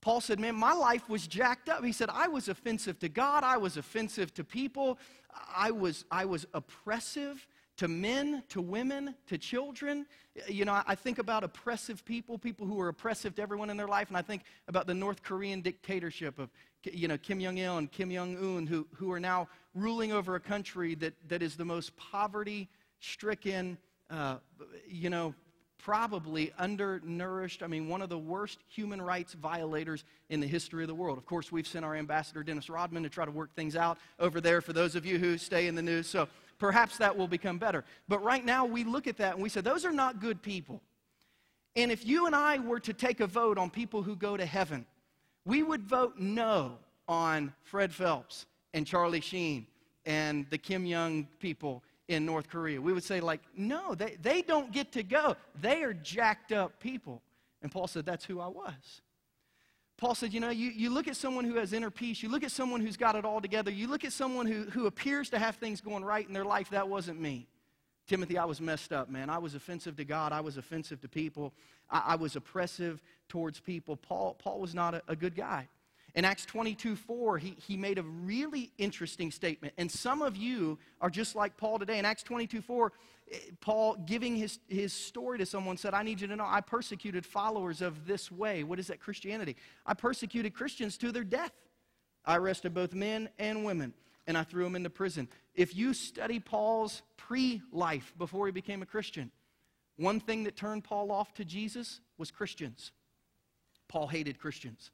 Paul 0.00 0.20
said, 0.20 0.38
Man, 0.38 0.54
my 0.54 0.72
life 0.72 1.08
was 1.08 1.26
jacked 1.26 1.68
up. 1.68 1.84
He 1.84 1.92
said, 1.92 2.08
I 2.10 2.28
was 2.28 2.48
offensive 2.48 2.98
to 3.00 3.08
God, 3.08 3.42
I 3.42 3.56
was 3.56 3.76
offensive 3.76 4.32
to 4.34 4.44
people, 4.44 4.98
I 5.54 5.70
was, 5.70 6.04
I 6.10 6.24
was 6.26 6.46
oppressive 6.54 7.46
to 7.80 7.88
men, 7.88 8.42
to 8.50 8.60
women, 8.60 9.14
to 9.26 9.38
children. 9.38 10.04
You 10.46 10.66
know, 10.66 10.82
I 10.86 10.94
think 10.94 11.18
about 11.18 11.44
oppressive 11.44 12.04
people, 12.04 12.36
people 12.36 12.66
who 12.66 12.78
are 12.78 12.88
oppressive 12.88 13.34
to 13.36 13.42
everyone 13.42 13.70
in 13.70 13.78
their 13.78 13.88
life, 13.88 14.08
and 14.08 14.18
I 14.18 14.20
think 14.20 14.42
about 14.68 14.86
the 14.86 14.92
North 14.92 15.22
Korean 15.22 15.62
dictatorship 15.62 16.38
of, 16.38 16.50
you 16.84 17.08
know, 17.08 17.16
Kim 17.16 17.40
Jong 17.40 17.56
il 17.56 17.78
and 17.78 17.90
Kim 17.90 18.12
Jong 18.12 18.36
un, 18.36 18.66
who, 18.66 18.86
who 18.94 19.10
are 19.10 19.18
now 19.18 19.48
ruling 19.74 20.12
over 20.12 20.34
a 20.34 20.40
country 20.40 20.94
that, 20.96 21.14
that 21.28 21.42
is 21.42 21.56
the 21.56 21.64
most 21.64 21.96
poverty 21.96 22.68
stricken, 23.00 23.78
uh, 24.10 24.36
you 24.86 25.08
know, 25.08 25.34
probably 25.78 26.52
undernourished. 26.58 27.62
I 27.62 27.66
mean, 27.66 27.88
one 27.88 28.02
of 28.02 28.10
the 28.10 28.18
worst 28.18 28.58
human 28.68 29.00
rights 29.00 29.32
violators 29.32 30.04
in 30.28 30.40
the 30.40 30.46
history 30.46 30.84
of 30.84 30.88
the 30.88 30.94
world. 30.94 31.16
Of 31.16 31.24
course, 31.24 31.50
we've 31.50 31.66
sent 31.66 31.86
our 31.86 31.96
ambassador, 31.96 32.42
Dennis 32.42 32.68
Rodman, 32.68 33.04
to 33.04 33.08
try 33.08 33.24
to 33.24 33.30
work 33.30 33.54
things 33.54 33.74
out 33.74 33.96
over 34.18 34.38
there 34.38 34.60
for 34.60 34.74
those 34.74 34.94
of 34.96 35.06
you 35.06 35.18
who 35.18 35.38
stay 35.38 35.66
in 35.66 35.74
the 35.74 35.82
news. 35.82 36.06
So 36.06 36.28
perhaps 36.60 36.98
that 36.98 37.16
will 37.16 37.26
become 37.26 37.58
better. 37.58 37.84
But 38.06 38.22
right 38.22 38.44
now, 38.44 38.64
we 38.64 38.84
look 38.84 39.08
at 39.08 39.16
that 39.16 39.34
and 39.34 39.42
we 39.42 39.48
say, 39.48 39.60
those 39.60 39.84
are 39.84 39.92
not 39.92 40.20
good 40.20 40.40
people. 40.40 40.80
And 41.74 41.90
if 41.90 42.06
you 42.06 42.26
and 42.26 42.36
I 42.36 42.58
were 42.58 42.78
to 42.80 42.92
take 42.92 43.18
a 43.18 43.26
vote 43.26 43.58
on 43.58 43.70
people 43.70 44.02
who 44.02 44.14
go 44.14 44.36
to 44.36 44.46
heaven, 44.46 44.86
we 45.44 45.62
would 45.64 45.82
vote 45.82 46.14
no 46.18 46.78
on 47.08 47.52
Fred 47.64 47.92
Phelps 47.92 48.46
and 48.74 48.86
Charlie 48.86 49.20
Sheen 49.20 49.66
and 50.06 50.46
the 50.50 50.58
Kim 50.58 50.88
Jong 50.88 51.26
people 51.40 51.82
in 52.08 52.26
North 52.26 52.48
Korea. 52.48 52.80
We 52.80 52.92
would 52.92 53.04
say, 53.04 53.20
like, 53.20 53.40
no, 53.56 53.94
they, 53.94 54.16
they 54.20 54.42
don't 54.42 54.70
get 54.70 54.92
to 54.92 55.02
go. 55.02 55.36
They 55.60 55.82
are 55.82 55.94
jacked 55.94 56.52
up 56.52 56.78
people. 56.80 57.22
And 57.62 57.72
Paul 57.72 57.86
said, 57.86 58.04
that's 58.04 58.24
who 58.24 58.40
I 58.40 58.48
was. 58.48 59.00
Paul 60.00 60.14
said, 60.14 60.32
you 60.32 60.40
know, 60.40 60.48
you, 60.48 60.70
you 60.70 60.88
look 60.88 61.08
at 61.08 61.16
someone 61.16 61.44
who 61.44 61.56
has 61.56 61.74
inner 61.74 61.90
peace, 61.90 62.22
you 62.22 62.30
look 62.30 62.42
at 62.42 62.50
someone 62.50 62.80
who's 62.80 62.96
got 62.96 63.16
it 63.16 63.26
all 63.26 63.38
together, 63.38 63.70
you 63.70 63.86
look 63.86 64.02
at 64.02 64.14
someone 64.14 64.46
who, 64.46 64.62
who 64.62 64.86
appears 64.86 65.28
to 65.28 65.38
have 65.38 65.56
things 65.56 65.82
going 65.82 66.02
right 66.02 66.26
in 66.26 66.32
their 66.32 66.44
life. 66.46 66.70
That 66.70 66.88
wasn't 66.88 67.20
me. 67.20 67.46
Timothy, 68.06 68.38
I 68.38 68.46
was 68.46 68.62
messed 68.62 68.94
up, 68.94 69.10
man. 69.10 69.28
I 69.28 69.36
was 69.36 69.54
offensive 69.54 69.96
to 69.96 70.04
God. 70.06 70.32
I 70.32 70.40
was 70.40 70.56
offensive 70.56 71.02
to 71.02 71.08
people. 71.08 71.52
I, 71.90 72.02
I 72.06 72.14
was 72.16 72.34
oppressive 72.34 73.02
towards 73.28 73.60
people. 73.60 73.94
Paul, 73.94 74.36
Paul 74.38 74.58
was 74.58 74.74
not 74.74 74.94
a, 74.94 75.02
a 75.06 75.14
good 75.14 75.36
guy. 75.36 75.68
In 76.14 76.24
Acts 76.24 76.44
22 76.46 76.96
4, 76.96 77.38
he, 77.38 77.56
he 77.66 77.76
made 77.76 77.98
a 77.98 78.02
really 78.02 78.72
interesting 78.78 79.30
statement. 79.30 79.74
And 79.78 79.90
some 79.90 80.22
of 80.22 80.36
you 80.36 80.78
are 81.00 81.10
just 81.10 81.34
like 81.34 81.56
Paul 81.56 81.78
today. 81.78 81.98
In 81.98 82.04
Acts 82.04 82.22
22 82.22 82.62
4, 82.62 82.92
eh, 83.30 83.36
Paul, 83.60 83.96
giving 84.06 84.36
his, 84.36 84.58
his 84.68 84.92
story 84.92 85.38
to 85.38 85.46
someone, 85.46 85.76
said, 85.76 85.94
I 85.94 86.02
need 86.02 86.20
you 86.20 86.26
to 86.28 86.36
know 86.36 86.46
I 86.46 86.60
persecuted 86.60 87.24
followers 87.24 87.80
of 87.82 88.06
this 88.06 88.30
way. 88.30 88.64
What 88.64 88.78
is 88.78 88.88
that? 88.88 89.00
Christianity. 89.00 89.56
I 89.86 89.94
persecuted 89.94 90.54
Christians 90.54 90.96
to 90.98 91.12
their 91.12 91.24
death. 91.24 91.52
I 92.24 92.36
arrested 92.36 92.74
both 92.74 92.94
men 92.94 93.28
and 93.38 93.64
women, 93.64 93.94
and 94.26 94.36
I 94.36 94.44
threw 94.44 94.64
them 94.64 94.76
into 94.76 94.90
prison. 94.90 95.28
If 95.54 95.74
you 95.74 95.94
study 95.94 96.38
Paul's 96.38 97.02
pre 97.16 97.62
life 97.72 98.14
before 98.18 98.46
he 98.46 98.52
became 98.52 98.82
a 98.82 98.86
Christian, 98.86 99.30
one 99.96 100.20
thing 100.20 100.44
that 100.44 100.56
turned 100.56 100.84
Paul 100.84 101.12
off 101.12 101.34
to 101.34 101.44
Jesus 101.44 102.00
was 102.18 102.30
Christians. 102.30 102.92
Paul 103.88 104.06
hated 104.06 104.38
Christians. 104.38 104.90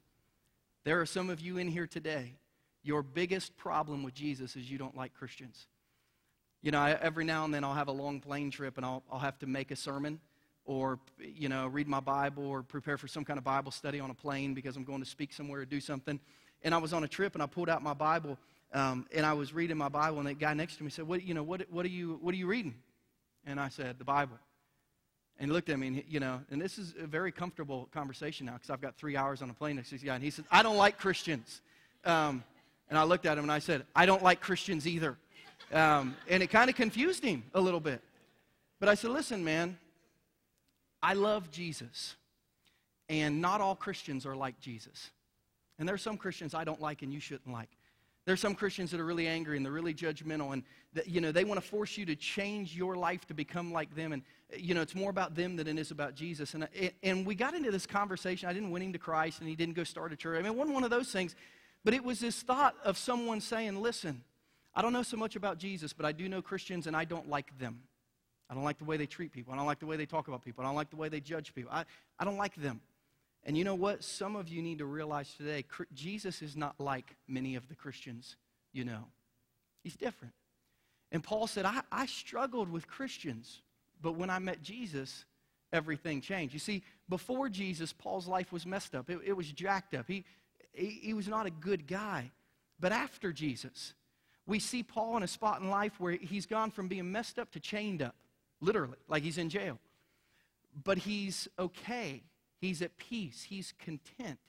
There 0.87 1.01
are 1.01 1.05
some 1.05 1.29
of 1.29 1.41
you 1.41 1.57
in 1.57 1.67
here 1.67 1.85
today. 1.85 2.35
Your 2.81 3.03
biggest 3.03 3.57
problem 3.57 4.03
with 4.03 4.13
Jesus 4.13 4.55
is 4.55 4.71
you 4.71 4.77
don't 4.77 4.95
like 4.95 5.13
Christians. 5.13 5.67
You 6.61 6.71
know, 6.71 6.81
every 6.81 7.25
now 7.25 7.43
and 7.43 7.53
then 7.53 7.65
I'll 7.65 7.73
have 7.73 7.89
a 7.89 7.91
long 7.91 8.21
plane 8.21 8.51
trip 8.51 8.77
and 8.77 8.85
I'll, 8.85 9.03
I'll 9.11 9.19
have 9.19 9.37
to 9.39 9.47
make 9.47 9.69
a 9.71 9.75
sermon 9.75 10.21
or, 10.63 10.97
you 11.19 11.49
know, 11.49 11.67
read 11.67 11.89
my 11.89 11.99
Bible 11.99 12.45
or 12.45 12.63
prepare 12.63 12.97
for 12.97 13.09
some 13.09 13.25
kind 13.25 13.37
of 13.37 13.43
Bible 13.43 13.69
study 13.69 13.99
on 13.99 14.11
a 14.11 14.13
plane 14.13 14.53
because 14.53 14.77
I'm 14.77 14.85
going 14.85 15.03
to 15.03 15.09
speak 15.09 15.33
somewhere 15.33 15.59
or 15.59 15.65
do 15.65 15.81
something. 15.81 16.21
And 16.61 16.73
I 16.73 16.77
was 16.77 16.93
on 16.93 17.03
a 17.03 17.07
trip 17.09 17.33
and 17.33 17.43
I 17.43 17.47
pulled 17.47 17.67
out 17.67 17.83
my 17.83 17.93
Bible 17.93 18.37
um, 18.71 19.07
and 19.13 19.25
I 19.25 19.33
was 19.33 19.53
reading 19.53 19.75
my 19.75 19.89
Bible 19.89 20.19
and 20.19 20.27
the 20.27 20.35
guy 20.35 20.53
next 20.53 20.77
to 20.77 20.85
me 20.85 20.89
said, 20.89 21.05
what, 21.05 21.21
you 21.21 21.33
know, 21.33 21.43
what, 21.43 21.69
what, 21.69 21.85
are 21.85 21.89
you, 21.89 22.17
what 22.21 22.33
are 22.33 22.37
you 22.37 22.47
reading? 22.47 22.75
And 23.45 23.59
I 23.59 23.67
said, 23.67 23.99
the 23.99 24.05
Bible. 24.05 24.37
And 25.39 25.49
he 25.49 25.53
looked 25.53 25.69
at 25.69 25.77
me, 25.77 25.87
and, 25.87 26.03
you 26.07 26.19
know, 26.19 26.41
and 26.49 26.59
this 26.59 26.79
is 26.79 26.95
a 26.99 27.05
very 27.05 27.31
comfortable 27.31 27.87
conversation 27.93 28.47
now 28.47 28.53
because 28.53 28.71
I've 28.71 28.81
got 28.81 28.95
three 28.95 29.15
hours 29.15 29.41
on 29.41 29.49
a 29.49 29.53
plane 29.53 29.75
next 29.75 29.89
to 29.89 29.95
this 29.95 30.03
guy. 30.03 30.15
And 30.15 30.23
he 30.23 30.31
said, 30.31 30.45
I 30.51 30.63
don't 30.63 30.77
like 30.77 30.97
Christians. 30.97 31.61
Um, 32.05 32.43
and 32.89 32.97
I 32.97 33.03
looked 33.03 33.25
at 33.25 33.37
him 33.37 33.43
and 33.43 33.51
I 33.51 33.59
said, 33.59 33.85
I 33.95 34.05
don't 34.05 34.23
like 34.23 34.41
Christians 34.41 34.87
either. 34.87 35.17
Um, 35.71 36.15
and 36.27 36.41
it 36.41 36.47
kind 36.47 36.69
of 36.69 36.75
confused 36.75 37.23
him 37.23 37.43
a 37.53 37.61
little 37.61 37.79
bit. 37.79 38.01
But 38.79 38.89
I 38.89 38.95
said, 38.95 39.11
listen, 39.11 39.43
man, 39.43 39.77
I 41.03 41.13
love 41.13 41.51
Jesus. 41.51 42.15
And 43.09 43.41
not 43.41 43.61
all 43.61 43.75
Christians 43.75 44.25
are 44.25 44.35
like 44.35 44.59
Jesus. 44.59 45.11
And 45.77 45.87
there 45.87 45.93
are 45.93 45.99
some 45.99 46.17
Christians 46.17 46.53
I 46.53 46.63
don't 46.63 46.81
like 46.81 47.03
and 47.03 47.13
you 47.13 47.19
shouldn't 47.19 47.51
like. 47.51 47.69
There's 48.27 48.41
some 48.41 48.55
Christians 48.55 48.91
that 48.91 48.99
are 48.99 49.05
really 49.05 49.25
angry 49.25 49.55
and 49.55 49.65
they're 49.65 49.71
really 49.71 49.93
judgmental 49.93 50.51
and 50.51 50.61
that, 50.91 51.07
you 51.07 51.21
know, 51.21 51.31
they 51.31 51.45
want 51.45 51.61
to 51.61 51.65
force 51.65 51.97
you 51.97 52.05
to 52.07 52.15
change 52.17 52.75
your 52.75 52.97
life 52.97 53.25
to 53.27 53.33
become 53.33 53.71
like 53.71 53.95
them. 53.95 54.11
And, 54.11 54.21
you 54.53 54.73
know, 54.73 54.81
it's 54.81 54.95
more 54.95 55.09
about 55.09 55.33
them 55.33 55.55
than 55.55 55.65
it 55.65 55.79
is 55.79 55.91
about 55.91 56.13
Jesus. 56.13 56.53
And, 56.53 56.67
and 57.03 57.25
we 57.25 57.35
got 57.35 57.53
into 57.53 57.71
this 57.71 57.85
conversation. 57.85 58.49
I 58.49 58.51
didn't 58.51 58.71
win 58.71 58.81
him 58.81 58.91
to 58.91 58.99
Christ 58.99 59.39
and 59.39 59.47
he 59.47 59.55
didn't 59.55 59.75
go 59.75 59.85
start 59.85 60.11
a 60.11 60.17
church. 60.17 60.39
I 60.39 60.41
mean, 60.41 60.51
it 60.51 60.57
wasn't 60.57 60.73
one 60.73 60.83
of 60.83 60.89
those 60.89 61.09
things. 61.09 61.37
But 61.85 61.93
it 61.93 62.03
was 62.03 62.19
this 62.19 62.41
thought 62.41 62.75
of 62.83 62.97
someone 62.97 63.39
saying, 63.39 63.81
Listen, 63.81 64.21
I 64.75 64.81
don't 64.81 64.91
know 64.91 65.03
so 65.03 65.15
much 65.15 65.37
about 65.37 65.57
Jesus, 65.57 65.93
but 65.93 66.05
I 66.05 66.11
do 66.11 66.27
know 66.27 66.41
Christians 66.41 66.85
and 66.85 66.97
I 66.97 67.05
don't 67.05 67.29
like 67.29 67.57
them. 67.57 67.79
I 68.49 68.55
don't 68.55 68.65
like 68.65 68.77
the 68.77 68.83
way 68.83 68.97
they 68.97 69.05
treat 69.05 69.31
people. 69.31 69.53
I 69.53 69.55
don't 69.55 69.67
like 69.67 69.79
the 69.79 69.85
way 69.85 69.95
they 69.95 70.05
talk 70.05 70.27
about 70.27 70.43
people. 70.43 70.65
I 70.65 70.67
don't 70.67 70.75
like 70.75 70.89
the 70.89 70.97
way 70.97 71.07
they 71.07 71.21
judge 71.21 71.53
people. 71.55 71.71
I, 71.73 71.85
I 72.19 72.25
don't 72.25 72.37
like 72.37 72.55
them. 72.55 72.81
And 73.47 73.57
you 73.57 73.63
know 73.63 73.75
what? 73.75 74.03
Some 74.03 74.35
of 74.35 74.49
you 74.49 74.61
need 74.61 74.77
to 74.79 74.85
realize 74.85 75.33
today 75.33 75.63
Jesus 75.93 76.43
is 76.43 76.55
not 76.55 76.75
like 76.79 77.15
many 77.27 77.55
of 77.55 77.67
the 77.67 77.75
Christians 77.75 78.35
you 78.77 78.85
know. 78.85 79.05
He's 79.83 79.95
different. 79.95 80.33
And 81.11 81.23
Paul 81.23 81.47
said, 81.47 81.65
I, 81.65 81.81
I 81.91 82.05
struggled 82.05 82.69
with 82.71 82.87
Christians, 82.87 83.61
but 84.01 84.15
when 84.15 84.29
I 84.29 84.39
met 84.39 84.61
Jesus, 84.61 85.25
everything 85.73 86.21
changed. 86.21 86.53
You 86.53 86.59
see, 86.59 86.83
before 87.09 87.49
Jesus, 87.49 87.91
Paul's 87.91 88.27
life 88.27 88.51
was 88.51 88.65
messed 88.65 88.93
up, 88.93 89.09
it, 89.09 89.19
it 89.25 89.33
was 89.33 89.51
jacked 89.51 89.95
up. 89.95 90.05
He, 90.07 90.25
he, 90.73 90.99
he 91.01 91.13
was 91.13 91.27
not 91.27 91.47
a 91.47 91.49
good 91.49 91.87
guy. 91.87 92.31
But 92.79 92.91
after 92.91 93.33
Jesus, 93.33 93.93
we 94.45 94.59
see 94.59 94.83
Paul 94.83 95.17
in 95.17 95.23
a 95.23 95.27
spot 95.27 95.61
in 95.61 95.69
life 95.69 95.99
where 95.99 96.13
he's 96.13 96.45
gone 96.45 96.69
from 96.69 96.87
being 96.87 97.11
messed 97.11 97.39
up 97.39 97.51
to 97.53 97.59
chained 97.59 98.03
up, 98.03 98.15
literally, 98.61 98.97
like 99.07 99.23
he's 99.23 99.39
in 99.39 99.49
jail. 99.49 99.79
But 100.83 100.99
he's 100.99 101.47
okay. 101.57 102.21
He's 102.59 102.81
at 102.81 102.97
peace. 102.97 103.43
He's 103.43 103.73
content. 103.77 104.39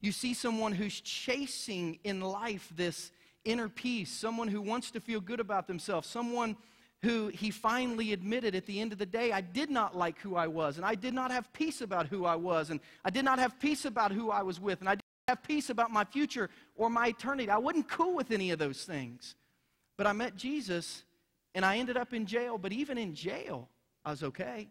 You 0.00 0.12
see 0.12 0.34
someone 0.34 0.72
who's 0.72 1.00
chasing 1.00 1.98
in 2.04 2.20
life 2.20 2.70
this 2.76 3.10
inner 3.44 3.68
peace, 3.68 4.10
someone 4.10 4.48
who 4.48 4.60
wants 4.60 4.90
to 4.92 5.00
feel 5.00 5.20
good 5.20 5.40
about 5.40 5.66
themselves, 5.66 6.08
someone 6.08 6.56
who 7.02 7.28
he 7.28 7.50
finally 7.50 8.12
admitted 8.12 8.54
at 8.54 8.64
the 8.64 8.80
end 8.80 8.92
of 8.92 8.98
the 8.98 9.06
day, 9.06 9.30
I 9.30 9.42
did 9.42 9.70
not 9.70 9.94
like 9.96 10.18
who 10.20 10.36
I 10.36 10.46
was, 10.46 10.78
and 10.78 10.86
I 10.86 10.94
did 10.94 11.12
not 11.12 11.30
have 11.30 11.52
peace 11.52 11.82
about 11.82 12.06
who 12.06 12.24
I 12.24 12.34
was, 12.34 12.70
and 12.70 12.80
I 13.04 13.10
did 13.10 13.24
not 13.24 13.38
have 13.38 13.60
peace 13.60 13.84
about 13.84 14.10
who 14.10 14.30
I 14.30 14.42
was 14.42 14.58
with, 14.58 14.80
and 14.80 14.88
I 14.88 14.94
didn't 14.94 15.28
have 15.28 15.42
peace 15.42 15.68
about 15.68 15.90
my 15.90 16.04
future 16.04 16.48
or 16.76 16.88
my 16.88 17.08
eternity. 17.08 17.50
I 17.50 17.58
wasn't 17.58 17.88
cool 17.88 18.14
with 18.14 18.30
any 18.30 18.50
of 18.52 18.58
those 18.58 18.84
things. 18.84 19.36
But 19.98 20.06
I 20.06 20.12
met 20.12 20.34
Jesus, 20.34 21.04
and 21.54 21.64
I 21.64 21.76
ended 21.76 21.96
up 21.98 22.14
in 22.14 22.24
jail, 22.24 22.56
but 22.56 22.72
even 22.72 22.96
in 22.96 23.14
jail, 23.14 23.68
I 24.04 24.10
was 24.10 24.22
okay. 24.22 24.68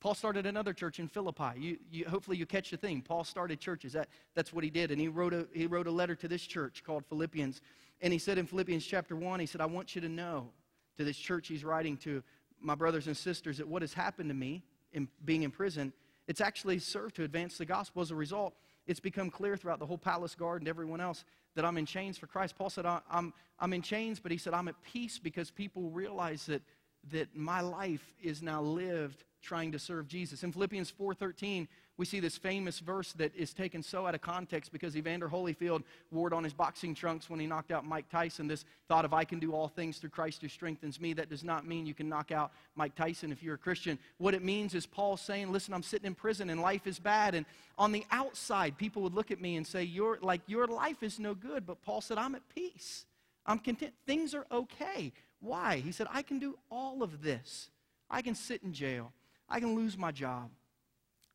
Paul 0.00 0.14
started 0.14 0.46
another 0.46 0.72
church 0.72 1.00
in 1.00 1.08
Philippi. 1.08 1.58
You, 1.58 1.78
you, 1.90 2.04
hopefully, 2.06 2.36
you 2.36 2.46
catch 2.46 2.70
the 2.70 2.76
thing. 2.76 3.02
Paul 3.02 3.24
started 3.24 3.58
churches. 3.58 3.94
That, 3.94 4.08
that's 4.34 4.52
what 4.52 4.62
he 4.62 4.70
did. 4.70 4.90
And 4.90 5.00
he 5.00 5.08
wrote, 5.08 5.34
a, 5.34 5.48
he 5.52 5.66
wrote 5.66 5.86
a 5.86 5.90
letter 5.90 6.14
to 6.16 6.28
this 6.28 6.42
church 6.42 6.84
called 6.84 7.04
Philippians. 7.06 7.60
And 8.00 8.12
he 8.12 8.18
said 8.18 8.38
in 8.38 8.46
Philippians 8.46 8.86
chapter 8.86 9.16
1, 9.16 9.40
he 9.40 9.46
said, 9.46 9.60
I 9.60 9.66
want 9.66 9.94
you 9.94 10.00
to 10.02 10.08
know 10.08 10.50
to 10.96 11.04
this 11.04 11.16
church 11.16 11.48
he's 11.48 11.64
writing 11.64 11.96
to 11.98 12.22
my 12.60 12.74
brothers 12.74 13.06
and 13.06 13.16
sisters 13.16 13.58
that 13.58 13.66
what 13.66 13.82
has 13.82 13.92
happened 13.92 14.30
to 14.30 14.34
me 14.34 14.62
in 14.92 15.08
being 15.24 15.42
in 15.42 15.50
prison, 15.50 15.92
it's 16.26 16.40
actually 16.40 16.78
served 16.78 17.16
to 17.16 17.24
advance 17.24 17.58
the 17.58 17.64
gospel. 17.64 18.02
As 18.02 18.10
a 18.10 18.14
result, 18.14 18.54
it's 18.86 19.00
become 19.00 19.30
clear 19.30 19.56
throughout 19.56 19.78
the 19.78 19.86
whole 19.86 19.98
palace 19.98 20.34
guard 20.34 20.62
and 20.62 20.68
everyone 20.68 21.00
else 21.00 21.24
that 21.54 21.64
I'm 21.64 21.76
in 21.76 21.86
chains 21.86 22.18
for 22.18 22.26
Christ. 22.26 22.56
Paul 22.56 22.70
said, 22.70 22.86
I'm, 22.86 23.32
I'm 23.58 23.72
in 23.72 23.82
chains, 23.82 24.20
but 24.20 24.30
he 24.30 24.38
said, 24.38 24.54
I'm 24.54 24.68
at 24.68 24.80
peace 24.82 25.18
because 25.18 25.50
people 25.50 25.90
realize 25.90 26.46
that, 26.46 26.62
that 27.10 27.34
my 27.34 27.60
life 27.60 28.14
is 28.22 28.42
now 28.42 28.60
lived 28.62 29.24
trying 29.40 29.72
to 29.72 29.78
serve 29.78 30.08
Jesus. 30.08 30.42
In 30.42 30.52
Philippians 30.52 30.90
4:13, 30.90 31.68
we 31.96 32.04
see 32.04 32.20
this 32.20 32.36
famous 32.36 32.80
verse 32.80 33.12
that 33.14 33.34
is 33.34 33.52
taken 33.52 33.82
so 33.82 34.06
out 34.06 34.14
of 34.14 34.20
context 34.20 34.72
because 34.72 34.96
Evander 34.96 35.28
Holyfield 35.28 35.84
wore 36.10 36.28
it 36.28 36.32
on 36.32 36.44
his 36.44 36.52
boxing 36.52 36.94
trunks 36.94 37.28
when 37.28 37.40
he 37.40 37.46
knocked 37.46 37.72
out 37.72 37.84
Mike 37.84 38.08
Tyson. 38.08 38.46
This 38.46 38.64
thought 38.88 39.04
of 39.04 39.12
I 39.12 39.24
can 39.24 39.38
do 39.38 39.52
all 39.52 39.68
things 39.68 39.98
through 39.98 40.10
Christ 40.10 40.42
who 40.42 40.48
strengthens 40.48 41.00
me. 41.00 41.12
That 41.12 41.28
does 41.28 41.44
not 41.44 41.66
mean 41.66 41.86
you 41.86 41.94
can 41.94 42.08
knock 42.08 42.30
out 42.30 42.52
Mike 42.74 42.94
Tyson 42.94 43.32
if 43.32 43.42
you're 43.42 43.56
a 43.56 43.58
Christian. 43.58 43.98
What 44.18 44.34
it 44.34 44.42
means 44.42 44.74
is 44.74 44.86
Paul 44.86 45.16
saying, 45.16 45.50
"Listen, 45.50 45.74
I'm 45.74 45.82
sitting 45.82 46.06
in 46.06 46.14
prison 46.14 46.50
and 46.50 46.60
life 46.60 46.86
is 46.86 46.98
bad." 46.98 47.34
And 47.34 47.46
on 47.76 47.92
the 47.92 48.06
outside, 48.10 48.76
people 48.76 49.02
would 49.02 49.14
look 49.14 49.30
at 49.30 49.40
me 49.40 49.56
and 49.56 49.66
say, 49.66 49.82
"Your 49.82 50.18
like 50.20 50.42
your 50.46 50.66
life 50.66 51.02
is 51.02 51.18
no 51.18 51.34
good." 51.34 51.64
But 51.66 51.82
Paul 51.82 52.00
said, 52.00 52.18
"I'm 52.18 52.34
at 52.34 52.48
peace. 52.48 53.06
I'm 53.46 53.58
content. 53.58 53.94
Things 54.04 54.34
are 54.34 54.46
okay." 54.50 55.12
Why? 55.40 55.78
He 55.78 55.92
said, 55.92 56.06
"I 56.10 56.22
can 56.22 56.38
do 56.38 56.58
all 56.70 57.02
of 57.02 57.22
this. 57.22 57.70
I 58.10 58.22
can 58.22 58.34
sit 58.34 58.62
in 58.62 58.72
jail." 58.72 59.12
I 59.48 59.60
can 59.60 59.74
lose 59.74 59.96
my 59.96 60.12
job. 60.12 60.50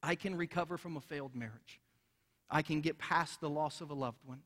I 0.01 0.15
can 0.15 0.35
recover 0.35 0.77
from 0.77 0.97
a 0.97 1.01
failed 1.01 1.35
marriage. 1.35 1.79
I 2.49 2.61
can 2.61 2.81
get 2.81 2.97
past 2.99 3.41
the 3.41 3.49
loss 3.49 3.81
of 3.81 3.89
a 3.89 3.93
loved 3.93 4.23
one. 4.25 4.41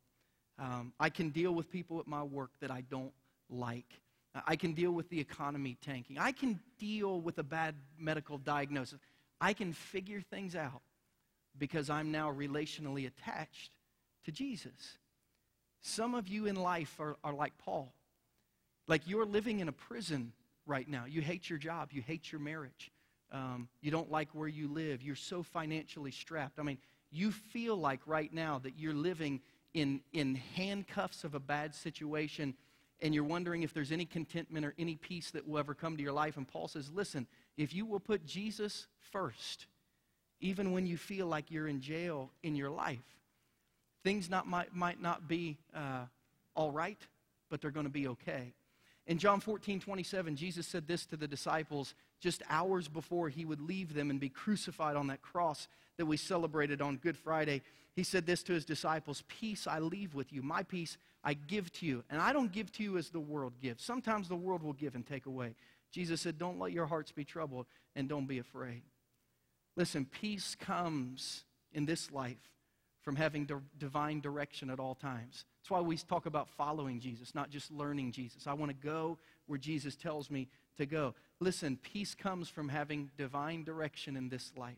Um, 0.60 0.94
I 1.00 1.10
can 1.10 1.30
deal 1.30 1.52
with 1.52 1.70
people 1.70 2.00
at 2.00 2.08
my 2.08 2.24
work 2.24 2.52
that 2.62 2.72
I 2.72 2.82
don't 2.82 3.12
like. 3.50 4.02
I 4.46 4.56
can 4.56 4.74
deal 4.74 4.92
with 4.92 5.10
the 5.10 5.20
economy 5.20 5.78
tanking. 5.84 6.18
I 6.20 6.32
can 6.32 6.60
deal 6.78 7.20
with 7.20 7.40
a 7.40 7.44
bad 7.44 7.76
medical 7.98 8.38
diagnosis. 8.38 9.00
I 9.42 9.54
can 9.54 9.74
figure 9.74 10.22
things 10.22 10.56
out 10.56 10.82
because 11.58 11.90
I'm 11.90 12.12
now 12.12 12.32
relationally 12.32 13.08
attached 13.08 13.72
to 14.26 14.32
Jesus. 14.32 14.98
Some 15.82 16.14
of 16.14 16.28
you 16.28 16.46
in 16.46 16.56
life 16.56 16.96
are, 17.00 17.18
are 17.24 17.34
like 17.34 17.58
Paul. 17.58 17.94
Like 18.88 19.02
you're 19.06 19.26
living 19.26 19.60
in 19.60 19.68
a 19.68 19.74
prison 19.74 20.32
right 20.66 20.88
now. 20.88 21.06
You 21.06 21.22
hate 21.22 21.50
your 21.50 21.60
job, 21.60 21.90
you 21.92 22.02
hate 22.02 22.32
your 22.32 22.42
marriage, 22.42 22.92
um, 23.32 23.68
you 23.82 23.92
don't 23.92 24.12
like 24.12 24.30
where 24.34 24.48
you 24.48 24.68
live. 24.68 25.02
You're 25.02 25.16
so 25.16 25.44
financially 25.44 26.12
strapped. 26.12 26.60
I 26.60 26.64
mean, 26.64 26.78
you 27.12 27.32
feel 27.32 27.76
like 27.76 28.02
right 28.06 28.34
now 28.34 28.60
that 28.60 28.78
you're 28.78 28.94
living 28.94 29.42
in, 29.74 30.02
in 30.14 30.36
handcuffs 30.56 31.24
of 31.24 31.36
a 31.36 31.40
bad 31.40 31.76
situation 31.76 32.54
and 33.00 33.14
you're 33.14 33.24
wondering 33.24 33.64
if 33.64 33.74
there's 33.74 33.92
any 33.92 34.06
contentment 34.06 34.66
or 34.66 34.74
any 34.80 34.96
peace 34.96 35.32
that 35.32 35.48
will 35.48 35.60
ever 35.60 35.74
come 35.74 35.98
to 35.98 36.04
your 36.04 36.14
life. 36.14 36.38
And 36.38 36.48
Paul 36.48 36.68
says, 36.68 36.90
listen, 36.92 37.28
if 37.56 37.74
you 37.74 37.86
will 37.86 38.00
put 38.00 38.26
Jesus 38.26 38.88
first, 39.12 39.68
even 40.40 40.72
when 40.72 40.88
you 40.88 40.98
feel 40.98 41.28
like 41.28 41.52
you're 41.52 41.68
in 41.68 41.80
jail 41.80 42.32
in 42.42 42.56
your 42.56 42.72
life, 42.72 43.04
things 44.04 44.30
not, 44.30 44.48
might, 44.48 44.74
might 44.74 45.02
not 45.02 45.28
be 45.28 45.58
uh, 45.76 46.06
all 46.56 46.72
right, 46.72 47.00
but 47.50 47.62
they're 47.62 47.72
going 47.72 47.86
to 47.86 47.92
be 47.92 48.08
okay. 48.08 48.54
In 49.08 49.18
John 49.18 49.40
14, 49.40 49.80
27, 49.80 50.36
Jesus 50.36 50.68
said 50.68 50.86
this 50.86 51.06
to 51.08 51.18
the 51.18 51.28
disciples 51.28 51.96
just 52.20 52.44
hours 52.50 52.90
before 52.90 53.30
he 53.30 53.46
would 53.46 53.62
leave 53.62 53.94
them 53.94 54.10
and 54.10 54.20
be 54.20 54.30
crucified 54.30 54.98
on 54.98 55.08
that 55.08 55.22
cross 55.22 55.70
that 55.98 56.06
we 56.06 56.18
celebrated 56.18 56.82
on 56.82 56.98
Good 56.98 57.18
Friday. 57.18 57.62
He 57.96 58.04
said 58.04 58.26
this 58.26 58.44
to 58.44 58.54
his 58.54 58.66
disciples 58.66 59.24
Peace 59.28 59.66
I 59.66 59.80
leave 59.80 60.14
with 60.14 60.34
you, 60.34 60.44
my 60.44 60.62
peace 60.62 60.98
I 61.24 61.36
give 61.36 61.72
to 61.74 61.86
you. 61.86 62.04
And 62.10 62.22
I 62.22 62.34
don't 62.34 62.52
give 62.52 62.72
to 62.74 62.84
you 62.84 62.98
as 62.98 63.10
the 63.10 63.20
world 63.20 63.54
gives. 63.62 63.84
Sometimes 63.84 64.28
the 64.28 64.36
world 64.36 64.62
will 64.62 64.74
give 64.74 64.94
and 64.94 65.08
take 65.08 65.26
away. 65.26 65.56
Jesus 65.92 66.20
said, 66.20 66.38
Don't 66.38 66.60
let 66.60 66.74
your 66.74 66.86
hearts 66.86 67.14
be 67.14 67.24
troubled 67.24 67.66
and 67.96 68.10
don't 68.10 68.28
be 68.28 68.40
afraid. 68.40 68.82
Listen, 69.78 70.06
peace 70.06 70.56
comes 70.60 71.46
in 71.72 71.86
this 71.86 72.12
life 72.12 72.36
from 73.08 73.16
having 73.16 73.46
di- 73.46 73.56
divine 73.80 74.20
direction 74.20 74.70
at 74.70 74.82
all 74.82 74.94
times. 74.94 75.46
That's 75.62 75.72
why 75.72 75.80
we 75.80 75.96
talk 75.96 76.26
about 76.26 76.50
following 76.50 77.00
Jesus, 77.00 77.34
not 77.34 77.50
just 77.50 77.72
learning 77.72 78.12
Jesus. 78.12 78.48
I 78.48 78.54
want 78.54 78.70
to 78.70 78.76
go 78.86 79.18
where 79.46 79.58
Jesus 79.58 79.96
tells 79.96 80.30
me 80.30 80.50
to 80.76 80.86
go. 80.86 81.16
Listen, 81.40 81.80
peace 81.82 82.14
comes 82.14 82.50
from 82.50 82.68
having 82.68 83.10
divine 83.18 83.64
direction 83.64 84.18
in 84.18 84.28
this 84.28 84.52
life, 84.58 84.76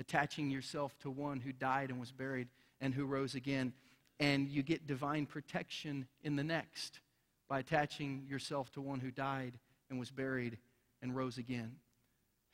attaching 0.00 0.50
yourself 0.50 0.98
to 1.02 1.08
one 1.08 1.38
who 1.38 1.52
died 1.52 1.90
and 1.90 2.00
was 2.00 2.10
buried 2.10 2.48
and 2.80 2.92
who 2.92 3.04
rose 3.04 3.36
again. 3.36 3.72
And 4.18 4.48
you 4.48 4.64
get 4.64 4.88
divine 4.88 5.24
protection 5.24 6.08
in 6.24 6.34
the 6.34 6.42
next 6.42 6.98
by 7.48 7.60
attaching 7.60 8.24
yourself 8.28 8.72
to 8.72 8.80
one 8.80 8.98
who 8.98 9.12
died 9.12 9.56
and 9.88 10.00
was 10.00 10.10
buried 10.10 10.58
and 11.00 11.14
rose 11.14 11.38
again. 11.38 11.76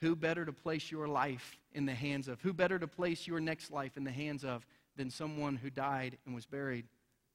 Who 0.03 0.17
better 0.17 0.45
to 0.45 0.53
place 0.53 0.91
your 0.91 1.07
life 1.07 1.57
in 1.73 1.87
the 1.87 1.95
hands 1.95 2.27
of? 2.29 2.41
Who 2.43 2.53
better 2.53 2.79
to 2.79 2.89
place 2.89 3.27
your 3.27 3.41
next 3.41 3.71
life 3.71 3.97
in 3.97 4.03
the 4.03 4.11
hands 4.11 4.45
of 4.45 4.67
than 4.97 5.11
someone 5.11 5.57
who 5.57 5.71
died 5.71 6.19
and 6.27 6.35
was 6.35 6.47
buried 6.47 6.87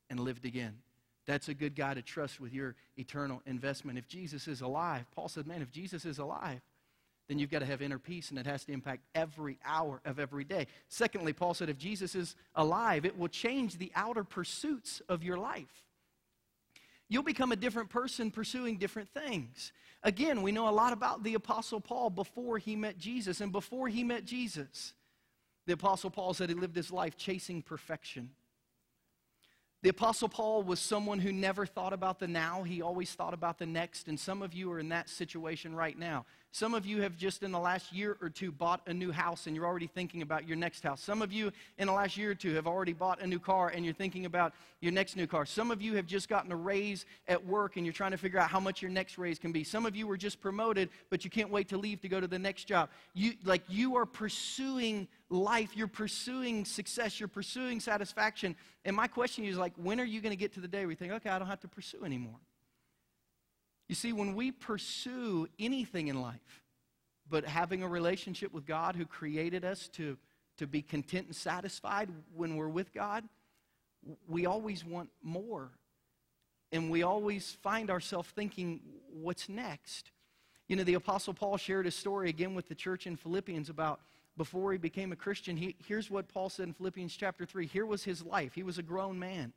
and 0.09 0.19
lived 0.19 0.45
again. 0.45 0.77
That's 1.25 1.49
a 1.49 1.53
good 1.53 1.75
guy 1.75 1.93
to 1.93 2.01
trust 2.01 2.39
with 2.39 2.53
your 2.53 2.75
eternal 2.97 3.41
investment. 3.45 3.97
If 3.97 4.07
Jesus 4.07 4.47
is 4.47 4.61
alive, 4.61 5.05
Paul 5.13 5.27
said, 5.27 5.45
man, 5.45 5.61
if 5.61 5.71
Jesus 5.71 6.05
is 6.05 6.19
alive, 6.19 6.61
then 7.27 7.37
you've 7.37 7.51
got 7.51 7.59
to 7.59 7.65
have 7.65 7.81
inner 7.81 7.99
peace, 7.99 8.29
and 8.29 8.39
it 8.39 8.45
has 8.45 8.63
to 8.63 8.71
impact 8.71 9.03
every 9.13 9.57
hour 9.65 9.99
of 10.05 10.17
every 10.17 10.45
day. 10.45 10.67
Secondly, 10.87 11.33
Paul 11.33 11.53
said, 11.53 11.67
if 11.67 11.77
Jesus 11.77 12.15
is 12.15 12.37
alive, 12.55 13.05
it 13.05 13.17
will 13.17 13.27
change 13.27 13.77
the 13.77 13.91
outer 13.95 14.23
pursuits 14.23 15.01
of 15.09 15.23
your 15.23 15.37
life. 15.37 15.83
You'll 17.09 17.23
become 17.23 17.51
a 17.51 17.57
different 17.57 17.89
person 17.89 18.31
pursuing 18.31 18.77
different 18.77 19.09
things. 19.09 19.73
Again, 20.03 20.41
we 20.41 20.53
know 20.53 20.69
a 20.69 20.71
lot 20.71 20.93
about 20.93 21.23
the 21.23 21.33
Apostle 21.33 21.81
Paul 21.81 22.09
before 22.09 22.57
he 22.59 22.77
met 22.77 22.97
Jesus, 22.97 23.41
and 23.41 23.51
before 23.51 23.89
he 23.89 24.05
met 24.05 24.23
Jesus, 24.23 24.93
the 25.67 25.73
Apostle 25.73 26.09
Paul 26.09 26.33
said 26.33 26.49
he 26.49 26.55
lived 26.55 26.75
his 26.75 26.91
life 26.91 27.17
chasing 27.17 27.61
perfection. 27.61 28.31
The 29.83 29.89
Apostle 29.89 30.29
Paul 30.29 30.63
was 30.63 30.79
someone 30.79 31.19
who 31.19 31.31
never 31.31 31.65
thought 31.65 31.93
about 31.93 32.19
the 32.19 32.27
now, 32.27 32.63
he 32.63 32.81
always 32.81 33.11
thought 33.11 33.33
about 33.33 33.59
the 33.59 33.65
next. 33.65 34.07
And 34.07 34.19
some 34.19 34.41
of 34.41 34.53
you 34.53 34.71
are 34.71 34.79
in 34.79 34.89
that 34.89 35.09
situation 35.09 35.75
right 35.75 35.97
now. 35.97 36.25
Some 36.51 36.73
of 36.73 36.85
you 36.85 37.01
have 37.01 37.15
just 37.17 37.43
in 37.43 37.51
the 37.51 37.59
last 37.59 37.93
year 37.93 38.17
or 38.21 38.29
two 38.29 38.51
bought 38.51 38.81
a 38.87 38.93
new 38.93 39.11
house 39.11 39.45
and 39.45 39.55
you're 39.55 39.65
already 39.65 39.87
thinking 39.87 40.21
about 40.21 40.47
your 40.47 40.57
next 40.57 40.81
house. 40.81 41.01
Some 41.01 41.21
of 41.21 41.31
you 41.31 41.51
in 41.77 41.87
the 41.87 41.93
last 41.93 42.17
year 42.17 42.31
or 42.31 42.35
two 42.35 42.55
have 42.55 42.65
already 42.65 42.93
bought 42.93 43.21
a 43.21 43.27
new 43.27 43.37
car 43.37 43.69
and 43.69 43.85
you're 43.85 43.93
thinking 43.93 44.25
about 44.25 44.53
your 44.79 44.91
next 44.91 45.15
new 45.15 45.27
car. 45.27 45.45
Some 45.45 45.69
of 45.69 45.81
you 45.81 45.95
have 45.95 46.07
just 46.07 46.29
gotten 46.29 46.51
a 46.51 46.55
raise 46.55 47.05
at 47.27 47.45
work 47.45 47.77
and 47.77 47.85
you're 47.85 47.93
trying 47.93 48.11
to 48.11 48.17
figure 48.17 48.39
out 48.39 48.49
how 48.49 48.59
much 48.59 48.81
your 48.81 48.89
next 48.89 49.17
raise 49.17 49.37
can 49.37 49.51
be. 49.51 49.63
Some 49.63 49.85
of 49.85 49.95
you 49.95 50.07
were 50.07 50.17
just 50.17 50.41
promoted, 50.41 50.89
but 51.09 51.23
you 51.23 51.29
can't 51.29 51.51
wait 51.51 51.67
to 51.69 51.77
leave 51.77 52.01
to 52.01 52.07
go 52.07 52.19
to 52.19 52.27
the 52.27 52.39
next 52.39 52.63
job. 52.63 52.89
You, 53.13 53.33
like 53.43 53.61
you 53.67 53.95
are 53.97 54.05
pursuing 54.05 55.07
life, 55.29 55.75
you're 55.75 55.87
pursuing 55.87 56.65
success, 56.65 57.19
you're 57.19 57.27
pursuing 57.27 57.79
satisfaction. 57.79 58.55
And 58.85 58.95
my 58.95 59.07
question 59.07 59.43
is 59.45 59.57
like, 59.57 59.73
when 59.75 59.99
are 59.99 60.05
you 60.05 60.21
going 60.21 60.31
to 60.31 60.37
get 60.37 60.53
to 60.53 60.59
the 60.59 60.67
day 60.67 60.79
where 60.79 60.91
you 60.91 60.95
think, 60.95 61.11
okay, 61.13 61.29
I 61.29 61.37
don't 61.37 61.47
have 61.47 61.59
to 61.61 61.67
pursue 61.67 62.03
anymore? 62.03 62.39
You 63.87 63.95
see, 63.95 64.13
when 64.13 64.35
we 64.35 64.51
pursue 64.51 65.47
anything 65.59 66.07
in 66.07 66.21
life, 66.21 66.63
but 67.29 67.45
having 67.45 67.83
a 67.83 67.87
relationship 67.87 68.53
with 68.53 68.65
God 68.65 68.95
who 68.95 69.05
created 69.05 69.63
us 69.63 69.87
to, 69.89 70.17
to 70.57 70.67
be 70.67 70.81
content 70.81 71.27
and 71.27 71.35
satisfied 71.35 72.09
when 72.35 72.55
we're 72.55 72.67
with 72.67 72.93
God, 72.93 73.23
we 74.27 74.45
always 74.45 74.85
want 74.85 75.09
more. 75.21 75.69
And 76.71 76.89
we 76.89 77.03
always 77.03 77.57
find 77.63 77.89
ourselves 77.89 78.29
thinking, 78.29 78.81
what's 79.11 79.47
next? 79.47 80.11
You 80.67 80.75
know, 80.75 80.83
the 80.83 80.95
Apostle 80.95 81.33
Paul 81.33 81.57
shared 81.57 81.85
his 81.85 81.95
story 81.95 82.29
again 82.29 82.53
with 82.53 82.67
the 82.67 82.75
church 82.75 83.07
in 83.07 83.15
Philippians 83.15 83.69
about 83.69 84.01
before 84.35 84.71
he 84.73 84.77
became 84.77 85.11
a 85.11 85.15
Christian. 85.15 85.55
He, 85.55 85.75
here's 85.87 86.11
what 86.11 86.27
Paul 86.27 86.49
said 86.49 86.67
in 86.67 86.73
Philippians 86.73 87.15
chapter 87.15 87.45
3. 87.45 87.65
Here 87.65 87.85
was 87.85 88.03
his 88.03 88.23
life. 88.23 88.53
He 88.53 88.63
was 88.63 88.77
a 88.77 88.83
grown 88.83 89.17
man. 89.17 89.53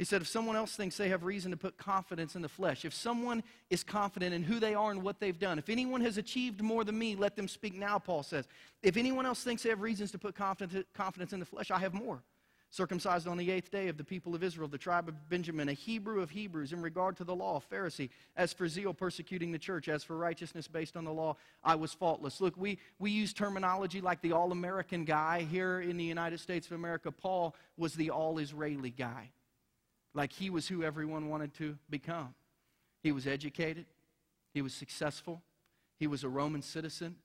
He 0.00 0.06
said, 0.06 0.22
if 0.22 0.28
someone 0.28 0.56
else 0.56 0.76
thinks 0.76 0.96
they 0.96 1.10
have 1.10 1.24
reason 1.24 1.50
to 1.50 1.58
put 1.58 1.76
confidence 1.76 2.34
in 2.34 2.40
the 2.40 2.48
flesh, 2.48 2.86
if 2.86 2.94
someone 2.94 3.42
is 3.68 3.84
confident 3.84 4.32
in 4.32 4.42
who 4.42 4.58
they 4.58 4.72
are 4.72 4.90
and 4.92 5.02
what 5.02 5.20
they've 5.20 5.38
done, 5.38 5.58
if 5.58 5.68
anyone 5.68 6.00
has 6.00 6.16
achieved 6.16 6.62
more 6.62 6.84
than 6.84 6.98
me, 6.98 7.14
let 7.14 7.36
them 7.36 7.46
speak 7.46 7.74
now, 7.74 7.98
Paul 7.98 8.22
says. 8.22 8.48
If 8.82 8.96
anyone 8.96 9.26
else 9.26 9.44
thinks 9.44 9.62
they 9.62 9.68
have 9.68 9.82
reasons 9.82 10.10
to 10.12 10.18
put 10.18 10.34
confidence 10.34 11.34
in 11.34 11.38
the 11.38 11.44
flesh, 11.44 11.70
I 11.70 11.78
have 11.80 11.92
more 11.92 12.22
circumcised 12.70 13.28
on 13.28 13.36
the 13.36 13.50
eighth 13.50 13.70
day 13.70 13.88
of 13.88 13.98
the 13.98 14.04
people 14.04 14.34
of 14.34 14.42
Israel, 14.42 14.68
the 14.68 14.78
tribe 14.78 15.06
of 15.06 15.28
Benjamin, 15.28 15.68
a 15.68 15.74
Hebrew 15.74 16.22
of 16.22 16.30
Hebrews, 16.30 16.72
in 16.72 16.80
regard 16.80 17.18
to 17.18 17.24
the 17.24 17.36
law, 17.36 17.60
Pharisee. 17.70 18.08
As 18.38 18.54
for 18.54 18.68
zeal, 18.68 18.94
persecuting 18.94 19.52
the 19.52 19.58
church. 19.58 19.90
As 19.90 20.02
for 20.02 20.16
righteousness 20.16 20.66
based 20.66 20.96
on 20.96 21.04
the 21.04 21.12
law, 21.12 21.36
I 21.62 21.74
was 21.74 21.92
faultless. 21.92 22.40
Look, 22.40 22.56
we, 22.56 22.78
we 22.98 23.10
use 23.10 23.34
terminology 23.34 24.00
like 24.00 24.22
the 24.22 24.32
all 24.32 24.50
American 24.50 25.04
guy 25.04 25.46
here 25.50 25.82
in 25.82 25.98
the 25.98 26.04
United 26.04 26.40
States 26.40 26.68
of 26.68 26.72
America. 26.72 27.12
Paul 27.12 27.54
was 27.76 27.92
the 27.92 28.08
all 28.08 28.38
Israeli 28.38 28.88
guy. 28.88 29.32
Like 30.14 30.32
he 30.32 30.50
was 30.50 30.66
who 30.68 30.82
everyone 30.82 31.28
wanted 31.28 31.54
to 31.54 31.78
become. 31.88 32.34
He 33.02 33.12
was 33.12 33.26
educated, 33.26 33.86
he 34.52 34.62
was 34.62 34.74
successful, 34.74 35.42
he 35.98 36.06
was 36.06 36.24
a 36.24 36.28
Roman 36.28 36.62
citizen. 36.62 37.16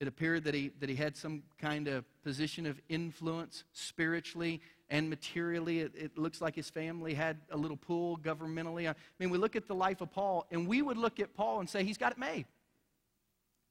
It 0.00 0.08
appeared 0.08 0.44
that 0.44 0.54
he, 0.54 0.70
that 0.80 0.88
he 0.88 0.96
had 0.96 1.14
some 1.14 1.42
kind 1.58 1.86
of 1.86 2.06
position 2.22 2.64
of 2.64 2.80
influence 2.88 3.64
spiritually 3.72 4.62
and 4.88 5.10
materially. 5.10 5.80
It, 5.80 5.92
it, 5.94 6.18
looks 6.18 6.40
like 6.40 6.56
his 6.56 6.70
family 6.70 7.12
had 7.12 7.36
a 7.50 7.56
little 7.56 7.76
pull 7.76 8.16
governmentally. 8.16 8.88
I 8.88 8.94
mean, 9.18 9.28
we 9.28 9.36
look 9.36 9.56
at 9.56 9.68
the 9.68 9.74
life 9.74 10.00
of 10.00 10.10
Paul, 10.10 10.46
and 10.50 10.66
we 10.66 10.80
would 10.80 10.96
look 10.96 11.20
at 11.20 11.34
Paul 11.34 11.60
and 11.60 11.68
say, 11.68 11.84
he's 11.84 11.98
got 11.98 12.12
it 12.12 12.18
made. 12.18 12.46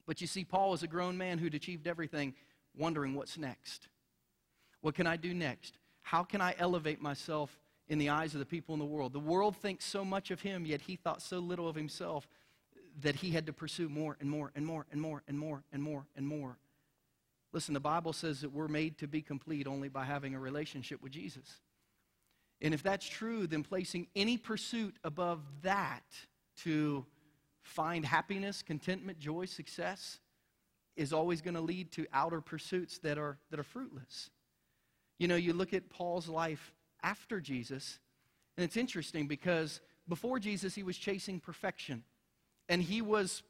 But 0.06 0.22
you 0.22 0.28
see, 0.28 0.44
Paul 0.44 0.76
is 0.76 0.84
a 0.84 0.88
grown 0.88 1.18
man 1.18 1.40
who'd 1.40 1.56
achieved 1.56 1.88
everything, 1.88 2.36
wondering 2.78 3.16
what's 3.16 3.36
next. 3.36 3.88
What 4.82 4.94
can 4.94 5.08
I 5.08 5.18
do 5.18 5.34
next? 5.34 5.80
How 6.04 6.24
can 6.24 6.42
I 6.42 6.54
elevate 6.60 7.02
myself 7.02 7.60
in 7.90 7.98
the 7.98 8.10
eyes 8.10 8.34
of 8.34 8.40
the 8.40 8.46
people 8.46 8.74
in 8.74 8.80
the 8.80 8.86
world? 8.86 9.14
The 9.14 9.20
world 9.20 9.58
thinks 9.58 9.86
so 9.86 10.06
much 10.06 10.32
of 10.32 10.42
him, 10.42 10.66
yet 10.66 10.82
he 10.82 10.96
thought 10.96 11.22
so 11.22 11.40
little 11.40 11.68
of 11.68 11.76
himself 11.76 12.28
that 13.02 13.16
he 13.16 13.32
had 13.32 13.46
to 13.48 13.54
pursue 13.54 13.90
more 13.90 14.18
and 14.20 14.30
more 14.30 14.52
and 14.56 14.66
more 14.66 14.86
and 14.92 15.02
more 15.02 15.24
and 15.28 15.38
more 15.38 15.64
and 15.72 15.82
more 15.82 16.06
and 16.16 16.28
more. 16.28 16.58
Listen, 17.52 17.74
the 17.74 17.80
Bible 17.80 18.14
says 18.14 18.42
that 18.42 18.52
we're 18.52 18.68
made 18.68 18.98
to 19.00 19.08
be 19.08 19.22
complete 19.22 19.68
only 19.68 19.90
by 19.90 20.06
having 20.06 20.36
a 20.36 20.40
relationship 20.40 21.02
with 21.02 21.12
Jesus. 21.12 21.62
And 22.62 22.74
if 22.74 22.84
that's 22.84 23.08
true, 23.08 23.48
then 23.48 23.64
placing 23.64 24.08
any 24.16 24.38
pursuit 24.38 24.96
above 25.04 25.42
that 25.64 26.04
to 26.64 27.06
find 27.64 28.06
happiness, 28.06 28.62
contentment, 28.62 29.20
joy, 29.20 29.46
success 29.46 30.20
is 30.96 31.14
always 31.14 31.42
going 31.42 31.54
to 31.54 31.62
lead 31.62 31.92
to 31.94 32.06
outer 32.14 32.42
pursuits 32.42 33.00
that 33.00 33.18
are, 33.18 33.38
that 33.50 33.60
are 33.60 33.64
fruitless. 33.64 34.30
You 35.18 35.28
know, 35.28 35.36
you 35.36 35.54
look 35.54 35.74
at 35.74 35.90
Paul's 35.90 36.28
life 36.28 36.74
after 37.04 37.40
Jesus, 37.40 38.00
and 38.58 38.64
it's 38.64 38.78
interesting 38.78 39.28
because 39.28 39.82
before 40.08 40.40
Jesus, 40.40 40.76
he 40.76 40.84
was 40.84 40.98
chasing 40.98 41.40
perfection. 41.40 42.04
And 42.68 42.82
he 42.82 43.02
was 43.02 43.44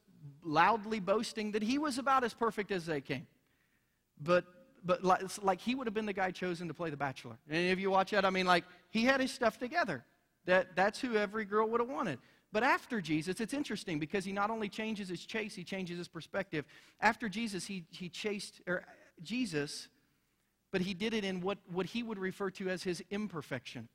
loudly 0.43 0.99
boasting 0.99 1.51
that 1.53 1.63
he 1.63 1.77
was 1.77 1.97
about 1.97 2.23
as 2.23 2.33
perfect 2.33 2.71
as 2.71 2.85
they 2.85 3.01
came. 3.01 3.27
But 4.21 4.45
but 4.83 5.03
like, 5.03 5.21
like, 5.41 5.59
he 5.59 5.75
would 5.75 5.88
have 5.88 5.93
been 5.93 6.05
the 6.05 6.13
guy 6.13 6.31
chosen 6.31 6.69
to 6.69 6.73
play 6.73 6.89
the 6.89 6.95
bachelor. 6.95 7.38
Any 7.51 7.71
of 7.71 7.79
you 7.79 7.91
watch 7.91 8.12
that? 8.12 8.23
I 8.23 8.29
mean, 8.29 8.45
like 8.45 8.63
he 8.91 9.03
had 9.03 9.19
his 9.19 9.31
stuff 9.31 9.57
together. 9.57 10.05
That 10.45 10.75
that's 10.75 10.99
who 10.99 11.15
every 11.15 11.45
girl 11.45 11.67
would 11.69 11.81
have 11.81 11.89
wanted. 11.89 12.19
But 12.51 12.63
after 12.63 13.01
Jesus, 13.01 13.39
it's 13.39 13.53
interesting 13.53 13.99
because 13.99 14.25
he 14.25 14.31
not 14.31 14.49
only 14.49 14.69
changes 14.69 15.09
his 15.09 15.25
chase, 15.25 15.53
he 15.53 15.63
changes 15.63 15.97
his 15.97 16.07
perspective. 16.07 16.65
After 17.01 17.27
Jesus, 17.27 17.65
he 17.65 17.85
he 17.89 18.09
chased 18.09 18.62
or 18.67 18.85
Jesus, 19.21 19.89
but 20.71 20.82
he 20.82 20.93
did 20.93 21.13
it 21.13 21.23
in 21.23 21.41
what, 21.41 21.58
what 21.71 21.86
he 21.86 22.03
would 22.03 22.19
refer 22.19 22.49
to 22.51 22.69
as 22.69 22.84
his 22.84 23.03
imperfection. 23.10 23.88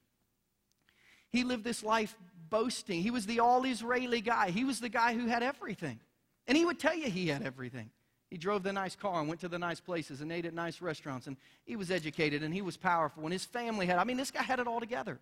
He 1.30 1.44
lived 1.44 1.64
this 1.64 1.82
life 1.82 2.16
boasting. 2.50 3.02
He 3.02 3.10
was 3.10 3.26
the 3.26 3.40
all 3.40 3.64
Israeli 3.64 4.20
guy. 4.20 4.50
He 4.50 4.64
was 4.64 4.80
the 4.80 4.88
guy 4.88 5.14
who 5.14 5.26
had 5.26 5.42
everything. 5.42 6.00
And 6.46 6.56
he 6.56 6.64
would 6.64 6.78
tell 6.78 6.94
you 6.94 7.10
he 7.10 7.28
had 7.28 7.42
everything. 7.42 7.90
He 8.30 8.38
drove 8.38 8.62
the 8.62 8.72
nice 8.72 8.96
car 8.96 9.20
and 9.20 9.28
went 9.28 9.40
to 9.42 9.48
the 9.48 9.58
nice 9.58 9.80
places 9.80 10.20
and 10.20 10.32
ate 10.32 10.44
at 10.44 10.54
nice 10.54 10.80
restaurants. 10.80 11.26
And 11.26 11.36
he 11.64 11.76
was 11.76 11.90
educated 11.90 12.42
and 12.42 12.52
he 12.52 12.62
was 12.62 12.76
powerful. 12.76 13.22
And 13.24 13.32
his 13.32 13.44
family 13.44 13.86
had, 13.86 13.98
I 13.98 14.04
mean, 14.04 14.16
this 14.16 14.30
guy 14.30 14.42
had 14.42 14.60
it 14.60 14.66
all 14.66 14.80
together. 14.80 15.20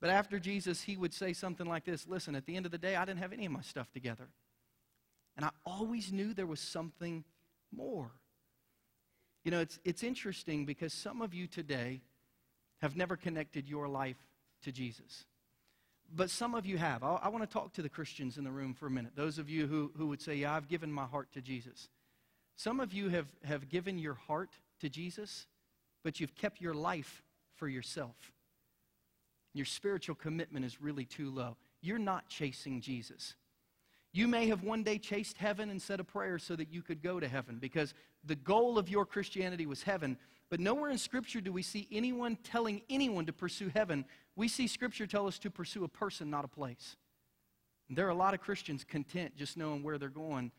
But 0.00 0.10
after 0.10 0.38
Jesus, 0.38 0.82
he 0.82 0.96
would 0.96 1.12
say 1.12 1.32
something 1.32 1.66
like 1.66 1.84
this 1.84 2.06
Listen, 2.08 2.34
at 2.34 2.46
the 2.46 2.56
end 2.56 2.66
of 2.66 2.72
the 2.72 2.78
day, 2.78 2.96
I 2.96 3.04
didn't 3.04 3.20
have 3.20 3.32
any 3.32 3.46
of 3.46 3.52
my 3.52 3.62
stuff 3.62 3.92
together. 3.92 4.28
And 5.36 5.44
I 5.44 5.50
always 5.64 6.12
knew 6.12 6.34
there 6.34 6.46
was 6.46 6.60
something 6.60 7.24
more. 7.74 8.10
You 9.44 9.50
know, 9.50 9.60
it's, 9.60 9.78
it's 9.84 10.02
interesting 10.02 10.66
because 10.66 10.92
some 10.92 11.22
of 11.22 11.32
you 11.32 11.46
today 11.46 12.02
have 12.80 12.96
never 12.96 13.16
connected 13.16 13.68
your 13.68 13.88
life 13.88 14.18
to 14.62 14.72
Jesus. 14.72 15.24
But 16.14 16.30
some 16.30 16.54
of 16.54 16.66
you 16.66 16.76
have. 16.78 17.02
I, 17.02 17.14
I 17.22 17.28
want 17.28 17.44
to 17.44 17.52
talk 17.52 17.72
to 17.74 17.82
the 17.82 17.88
Christians 17.88 18.36
in 18.36 18.44
the 18.44 18.50
room 18.50 18.74
for 18.74 18.86
a 18.86 18.90
minute. 18.90 19.12
Those 19.14 19.38
of 19.38 19.48
you 19.48 19.66
who, 19.66 19.92
who 19.96 20.08
would 20.08 20.20
say, 20.20 20.34
Yeah, 20.34 20.54
I've 20.54 20.68
given 20.68 20.92
my 20.92 21.04
heart 21.04 21.32
to 21.32 21.40
Jesus. 21.40 21.88
Some 22.56 22.80
of 22.80 22.92
you 22.92 23.08
have, 23.08 23.28
have 23.44 23.68
given 23.68 23.98
your 23.98 24.14
heart 24.14 24.50
to 24.80 24.90
Jesus, 24.90 25.46
but 26.04 26.20
you've 26.20 26.34
kept 26.34 26.60
your 26.60 26.74
life 26.74 27.22
for 27.54 27.68
yourself. 27.68 28.32
Your 29.54 29.64
spiritual 29.64 30.14
commitment 30.14 30.64
is 30.64 30.80
really 30.80 31.04
too 31.04 31.30
low. 31.30 31.56
You're 31.80 31.98
not 31.98 32.28
chasing 32.28 32.80
Jesus. 32.80 33.34
You 34.12 34.26
may 34.26 34.48
have 34.48 34.62
one 34.62 34.82
day 34.82 34.98
chased 34.98 35.38
heaven 35.38 35.70
and 35.70 35.80
said 35.80 36.00
a 36.00 36.04
prayer 36.04 36.38
so 36.38 36.56
that 36.56 36.72
you 36.72 36.82
could 36.82 37.02
go 37.02 37.20
to 37.20 37.28
heaven 37.28 37.58
because 37.60 37.94
the 38.24 38.34
goal 38.34 38.76
of 38.76 38.88
your 38.88 39.06
Christianity 39.06 39.66
was 39.66 39.82
heaven. 39.82 40.16
But 40.50 40.58
nowhere 40.58 40.90
in 40.90 40.98
Scripture 40.98 41.40
do 41.40 41.52
we 41.52 41.62
see 41.62 41.86
anyone 41.92 42.36
telling 42.42 42.82
anyone 42.90 43.26
to 43.26 43.32
pursue 43.32 43.70
heaven. 43.72 44.04
We 44.34 44.48
see 44.48 44.66
Scripture 44.66 45.06
tell 45.06 45.28
us 45.28 45.38
to 45.40 45.50
pursue 45.50 45.84
a 45.84 45.88
person, 45.88 46.28
not 46.28 46.44
a 46.44 46.48
place. 46.48 46.96
And 47.88 47.96
there 47.96 48.06
are 48.06 48.10
a 48.10 48.14
lot 48.14 48.34
of 48.34 48.40
Christians 48.40 48.84
content 48.84 49.36
just 49.36 49.56
knowing 49.56 49.82
where 49.82 49.96
they're 49.96 50.08
going, 50.08 50.50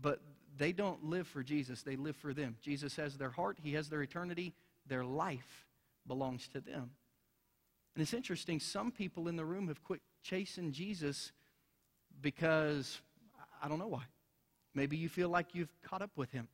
but 0.00 0.20
they 0.58 0.72
don't 0.72 1.04
live 1.04 1.26
for 1.26 1.42
Jesus, 1.42 1.82
they 1.82 1.96
live 1.96 2.16
for 2.16 2.34
them. 2.34 2.56
Jesus 2.60 2.96
has 2.96 3.16
their 3.16 3.30
heart, 3.30 3.58
He 3.62 3.72
has 3.74 3.88
their 3.88 4.02
eternity, 4.02 4.52
their 4.86 5.04
life 5.04 5.66
belongs 6.06 6.48
to 6.48 6.60
them. 6.60 6.90
And 7.94 8.02
it's 8.02 8.14
interesting, 8.14 8.60
some 8.60 8.90
people 8.90 9.28
in 9.28 9.36
the 9.36 9.44
room 9.44 9.68
have 9.68 9.82
quit 9.82 10.00
chasing 10.22 10.72
Jesus 10.72 11.32
because 12.20 13.00
I 13.62 13.68
don't 13.68 13.78
know 13.78 13.88
why. 13.88 14.04
Maybe 14.74 14.96
you 14.96 15.08
feel 15.08 15.28
like 15.28 15.54
you've 15.54 15.72
caught 15.82 16.02
up 16.02 16.16
with 16.16 16.30
Him. 16.30 16.48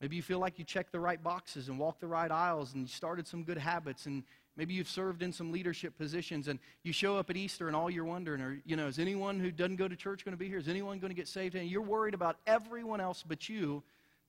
Maybe 0.00 0.16
you 0.16 0.22
feel 0.22 0.38
like 0.38 0.58
you 0.58 0.64
checked 0.64 0.92
the 0.92 1.00
right 1.00 1.22
boxes 1.22 1.68
and 1.68 1.78
walked 1.78 2.00
the 2.00 2.06
right 2.06 2.30
aisles 2.30 2.74
and 2.74 2.82
you 2.82 2.88
started 2.88 3.26
some 3.26 3.42
good 3.42 3.58
habits 3.58 4.06
and 4.06 4.22
maybe 4.56 4.72
you've 4.72 4.88
served 4.88 5.22
in 5.22 5.32
some 5.32 5.50
leadership 5.50 5.98
positions 5.98 6.46
and 6.46 6.60
you 6.84 6.92
show 6.92 7.16
up 7.16 7.30
at 7.30 7.36
Easter 7.36 7.66
and 7.66 7.74
all 7.74 7.90
you're 7.90 8.04
wondering 8.04 8.40
are, 8.40 8.60
you 8.64 8.76
know, 8.76 8.86
is 8.86 9.00
anyone 9.00 9.40
who 9.40 9.50
doesn't 9.50 9.74
go 9.74 9.88
to 9.88 9.96
church 9.96 10.24
going 10.24 10.34
to 10.34 10.38
be 10.38 10.48
here? 10.48 10.58
Is 10.58 10.68
anyone 10.68 11.00
going 11.00 11.10
to 11.10 11.16
get 11.16 11.26
saved? 11.26 11.56
And 11.56 11.68
you're 11.68 11.82
worried 11.82 12.14
about 12.14 12.36
everyone 12.46 13.00
else 13.00 13.24
but 13.26 13.48
you 13.48 13.82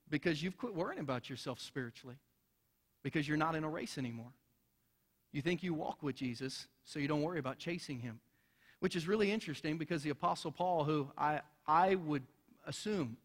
because 0.10 0.42
you've 0.42 0.58
quit 0.58 0.74
worrying 0.74 1.02
about 1.02 1.30
yourself 1.30 1.60
spiritually 1.60 2.16
because 3.04 3.28
you're 3.28 3.38
not 3.38 3.56
in 3.56 3.64
a 3.64 3.70
race 3.70 4.00
anymore. 4.00 4.32
You 5.32 5.44
think 5.44 5.62
you 5.62 5.76
walk 5.76 6.02
with 6.02 6.16
Jesus, 6.16 6.68
so 6.86 6.98
you 6.98 7.08
don't 7.08 7.22
worry 7.22 7.38
about 7.38 7.60
chasing 7.60 8.00
him. 8.00 8.20
Which 8.80 8.96
is 8.96 9.08
really 9.08 9.32
interesting 9.32 9.78
because 9.78 10.04
the 10.04 10.10
Apostle 10.10 10.52
Paul, 10.52 10.84
who 10.84 11.10
I, 11.18 11.42
I 11.68 11.96
would 11.96 12.24
assume 12.66 13.18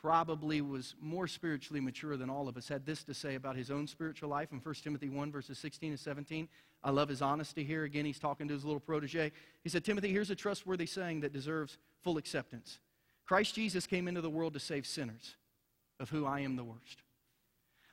probably 0.00 0.62
was 0.62 0.94
more 1.00 1.26
spiritually 1.26 1.80
mature 1.80 2.16
than 2.16 2.30
all 2.30 2.48
of 2.48 2.56
us, 2.56 2.68
had 2.68 2.86
this 2.86 3.04
to 3.04 3.12
say 3.12 3.34
about 3.34 3.56
his 3.56 3.70
own 3.70 3.86
spiritual 3.86 4.30
life 4.30 4.48
in 4.52 4.58
1 4.58 4.74
Timothy 4.82 5.10
1, 5.10 5.30
verses 5.30 5.58
16 5.58 5.90
and 5.90 6.00
17. 6.00 6.48
I 6.82 6.90
love 6.90 7.10
his 7.10 7.20
honesty 7.20 7.62
here. 7.62 7.84
Again, 7.84 8.06
he's 8.06 8.18
talking 8.18 8.48
to 8.48 8.54
his 8.54 8.64
little 8.64 8.80
protege. 8.80 9.32
He 9.62 9.68
said, 9.68 9.84
Timothy, 9.84 10.10
here's 10.10 10.30
a 10.30 10.34
trustworthy 10.34 10.86
saying 10.86 11.20
that 11.20 11.32
deserves 11.32 11.76
full 12.02 12.16
acceptance 12.16 12.78
Christ 13.26 13.54
Jesus 13.54 13.86
came 13.86 14.08
into 14.08 14.20
the 14.20 14.30
world 14.30 14.54
to 14.54 14.60
save 14.60 14.86
sinners, 14.86 15.36
of 16.00 16.10
who 16.10 16.26
I 16.26 16.40
am 16.40 16.56
the 16.56 16.64
worst. 16.64 17.02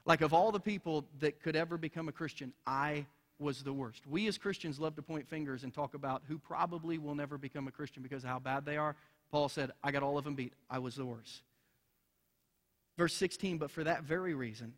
Like, 0.03 0.21
of 0.21 0.33
all 0.33 0.51
the 0.51 0.59
people 0.59 1.05
that 1.19 1.43
could 1.43 1.55
ever 1.55 1.77
become 1.77 2.07
a 2.07 2.13
Christian, 2.13 2.53
I 2.65 3.05
was 3.39 3.63
the 3.63 3.73
worst. 3.73 4.07
We 4.07 4.27
as 4.27 4.37
Christians 4.37 4.79
love 4.79 4.95
to 4.95 5.01
point 5.01 5.27
fingers 5.27 5.63
and 5.63 5.73
talk 5.73 5.93
about 5.93 6.23
who 6.27 6.37
probably 6.37 6.97
will 6.97 7.15
never 7.15 7.37
become 7.37 7.67
a 7.67 7.71
Christian 7.71 8.03
because 8.03 8.23
of 8.23 8.29
how 8.29 8.39
bad 8.39 8.65
they 8.65 8.77
are. 8.77 8.95
Paul 9.31 9.49
said, 9.49 9.71
I 9.83 9.91
got 9.91 10.03
all 10.03 10.17
of 10.17 10.23
them 10.23 10.35
beat. 10.35 10.53
I 10.69 10.79
was 10.79 10.95
the 10.95 11.05
worst. 11.05 11.41
Verse 12.97 13.13
16, 13.13 13.57
but 13.57 13.69
for 13.69 13.83
that 13.83 14.03
very 14.03 14.33
reason, 14.33 14.73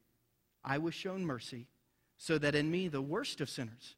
I 0.63 0.77
was 0.77 0.93
shown 0.93 1.25
mercy 1.25 1.67
so 2.17 2.37
that 2.37 2.55
in 2.55 2.69
me, 2.69 2.89
the 2.89 3.01
worst 3.01 3.39
of 3.39 3.49
sinners, 3.49 3.95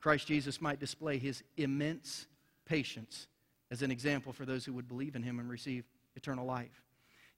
Christ 0.00 0.26
Jesus 0.26 0.60
might 0.60 0.78
display 0.78 1.18
his 1.18 1.42
immense 1.56 2.26
patience 2.66 3.28
as 3.70 3.80
an 3.80 3.90
example 3.90 4.32
for 4.32 4.44
those 4.44 4.64
who 4.64 4.74
would 4.74 4.88
believe 4.88 5.16
in 5.16 5.22
him 5.22 5.38
and 5.38 5.48
receive 5.48 5.84
eternal 6.14 6.44
life. 6.44 6.82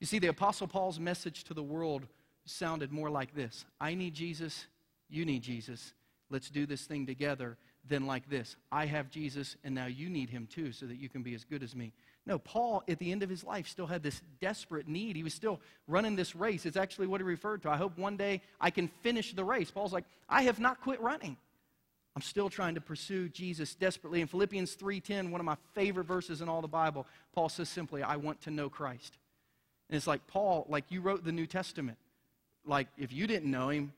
You 0.01 0.07
see, 0.07 0.19
the 0.19 0.29
Apostle 0.29 0.67
Paul's 0.67 0.99
message 0.99 1.45
to 1.45 1.55
the 1.55 1.63
world 1.63 2.07
sounded 2.47 2.91
more 2.93 3.11
like 3.11 3.35
this 3.35 3.65
I 3.81 3.95
need 3.95 4.15
Jesus, 4.15 4.67
you 5.09 5.25
need 5.25 5.43
Jesus. 5.43 5.95
Let's 6.35 6.51
do 6.51 6.67
this 6.67 6.83
thing 6.83 7.07
together 7.07 7.57
than 7.89 8.09
like 8.09 8.29
this 8.29 8.57
I 8.73 8.87
have 8.87 9.09
Jesus, 9.09 9.57
and 9.63 9.73
now 9.73 9.87
you 9.87 10.11
need 10.11 10.31
him 10.31 10.49
too, 10.53 10.73
so 10.73 10.85
that 10.85 10.97
you 10.97 11.09
can 11.09 11.23
be 11.23 11.33
as 11.33 11.45
good 11.45 11.63
as 11.63 11.77
me. 11.77 11.93
No, 12.27 12.41
Paul, 12.41 12.83
at 12.89 12.99
the 12.99 13.13
end 13.13 13.23
of 13.23 13.31
his 13.31 13.45
life, 13.45 13.69
still 13.69 13.87
had 13.87 14.03
this 14.03 14.21
desperate 14.41 14.89
need. 14.89 15.15
He 15.15 15.23
was 15.23 15.33
still 15.33 15.61
running 15.87 16.17
this 16.17 16.35
race. 16.35 16.67
It's 16.67 16.77
actually 16.77 17.07
what 17.07 17.21
he 17.21 17.25
referred 17.25 17.63
to. 17.63 17.71
I 17.71 17.77
hope 17.77 17.97
one 17.97 18.17
day 18.17 18.41
I 18.61 18.71
can 18.71 18.89
finish 18.89 19.33
the 19.33 19.45
race. 19.45 19.71
Paul's 19.71 19.93
like, 19.93 20.07
I 20.29 20.43
have 20.43 20.59
not 20.59 20.81
quit 20.81 21.01
running. 21.01 21.37
I'm 22.17 22.23
still 22.23 22.51
trying 22.51 22.75
to 22.75 22.81
pursue 22.81 23.29
Jesus 23.29 23.77
desperately. 23.77 24.21
In 24.21 24.27
Philippians 24.27 24.75
3:10, 24.75 25.31
one 25.31 25.41
of 25.41 25.45
my 25.45 25.57
favorite 25.75 26.09
verses 26.09 26.41
in 26.41 26.49
all 26.49 26.63
the 26.63 26.67
Bible, 26.67 27.07
Paul 27.33 27.49
says 27.49 27.69
simply, 27.69 28.03
I 28.03 28.17
want 28.17 28.41
to 28.43 28.51
know 28.51 28.69
Christ. 28.69 29.19
And 29.89 29.97
it's 29.97 30.09
like, 30.09 30.27
Paul, 30.27 30.67
like 30.69 30.87
you 30.89 31.01
wrote 31.01 31.23
the 31.23 31.31
New 31.31 31.47
Testament. 31.47 31.99
Like, 32.67 32.89
if 32.99 33.13
you 33.13 33.29
didn't 33.29 33.49
know 33.49 33.69
him, 33.69 33.93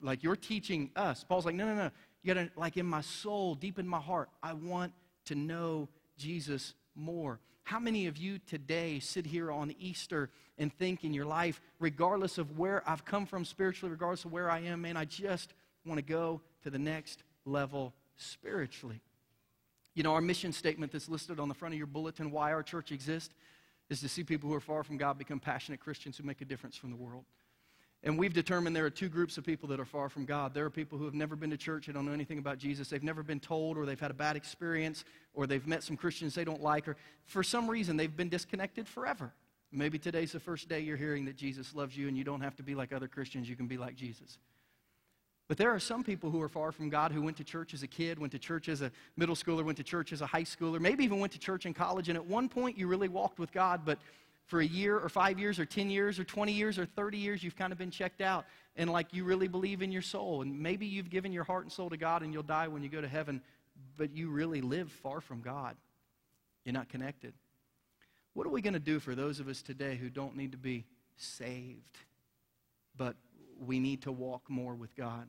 like 0.00 0.22
you're 0.22 0.36
teaching 0.36 0.90
us. 0.96 1.24
Paul's 1.24 1.44
like, 1.44 1.54
no, 1.54 1.66
no, 1.66 1.74
no. 1.74 1.90
You 2.22 2.34
gotta, 2.34 2.50
like 2.56 2.76
in 2.76 2.86
my 2.86 3.00
soul, 3.00 3.54
deep 3.54 3.78
in 3.78 3.88
my 3.88 4.00
heart, 4.00 4.28
I 4.42 4.52
want 4.52 4.92
to 5.26 5.34
know 5.34 5.88
Jesus 6.16 6.74
more. 6.94 7.40
How 7.64 7.78
many 7.78 8.06
of 8.06 8.16
you 8.16 8.38
today 8.46 8.98
sit 8.98 9.24
here 9.24 9.50
on 9.50 9.74
Easter 9.78 10.30
and 10.58 10.72
think 10.72 11.04
in 11.04 11.14
your 11.14 11.24
life, 11.24 11.60
regardless 11.78 12.36
of 12.36 12.58
where 12.58 12.82
I've 12.86 13.04
come 13.04 13.26
from 13.26 13.44
spiritually, 13.44 13.90
regardless 13.90 14.24
of 14.24 14.32
where 14.32 14.50
I 14.50 14.60
am, 14.60 14.82
man, 14.82 14.96
I 14.96 15.04
just 15.04 15.54
want 15.86 15.98
to 15.98 16.02
go 16.02 16.40
to 16.62 16.70
the 16.70 16.78
next 16.78 17.22
level 17.44 17.94
spiritually? 18.16 19.00
You 19.94 20.02
know, 20.02 20.14
our 20.14 20.20
mission 20.20 20.52
statement 20.52 20.92
that's 20.92 21.08
listed 21.08 21.40
on 21.40 21.48
the 21.48 21.54
front 21.54 21.74
of 21.74 21.78
your 21.78 21.86
bulletin, 21.86 22.30
why 22.30 22.52
our 22.52 22.62
church 22.62 22.92
exists, 22.92 23.34
is 23.88 24.00
to 24.00 24.08
see 24.08 24.24
people 24.24 24.48
who 24.48 24.54
are 24.54 24.60
far 24.60 24.82
from 24.82 24.96
God 24.96 25.18
become 25.18 25.40
passionate 25.40 25.80
Christians 25.80 26.16
who 26.16 26.24
make 26.24 26.40
a 26.40 26.44
difference 26.44 26.76
from 26.76 26.90
the 26.90 26.96
world. 26.96 27.24
And 28.02 28.18
we've 28.18 28.32
determined 28.32 28.74
there 28.74 28.86
are 28.86 28.90
two 28.90 29.10
groups 29.10 29.36
of 29.36 29.44
people 29.44 29.68
that 29.68 29.78
are 29.78 29.84
far 29.84 30.08
from 30.08 30.24
God. 30.24 30.54
There 30.54 30.64
are 30.64 30.70
people 30.70 30.96
who 30.96 31.04
have 31.04 31.12
never 31.12 31.36
been 31.36 31.50
to 31.50 31.58
church 31.58 31.86
and 31.86 31.94
don't 31.94 32.06
know 32.06 32.12
anything 32.12 32.38
about 32.38 32.56
Jesus. 32.56 32.88
They've 32.88 33.02
never 33.02 33.22
been 33.22 33.40
told, 33.40 33.76
or 33.76 33.84
they've 33.84 34.00
had 34.00 34.10
a 34.10 34.14
bad 34.14 34.36
experience, 34.36 35.04
or 35.34 35.46
they've 35.46 35.66
met 35.66 35.82
some 35.82 35.98
Christians 35.98 36.34
they 36.34 36.44
don't 36.44 36.62
like, 36.62 36.88
or 36.88 36.96
for 37.26 37.42
some 37.42 37.68
reason 37.68 37.98
they've 37.98 38.16
been 38.16 38.30
disconnected 38.30 38.88
forever. 38.88 39.34
Maybe 39.72 39.98
today's 39.98 40.32
the 40.32 40.40
first 40.40 40.68
day 40.68 40.80
you're 40.80 40.96
hearing 40.96 41.26
that 41.26 41.36
Jesus 41.36 41.74
loves 41.74 41.96
you 41.96 42.08
and 42.08 42.16
you 42.16 42.24
don't 42.24 42.40
have 42.40 42.56
to 42.56 42.62
be 42.62 42.74
like 42.74 42.92
other 42.92 43.06
Christians, 43.06 43.48
you 43.48 43.54
can 43.54 43.66
be 43.66 43.76
like 43.76 43.94
Jesus. 43.94 44.38
But 45.46 45.58
there 45.58 45.70
are 45.70 45.80
some 45.80 46.02
people 46.02 46.30
who 46.30 46.40
are 46.40 46.48
far 46.48 46.72
from 46.72 46.90
God 46.90 47.12
who 47.12 47.22
went 47.22 47.36
to 47.36 47.44
church 47.44 47.74
as 47.74 47.82
a 47.82 47.86
kid, 47.86 48.18
went 48.18 48.32
to 48.32 48.38
church 48.38 48.68
as 48.68 48.82
a 48.82 48.92
middle 49.16 49.34
schooler, 49.34 49.64
went 49.64 49.76
to 49.78 49.84
church 49.84 50.12
as 50.12 50.22
a 50.22 50.26
high 50.26 50.44
schooler, 50.44 50.80
maybe 50.80 51.04
even 51.04 51.18
went 51.18 51.32
to 51.32 51.38
church 51.38 51.66
in 51.66 51.74
college, 51.74 52.08
and 52.08 52.16
at 52.16 52.24
one 52.24 52.48
point 52.48 52.78
you 52.78 52.86
really 52.86 53.08
walked 53.08 53.38
with 53.38 53.52
God, 53.52 53.82
but 53.84 53.98
for 54.50 54.60
a 54.60 54.66
year 54.66 54.98
or 54.98 55.08
five 55.08 55.38
years 55.38 55.60
or 55.60 55.64
10 55.64 55.90
years 55.90 56.18
or 56.18 56.24
20 56.24 56.52
years 56.52 56.76
or 56.76 56.84
30 56.84 57.18
years, 57.18 57.42
you've 57.42 57.54
kind 57.54 57.72
of 57.72 57.78
been 57.78 57.92
checked 57.92 58.20
out 58.20 58.46
and 58.74 58.90
like 58.90 59.14
you 59.14 59.22
really 59.22 59.46
believe 59.46 59.80
in 59.80 59.92
your 59.92 60.02
soul. 60.02 60.42
And 60.42 60.60
maybe 60.60 60.86
you've 60.86 61.08
given 61.08 61.32
your 61.32 61.44
heart 61.44 61.62
and 61.62 61.72
soul 61.72 61.88
to 61.88 61.96
God 61.96 62.22
and 62.22 62.32
you'll 62.32 62.42
die 62.42 62.66
when 62.66 62.82
you 62.82 62.88
go 62.88 63.00
to 63.00 63.06
heaven, 63.06 63.42
but 63.96 64.14
you 64.16 64.28
really 64.28 64.60
live 64.60 64.90
far 64.90 65.20
from 65.20 65.40
God. 65.40 65.76
You're 66.64 66.72
not 66.72 66.88
connected. 66.88 67.32
What 68.34 68.44
are 68.44 68.50
we 68.50 68.60
going 68.60 68.74
to 68.74 68.80
do 68.80 68.98
for 68.98 69.14
those 69.14 69.38
of 69.38 69.46
us 69.46 69.62
today 69.62 69.94
who 69.94 70.10
don't 70.10 70.36
need 70.36 70.50
to 70.50 70.58
be 70.58 70.84
saved, 71.16 71.98
but 72.96 73.14
we 73.64 73.78
need 73.78 74.02
to 74.02 74.10
walk 74.10 74.50
more 74.50 74.74
with 74.74 74.96
God? 74.96 75.28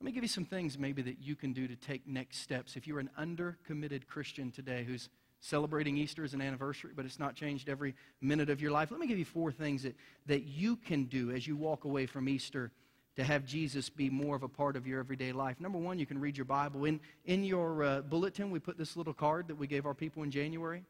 Let 0.00 0.04
me 0.04 0.10
give 0.10 0.24
you 0.24 0.28
some 0.28 0.44
things 0.44 0.76
maybe 0.76 1.00
that 1.02 1.20
you 1.20 1.36
can 1.36 1.52
do 1.52 1.68
to 1.68 1.76
take 1.76 2.08
next 2.08 2.38
steps. 2.38 2.74
If 2.74 2.88
you're 2.88 2.98
an 2.98 3.10
undercommitted 3.16 4.08
Christian 4.08 4.50
today 4.50 4.82
who's 4.84 5.08
celebrating 5.42 5.96
Easter 5.96 6.22
as 6.22 6.34
an 6.34 6.40
anniversary, 6.40 6.92
but 6.94 7.04
it's 7.04 7.18
not 7.18 7.34
changed 7.34 7.68
every 7.68 7.94
minute 8.20 8.48
of 8.48 8.60
your 8.60 8.70
life. 8.70 8.92
Let 8.92 9.00
me 9.00 9.08
give 9.08 9.18
you 9.18 9.24
four 9.24 9.50
things 9.50 9.82
that, 9.82 9.96
that 10.26 10.44
you 10.44 10.76
can 10.76 11.04
do 11.04 11.32
as 11.32 11.46
you 11.46 11.56
walk 11.56 11.84
away 11.84 12.06
from 12.06 12.28
Easter 12.28 12.70
to 13.16 13.24
have 13.24 13.44
Jesus 13.44 13.90
be 13.90 14.08
more 14.08 14.36
of 14.36 14.44
a 14.44 14.48
part 14.48 14.76
of 14.76 14.86
your 14.86 15.00
everyday 15.00 15.32
life. 15.32 15.60
Number 15.60 15.78
one, 15.78 15.98
you 15.98 16.06
can 16.06 16.20
read 16.20 16.36
your 16.38 16.44
Bible. 16.44 16.84
In, 16.84 17.00
in 17.24 17.42
your 17.42 17.82
uh, 17.82 18.00
bulletin, 18.02 18.52
we 18.52 18.60
put 18.60 18.78
this 18.78 18.96
little 18.96 19.12
card 19.12 19.48
that 19.48 19.56
we 19.56 19.66
gave 19.66 19.84
our 19.84 19.94
people 19.94 20.22
in 20.22 20.30
January. 20.30 20.84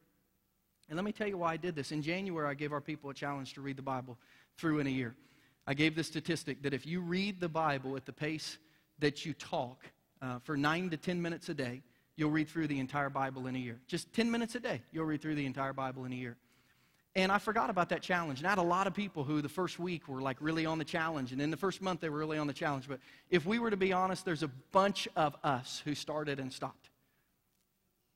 And 0.89 0.97
let 0.97 1.05
me 1.05 1.13
tell 1.13 1.27
you 1.27 1.39
why 1.39 1.55
I 1.55 1.57
did 1.57 1.75
this. 1.75 1.91
In 1.91 2.03
January, 2.03 2.47
I 2.47 2.55
gave 2.55 2.73
our 2.73 2.81
people 2.83 3.09
a 3.09 3.15
challenge 3.15 3.55
to 3.55 3.63
read 3.63 3.77
the 3.77 3.83
Bible 3.83 4.19
through 4.59 4.81
in 4.81 4.87
a 4.87 4.91
year. 4.91 5.15
I 5.67 5.73
gave 5.73 5.97
the 5.97 6.05
statistic 6.05 6.63
that 6.63 6.75
if 6.75 6.87
you 6.87 7.01
read 7.01 7.41
the 7.41 7.49
Bible 7.49 7.97
at 7.97 8.05
the 8.05 8.13
pace 8.13 8.59
that 8.99 9.25
you 9.25 9.33
talk 9.33 9.83
uh, 10.21 10.41
for 10.41 10.57
nine 10.57 10.91
to 10.91 10.99
ten 10.99 11.23
minutes 11.23 11.49
a 11.49 11.55
day, 11.55 11.83
you'll 12.17 12.31
read 12.31 12.49
through 12.49 12.67
the 12.67 12.79
entire 12.79 13.11
Bible 13.11 13.47
in 13.47 13.57
a 13.57 13.59
year. 13.59 13.79
Just 13.87 14.13
10 14.13 14.31
minutes 14.31 14.55
a 14.55 14.61
day, 14.61 14.83
you'll 14.93 15.05
read 15.05 15.23
through 15.23 15.35
the 15.35 15.47
entire 15.47 15.73
Bible 15.73 16.05
in 16.05 16.13
a 16.13 16.17
year. 16.17 16.37
And 17.15 17.31
I 17.31 17.39
forgot 17.39 17.69
about 17.69 17.91
that 17.91 18.01
challenge. 18.01 18.39
And 18.39 18.47
I 18.47 18.51
had 18.51 18.59
a 18.59 18.63
lot 18.63 18.87
of 18.87 18.95
people 18.95 19.23
who 19.23 19.43
the 19.43 19.49
first 19.49 19.79
week 19.79 20.09
were 20.09 20.23
like 20.23 20.39
really 20.41 20.65
on 20.65 20.79
the 20.79 20.85
challenge. 20.85 21.33
And 21.33 21.43
in 21.43 21.51
the 21.51 21.59
first 21.59 21.83
month, 21.83 22.01
they 22.01 22.09
were 22.09 22.19
really 22.19 22.39
on 22.39 22.47
the 22.47 22.55
challenge. 22.55 22.89
But 22.89 23.01
if 23.29 23.45
we 23.45 23.59
were 23.59 23.71
to 23.71 23.77
be 23.77 23.93
honest, 23.93 24.25
there's 24.25 24.43
a 24.43 24.51
bunch 24.73 25.07
of 25.15 25.37
us 25.45 25.83
who 25.85 25.95
started 25.95 26.41
and 26.41 26.51
stopped. 26.51 26.89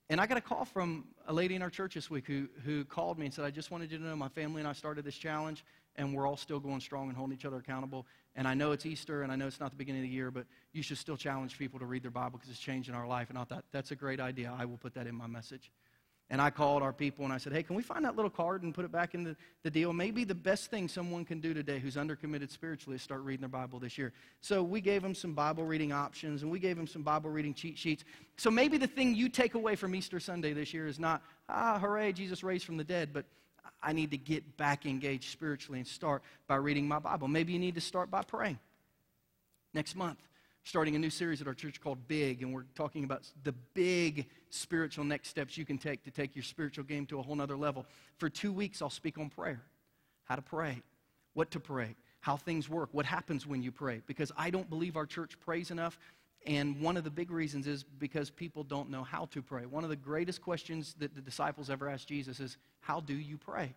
And 0.09 0.21
I 0.21 0.27
got 0.27 0.39
a 0.39 0.41
call 0.41 0.65
from 0.65 1.05
a 1.27 1.33
lady 1.33 1.57
in 1.57 1.63
our 1.63 1.69
church 1.69 1.95
this 1.95 2.09
week 2.09 2.27
who, 2.27 2.49
who 2.65 2.85
called 2.85 3.19
me 3.19 3.27
and 3.27 3.35
said, 3.35 3.45
I 3.45 3.51
just 3.51 3.71
wanted 3.71 3.91
you 3.91 3.99
to 3.99 4.05
know 4.05 4.17
my 4.17 4.29
family 4.29 4.61
and 4.61 4.69
I 4.69 4.73
started 4.73 5.05
this 5.05 5.17
challenge, 5.17 5.65
and 5.97 6.15
we're 6.15 6.27
all 6.27 6.37
still 6.37 6.61
going 6.61 6.81
strong 6.81 7.09
and 7.09 7.17
holding 7.17 7.37
each 7.37 7.45
other 7.45 7.59
accountable. 7.59 8.07
And 8.35 8.47
I 8.47 8.55
know 8.55 8.73
it's 8.73 8.87
Easter, 8.87 9.23
and 9.23 9.33
I 9.33 9.37
know 9.37 9.47
it's 9.47 9.61
not 9.61 9.71
the 9.71 9.77
beginning 9.77 10.03
of 10.03 10.09
the 10.09 10.15
year, 10.15 10.31
but 10.31 10.47
you 10.73 10.83
should 10.83 10.99
still 10.99 11.17
challenge 11.17 11.59
people 11.59 11.79
to 11.79 11.87
read 11.87 12.03
their 12.03 12.11
Bible 12.11 12.39
because 12.39 12.51
it's 12.51 12.61
changing 12.61 12.95
our 12.95 13.07
life. 13.07 13.31
And 13.31 13.39
I 13.39 13.45
thought, 13.45 13.65
that's 13.73 13.91
a 13.91 13.97
great 13.97 14.21
idea. 14.21 14.55
I 14.57 14.65
will 14.65 14.77
put 14.77 14.95
that 14.95 15.07
in 15.07 15.15
my 15.15 15.27
message. 15.27 15.71
And 16.29 16.41
I 16.41 16.51
called 16.51 16.83
our 16.83 16.93
people 16.93 17.25
and 17.25 17.33
I 17.33 17.39
said, 17.39 17.53
hey, 17.53 17.63
can 17.63 17.77
we 17.77 17.85
find 17.85 18.05
that 18.05 18.17
little 18.17 18.31
card 18.31 18.65
and 18.65 18.75
put 18.75 18.85
it 18.85 18.91
back 18.91 19.15
in 19.15 19.23
the, 19.23 19.37
the 19.63 19.71
deal? 19.71 19.93
Maybe 19.93 20.25
the 20.25 20.35
best 20.35 20.71
thing 20.73 20.89
someone 20.89 21.25
can 21.25 21.39
do 21.41 21.55
today 21.55 21.79
who's 21.79 21.95
undercommitted 21.95 22.51
spiritually 22.51 22.97
is 22.97 23.03
start 23.03 23.21
reading 23.23 23.43
their 23.43 23.49
Bible 23.49 23.79
this 23.79 23.97
year. 23.97 24.13
So 24.41 24.61
we 24.61 24.81
gave 24.81 25.03
them 25.03 25.15
some 25.15 25.35
Bible 25.35 25.65
reading 25.65 25.93
options 25.93 26.43
and 26.43 26.51
we 26.51 26.59
gave 26.59 26.77
them 26.77 26.89
some 26.89 27.03
Bible 27.03 27.31
reading 27.31 27.55
cheat 27.55 27.79
sheets. 27.79 28.05
So 28.37 28.51
maybe 28.51 28.77
the 28.77 28.89
thing 28.89 29.15
you 29.15 29.29
take 29.29 29.55
away 29.55 29.77
from 29.77 29.95
Easter 29.95 30.19
Sunday 30.19 30.53
this 30.53 30.75
year 30.75 30.89
is 30.89 30.99
not, 30.99 31.23
ah, 31.49 31.79
hooray, 31.79 32.13
Jesus 32.13 32.43
raised 32.43 32.65
from 32.65 32.77
the 32.77 32.85
dead, 32.85 33.11
but 33.13 33.25
I 33.83 33.93
need 33.93 34.11
to 34.13 34.19
get 34.19 34.57
back 34.57 34.87
engaged 34.87 35.31
spiritually 35.31 35.79
and 35.79 35.87
start 35.87 36.23
by 36.47 36.57
reading 36.57 36.87
my 36.89 36.99
Bible. 36.99 37.29
Maybe 37.29 37.53
you 37.53 37.59
need 37.59 37.75
to 37.75 37.81
start 37.81 38.11
by 38.11 38.23
praying. 38.23 38.59
Next 39.75 39.95
month, 39.95 40.19
starting 40.65 40.97
a 40.97 40.99
new 40.99 41.11
series 41.11 41.41
at 41.41 41.47
our 41.47 41.55
church 41.55 41.81
called 41.81 42.09
Big, 42.09 42.43
and 42.43 42.53
we're 42.53 42.65
talking 42.75 43.05
about 43.05 43.23
the 43.45 43.53
big 43.75 44.27
spiritual 44.51 45.05
next 45.05 45.29
steps 45.29 45.57
you 45.57 45.65
can 45.65 45.79
take 45.79 46.03
to 46.05 46.11
take 46.11 46.35
your 46.35 46.43
spiritual 46.43 46.85
game 46.85 47.07
to 47.07 47.19
a 47.19 47.23
whole 47.23 47.37
nother 47.37 47.57
level. 47.57 47.87
For 48.19 48.29
two 48.29 48.53
weeks, 48.53 48.83
I'll 48.83 48.91
speak 48.91 49.19
on 49.19 49.31
prayer 49.31 49.63
how 50.25 50.35
to 50.35 50.43
pray, 50.43 50.83
what 51.35 51.53
to 51.53 51.61
pray, 51.61 51.95
how 52.21 52.37
things 52.37 52.69
work, 52.69 52.89
what 52.91 53.07
happens 53.07 53.47
when 53.47 53.63
you 53.63 53.71
pray, 53.71 54.03
because 54.07 54.33
I 54.37 54.51
don't 54.51 54.69
believe 54.69 54.97
our 54.97 55.07
church 55.07 55.39
prays 55.39 55.71
enough. 55.71 55.99
And 56.47 56.81
one 56.81 56.97
of 56.97 57.05
the 57.05 57.11
big 57.11 57.31
reasons 57.31 57.67
is 57.67 57.85
because 57.85 58.31
people 58.31 58.65
don't 58.65 58.91
know 58.91 59.05
how 59.05 59.27
to 59.27 59.43
pray. 59.43 59.67
One 59.67 59.85
of 59.85 59.91
the 59.91 59.97
greatest 59.97 60.43
questions 60.43 60.95
that 60.99 61.15
the 61.15 61.21
disciples 61.21 61.71
ever 61.71 61.89
asked 61.89 62.09
Jesus 62.09 62.41
is, 62.41 62.57
How 62.87 63.01
do 63.01 63.15
you 63.15 63.37
pray? 63.37 63.75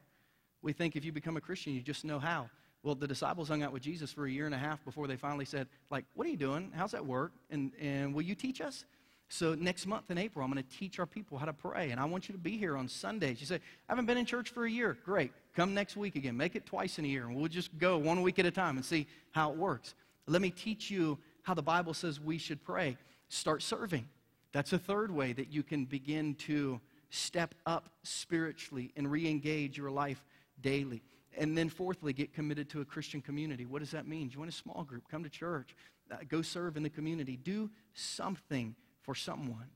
We 0.62 0.72
think 0.72 0.96
if 0.96 1.04
you 1.04 1.12
become 1.12 1.36
a 1.36 1.42
Christian, 1.42 1.74
you 1.74 1.82
just 1.82 2.06
know 2.06 2.20
how. 2.20 2.48
Well, 2.84 2.94
the 2.94 3.08
disciples 3.08 3.50
hung 3.50 3.64
out 3.64 3.74
with 3.74 3.82
Jesus 3.82 4.14
for 4.14 4.28
a 4.28 4.32
year 4.32 4.46
and 4.46 4.54
a 4.54 4.58
half 4.58 4.86
before 4.86 5.08
they 5.08 5.16
finally 5.16 5.46
said, 5.46 5.68
like, 5.90 6.06
what 6.14 6.28
are 6.28 6.30
you 6.30 6.38
doing? 6.38 6.72
How's 6.76 6.92
that 6.92 7.04
work? 7.04 7.32
And, 7.50 7.72
and 7.82 8.14
will 8.14 8.22
you 8.22 8.36
teach 8.36 8.62
us? 8.62 8.86
So 9.28 9.56
next 9.56 9.88
month 9.88 10.12
in 10.12 10.20
April, 10.20 10.46
I'm 10.46 10.52
going 10.52 10.64
to 10.64 10.78
teach 10.78 11.00
our 11.00 11.08
people 11.08 11.40
how 11.40 11.46
to 11.46 11.54
pray. 11.54 11.90
And 11.90 12.00
I 12.00 12.06
want 12.06 12.30
you 12.30 12.34
to 12.34 12.40
be 12.40 12.56
here 12.56 12.78
on 12.78 12.88
Sundays. 12.88 13.40
You 13.40 13.48
say, 13.48 13.56
I 13.56 13.60
haven't 13.90 14.06
been 14.06 14.18
in 14.18 14.26
church 14.26 14.52
for 14.52 14.66
a 14.66 14.70
year. 14.70 14.96
Great. 15.04 15.32
Come 15.56 15.74
next 15.74 15.98
week 15.98 16.16
again. 16.16 16.38
Make 16.38 16.56
it 16.56 16.68
twice 16.68 17.00
in 17.00 17.06
a 17.06 17.08
year. 17.08 17.26
And 17.26 17.36
we'll 17.36 17.48
just 17.48 17.76
go 17.80 17.98
one 17.98 18.22
week 18.22 18.38
at 18.38 18.46
a 18.46 18.52
time 18.52 18.78
and 18.78 18.86
see 18.86 19.08
how 19.32 19.52
it 19.52 19.58
works. 19.58 19.96
Let 20.28 20.42
me 20.44 20.52
teach 20.52 20.92
you 20.92 21.18
how 21.42 21.56
the 21.56 21.64
Bible 21.64 21.96
says 21.96 22.20
we 22.20 22.38
should 22.38 22.64
pray. 22.64 22.96
Start 23.28 23.64
serving. 23.64 24.08
That's 24.52 24.72
a 24.74 24.80
third 24.80 25.10
way 25.10 25.34
that 25.34 25.52
you 25.52 25.64
can 25.64 25.86
begin 25.86 26.36
to 26.36 26.80
step 27.10 27.56
up 27.66 27.90
spiritually 28.04 28.92
and 28.96 29.10
re 29.12 29.28
engage 29.28 29.78
your 29.78 29.92
life 29.92 30.24
daily. 30.62 31.02
And 31.38 31.58
then, 31.58 31.70
fourthly, 31.70 32.12
get 32.12 32.34
committed 32.34 32.70
to 32.72 32.82
a 32.82 32.86
Christian 32.86 33.22
community. 33.22 33.66
What 33.66 33.80
does 33.80 33.92
that 33.92 34.08
mean? 34.08 34.30
Join 34.30 34.48
a 34.48 34.52
small 34.52 34.84
group, 34.84 35.04
come 35.10 35.24
to 35.24 35.30
church, 35.30 35.76
uh, 36.12 36.18
go 36.28 36.42
serve 36.42 36.76
in 36.76 36.84
the 36.84 36.90
community, 36.90 37.38
do 37.38 37.70
something 37.94 38.76
for 39.02 39.16
someone. 39.16 39.70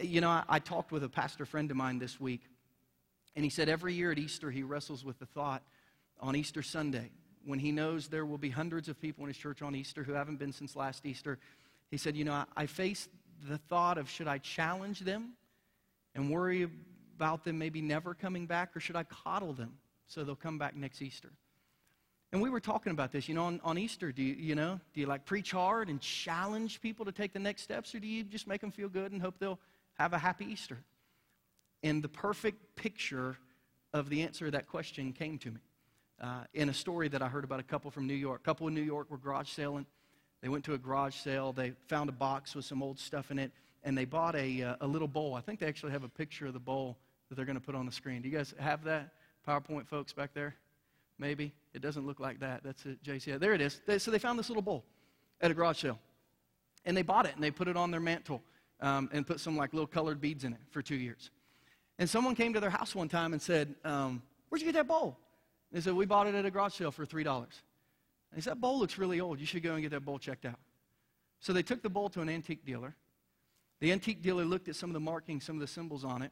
You 0.00 0.20
know, 0.20 0.30
I, 0.30 0.44
I 0.48 0.58
talked 0.58 0.92
with 0.92 1.04
a 1.04 1.08
pastor 1.08 1.44
friend 1.44 1.70
of 1.70 1.76
mine 1.76 1.98
this 1.98 2.20
week, 2.20 2.42
and 3.34 3.44
he 3.44 3.50
said 3.50 3.68
every 3.68 3.94
year 3.94 4.12
at 4.12 4.18
Easter 4.18 4.50
he 4.50 4.62
wrestles 4.62 5.04
with 5.04 5.18
the 5.18 5.26
thought 5.26 5.62
on 6.20 6.36
Easter 6.36 6.62
Sunday, 6.62 7.10
when 7.44 7.58
he 7.58 7.72
knows 7.72 8.08
there 8.08 8.24
will 8.24 8.38
be 8.38 8.50
hundreds 8.50 8.88
of 8.88 9.00
people 9.00 9.24
in 9.24 9.28
his 9.28 9.36
church 9.36 9.62
on 9.62 9.74
Easter 9.74 10.04
who 10.04 10.12
haven't 10.12 10.38
been 10.38 10.52
since 10.52 10.76
last 10.76 11.04
Easter, 11.04 11.38
he 11.90 11.96
said, 11.96 12.16
You 12.16 12.24
know, 12.24 12.32
I, 12.32 12.44
I 12.56 12.66
face 12.66 13.08
the 13.48 13.58
thought 13.58 13.98
of 13.98 14.08
should 14.08 14.28
I 14.28 14.38
challenge 14.38 15.00
them 15.00 15.32
and 16.14 16.30
worry 16.30 16.68
about 17.16 17.44
them 17.44 17.58
maybe 17.58 17.80
never 17.80 18.14
coming 18.14 18.46
back, 18.46 18.76
or 18.76 18.80
should 18.80 18.96
I 18.96 19.04
coddle 19.04 19.52
them 19.52 19.74
so 20.06 20.24
they'll 20.24 20.34
come 20.34 20.58
back 20.58 20.76
next 20.76 21.02
Easter? 21.02 21.30
And 22.32 22.40
we 22.40 22.48
were 22.48 22.60
talking 22.60 22.92
about 22.92 23.12
this, 23.12 23.28
you 23.28 23.34
know, 23.34 23.44
on, 23.44 23.60
on 23.62 23.76
Easter. 23.76 24.10
Do 24.10 24.22
you, 24.22 24.34
you 24.34 24.54
know, 24.54 24.80
do 24.94 25.00
you 25.00 25.06
like 25.06 25.26
preach 25.26 25.52
hard 25.52 25.88
and 25.88 26.00
challenge 26.00 26.80
people 26.80 27.04
to 27.04 27.12
take 27.12 27.32
the 27.32 27.38
next 27.38 27.62
steps, 27.62 27.94
or 27.94 28.00
do 28.00 28.06
you 28.06 28.24
just 28.24 28.46
make 28.46 28.60
them 28.60 28.70
feel 28.70 28.88
good 28.88 29.12
and 29.12 29.20
hope 29.20 29.38
they'll 29.38 29.60
have 29.98 30.14
a 30.14 30.18
happy 30.18 30.46
Easter? 30.46 30.78
And 31.82 32.02
the 32.02 32.08
perfect 32.08 32.76
picture 32.76 33.36
of 33.92 34.08
the 34.08 34.22
answer 34.22 34.46
to 34.46 34.50
that 34.52 34.66
question 34.66 35.12
came 35.12 35.36
to 35.38 35.50
me 35.50 35.60
uh, 36.22 36.44
in 36.54 36.68
a 36.68 36.74
story 36.74 37.08
that 37.08 37.20
I 37.20 37.28
heard 37.28 37.44
about 37.44 37.60
a 37.60 37.64
couple 37.64 37.90
from 37.90 38.06
New 38.06 38.14
York. 38.14 38.40
A 38.40 38.44
couple 38.44 38.66
in 38.68 38.74
New 38.74 38.82
York 38.82 39.10
were 39.10 39.18
garage 39.18 39.50
selling. 39.50 39.84
They 40.40 40.48
went 40.48 40.64
to 40.64 40.74
a 40.74 40.78
garage 40.78 41.16
sale. 41.16 41.52
They 41.52 41.72
found 41.88 42.08
a 42.08 42.12
box 42.12 42.54
with 42.54 42.64
some 42.64 42.82
old 42.82 42.98
stuff 42.98 43.30
in 43.30 43.38
it, 43.38 43.52
and 43.84 43.96
they 43.96 44.04
bought 44.04 44.34
a, 44.36 44.62
uh, 44.62 44.76
a 44.80 44.86
little 44.86 45.08
bowl. 45.08 45.34
I 45.34 45.40
think 45.40 45.60
they 45.60 45.66
actually 45.66 45.92
have 45.92 46.04
a 46.04 46.08
picture 46.08 46.46
of 46.46 46.52
the 46.52 46.60
bowl 46.60 46.98
that 47.28 47.34
they're 47.34 47.44
going 47.44 47.58
to 47.58 47.64
put 47.64 47.74
on 47.74 47.86
the 47.86 47.92
screen. 47.92 48.22
Do 48.22 48.28
you 48.28 48.36
guys 48.36 48.54
have 48.58 48.84
that? 48.84 49.14
PowerPoint 49.46 49.88
folks 49.88 50.12
back 50.12 50.34
there? 50.34 50.54
maybe. 51.22 51.52
It 51.72 51.80
doesn't 51.80 52.06
look 52.06 52.20
like 52.20 52.40
that. 52.40 52.62
That's 52.62 52.84
it, 52.84 53.02
JC. 53.02 53.38
There 53.38 53.54
it 53.54 53.60
is. 53.60 53.80
They, 53.86 53.98
so 53.98 54.10
they 54.10 54.18
found 54.18 54.38
this 54.38 54.50
little 54.50 54.62
bowl 54.62 54.84
at 55.40 55.50
a 55.50 55.54
garage 55.54 55.80
sale. 55.80 55.98
And 56.84 56.96
they 56.96 57.02
bought 57.02 57.26
it 57.26 57.34
and 57.34 57.42
they 57.42 57.50
put 57.50 57.68
it 57.68 57.76
on 57.76 57.90
their 57.90 58.00
mantle 58.00 58.42
um, 58.80 59.08
and 59.12 59.26
put 59.26 59.40
some 59.40 59.56
like 59.56 59.72
little 59.72 59.86
colored 59.86 60.20
beads 60.20 60.44
in 60.44 60.52
it 60.52 60.58
for 60.70 60.82
two 60.82 60.96
years. 60.96 61.30
And 61.98 62.10
someone 62.10 62.34
came 62.34 62.52
to 62.54 62.60
their 62.60 62.70
house 62.70 62.94
one 62.94 63.08
time 63.08 63.32
and 63.32 63.40
said, 63.40 63.74
um, 63.84 64.22
Where'd 64.48 64.60
you 64.60 64.66
get 64.66 64.74
that 64.74 64.88
bowl? 64.88 65.16
They 65.70 65.80
said, 65.80 65.94
We 65.94 66.04
bought 66.04 66.26
it 66.26 66.34
at 66.34 66.44
a 66.44 66.50
garage 66.50 66.74
sale 66.74 66.90
for 66.90 67.06
$3. 67.06 67.26
And 67.26 67.46
he 68.34 68.40
said, 68.40 68.50
That 68.50 68.60
bowl 68.60 68.78
looks 68.78 68.98
really 68.98 69.20
old. 69.20 69.38
You 69.38 69.46
should 69.46 69.62
go 69.62 69.74
and 69.74 69.82
get 69.82 69.92
that 69.92 70.04
bowl 70.04 70.18
checked 70.18 70.44
out. 70.44 70.58
So 71.38 71.52
they 71.52 71.62
took 71.62 71.82
the 71.82 71.88
bowl 71.88 72.08
to 72.10 72.20
an 72.20 72.28
antique 72.28 72.66
dealer. 72.66 72.94
The 73.82 73.90
antique 73.90 74.22
dealer 74.22 74.44
looked 74.44 74.68
at 74.68 74.76
some 74.76 74.90
of 74.90 74.94
the 74.94 75.00
markings, 75.00 75.42
some 75.42 75.56
of 75.56 75.60
the 75.60 75.66
symbols 75.66 76.04
on 76.04 76.22
it, 76.22 76.30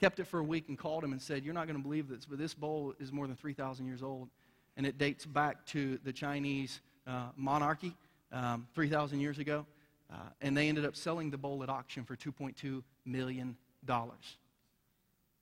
kept 0.00 0.18
it 0.18 0.24
for 0.26 0.40
a 0.40 0.42
week 0.42 0.64
and 0.68 0.76
called 0.76 1.04
him 1.04 1.12
and 1.12 1.22
said, 1.22 1.44
You're 1.44 1.54
not 1.54 1.68
going 1.68 1.76
to 1.76 1.82
believe 1.82 2.08
this, 2.08 2.26
but 2.26 2.38
this 2.40 2.54
bowl 2.54 2.92
is 2.98 3.12
more 3.12 3.28
than 3.28 3.36
3,000 3.36 3.86
years 3.86 4.02
old. 4.02 4.28
And 4.76 4.84
it 4.84 4.98
dates 4.98 5.24
back 5.24 5.64
to 5.66 6.00
the 6.02 6.12
Chinese 6.12 6.80
uh, 7.06 7.28
monarchy 7.36 7.94
um, 8.32 8.66
3,000 8.74 9.20
years 9.20 9.38
ago. 9.38 9.64
Uh, 10.12 10.16
and 10.40 10.56
they 10.56 10.68
ended 10.68 10.84
up 10.84 10.96
selling 10.96 11.30
the 11.30 11.38
bowl 11.38 11.62
at 11.62 11.68
auction 11.68 12.02
for 12.02 12.16
$2.2 12.16 12.82
million. 13.04 13.56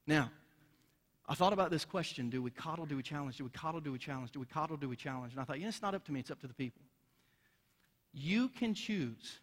Now, 0.07 0.31
I 1.27 1.35
thought 1.35 1.55
about 1.55 1.71
this 1.71 1.87
question 1.87 2.29
do 2.29 2.43
we 2.43 2.51
coddle, 2.51 2.85
do 2.85 2.99
we 2.99 3.03
challenge? 3.03 3.39
Do 3.39 3.45
we 3.45 3.51
coddle, 3.51 3.81
do 3.81 3.93
we 3.93 3.99
challenge? 3.99 4.31
Do 4.31 4.41
we 4.41 4.47
coddle, 4.47 4.77
do 4.77 4.91
we 4.91 4.97
challenge? 4.97 5.33
And 5.33 5.41
I 5.41 5.45
thought, 5.45 5.59
know, 5.59 5.69
it's 5.69 5.81
not 5.81 5.95
up 5.95 6.05
to 6.05 6.13
me, 6.13 6.21
it's 6.21 6.31
up 6.31 6.41
to 6.43 6.49
the 6.49 6.53
people. 6.53 6.83
You 8.13 8.51
can 8.51 8.75
choose 8.75 9.41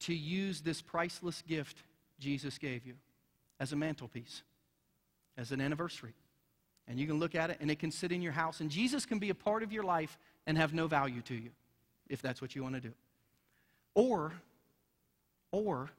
to 0.00 0.14
use 0.14 0.60
this 0.60 0.82
priceless 0.82 1.42
gift 1.46 1.82
Jesus 2.18 2.58
gave 2.58 2.86
you 2.86 2.94
as 3.60 3.72
a 3.72 3.76
mantelpiece, 3.76 4.42
as 5.36 5.52
an 5.52 5.60
anniversary. 5.60 6.14
And 6.88 6.98
you 6.98 7.06
can 7.06 7.18
look 7.18 7.34
at 7.34 7.50
it 7.50 7.58
and 7.60 7.70
it 7.70 7.78
can 7.78 7.90
sit 7.90 8.12
in 8.12 8.22
your 8.22 8.32
house, 8.32 8.60
and 8.60 8.70
Jesus 8.70 9.06
can 9.06 9.18
be 9.18 9.30
a 9.30 9.34
part 9.34 9.62
of 9.62 9.72
your 9.72 9.82
life 9.82 10.18
and 10.46 10.56
have 10.56 10.72
no 10.72 10.86
value 10.86 11.22
to 11.22 11.34
you, 11.34 11.50
if 12.08 12.22
that's 12.22 12.40
what 12.40 12.54
you 12.54 12.62
want 12.62 12.74
to 12.76 12.80
do. 12.80 12.92
Or, 13.94 14.32
or, 15.50 15.90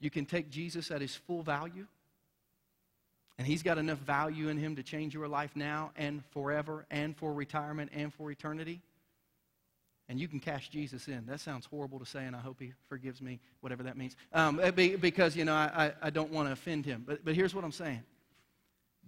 you 0.00 0.10
can 0.10 0.26
take 0.26 0.50
Jesus 0.50 0.90
at 0.90 1.00
his 1.00 1.14
full 1.14 1.42
value, 1.42 1.86
and 3.38 3.46
he's 3.46 3.62
got 3.62 3.78
enough 3.78 3.98
value 3.98 4.48
in 4.48 4.58
him 4.58 4.76
to 4.76 4.82
change 4.82 5.14
your 5.14 5.28
life 5.28 5.52
now 5.54 5.92
and 5.96 6.22
forever, 6.32 6.84
and 6.90 7.16
for 7.16 7.32
retirement 7.32 7.92
and 7.94 8.12
for 8.12 8.30
eternity 8.30 8.82
and 10.08 10.20
you 10.20 10.28
can 10.28 10.40
cash 10.40 10.68
Jesus 10.68 11.08
in. 11.08 11.26
That 11.26 11.40
sounds 11.40 11.66
horrible 11.66 11.98
to 11.98 12.06
say, 12.06 12.24
and 12.24 12.36
I 12.36 12.40
hope 12.40 12.60
he 12.60 12.72
forgives 12.88 13.22
me, 13.22 13.40
whatever 13.60 13.82
that 13.84 13.96
means. 13.96 14.16
Um, 14.32 14.60
because, 14.74 15.36
you 15.36 15.44
know, 15.44 15.54
I, 15.54 15.92
I 16.02 16.10
don't 16.10 16.30
want 16.30 16.48
to 16.48 16.52
offend 16.52 16.84
him. 16.84 17.04
But, 17.06 17.24
but 17.24 17.34
here's 17.34 17.54
what 17.54 17.64
I'm 17.64 17.72
saying 17.72 18.02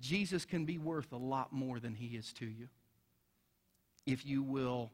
Jesus 0.01 0.45
can 0.45 0.65
be 0.65 0.79
worth 0.79 1.13
a 1.13 1.17
lot 1.17 1.53
more 1.53 1.79
than 1.79 1.95
he 1.95 2.17
is 2.17 2.33
to 2.35 2.47
you 2.47 2.69
if 4.07 4.27
you 4.27 4.43
will, 4.43 4.91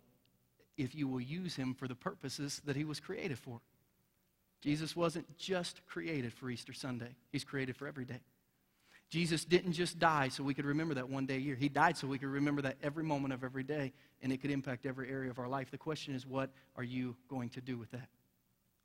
if 0.76 0.94
you 0.94 1.08
will 1.08 1.20
use 1.20 1.56
him 1.56 1.74
for 1.74 1.88
the 1.88 1.94
purposes 1.94 2.60
that 2.64 2.76
he 2.76 2.84
was 2.84 3.00
created 3.00 3.38
for. 3.38 3.60
Jesus 4.60 4.94
wasn't 4.94 5.38
just 5.38 5.84
created 5.86 6.32
for 6.32 6.50
Easter 6.50 6.72
Sunday, 6.72 7.14
he's 7.32 7.44
created 7.44 7.76
for 7.76 7.86
every 7.86 8.04
day. 8.04 8.20
Jesus 9.10 9.44
didn't 9.44 9.72
just 9.72 9.98
die 9.98 10.28
so 10.28 10.44
we 10.44 10.54
could 10.54 10.64
remember 10.64 10.94
that 10.94 11.08
one 11.08 11.26
day 11.26 11.34
a 11.34 11.38
year. 11.38 11.56
He 11.56 11.68
died 11.68 11.96
so 11.96 12.06
we 12.06 12.18
could 12.18 12.28
remember 12.28 12.62
that 12.62 12.76
every 12.80 13.02
moment 13.02 13.34
of 13.34 13.42
every 13.42 13.64
day, 13.64 13.92
and 14.22 14.32
it 14.32 14.40
could 14.40 14.52
impact 14.52 14.86
every 14.86 15.10
area 15.10 15.30
of 15.30 15.40
our 15.40 15.48
life. 15.48 15.70
The 15.72 15.78
question 15.78 16.14
is, 16.14 16.24
what 16.24 16.50
are 16.76 16.84
you 16.84 17.16
going 17.28 17.48
to 17.50 17.60
do 17.60 17.76
with 17.76 17.90
that? 17.90 18.08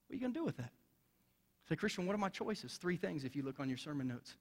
What 0.08 0.14
are 0.14 0.16
you 0.16 0.22
going 0.22 0.34
to 0.34 0.40
do 0.40 0.44
with 0.44 0.58
that? 0.58 0.72
Say, 1.70 1.76
Christian, 1.76 2.08
what 2.08 2.16
are 2.16 2.20
my 2.20 2.30
choices? 2.30 2.78
Three 2.78 2.98
things 2.98 3.24
if 3.24 3.36
you 3.36 3.44
look 3.44 3.60
on 3.60 3.70
your 3.70 3.78
sermon 3.78 4.08
notes. 4.08 4.34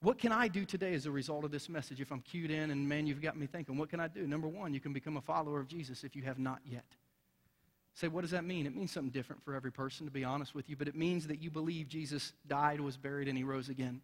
What 0.00 0.18
can 0.18 0.32
I 0.32 0.48
do 0.48 0.64
today 0.64 0.94
as 0.94 1.04
a 1.04 1.10
result 1.10 1.44
of 1.44 1.50
this 1.50 1.68
message 1.68 2.00
if 2.00 2.10
I'm 2.10 2.22
cued 2.22 2.50
in 2.50 2.70
and 2.70 2.88
man, 2.88 3.06
you've 3.06 3.22
got 3.22 3.36
me 3.36 3.46
thinking, 3.46 3.76
what 3.76 3.90
can 3.90 4.00
I 4.00 4.08
do? 4.08 4.26
Number 4.26 4.48
one, 4.48 4.72
you 4.72 4.80
can 4.80 4.94
become 4.94 5.18
a 5.18 5.20
follower 5.20 5.60
of 5.60 5.68
Jesus 5.68 6.04
if 6.04 6.16
you 6.16 6.22
have 6.22 6.38
not 6.38 6.60
yet. 6.64 6.86
Say, 7.94 8.08
what 8.08 8.22
does 8.22 8.30
that 8.30 8.44
mean? 8.44 8.66
It 8.66 8.74
means 8.74 8.90
something 8.90 9.12
different 9.12 9.44
for 9.44 9.54
every 9.54 9.70
person, 9.70 10.06
to 10.06 10.12
be 10.12 10.24
honest 10.24 10.54
with 10.54 10.70
you, 10.70 10.76
but 10.76 10.88
it 10.88 10.96
means 10.96 11.26
that 11.26 11.42
you 11.42 11.50
believe 11.50 11.88
Jesus 11.88 12.32
died, 12.46 12.80
was 12.80 12.96
buried, 12.96 13.28
and 13.28 13.36
he 13.36 13.44
rose 13.44 13.68
again 13.68 14.00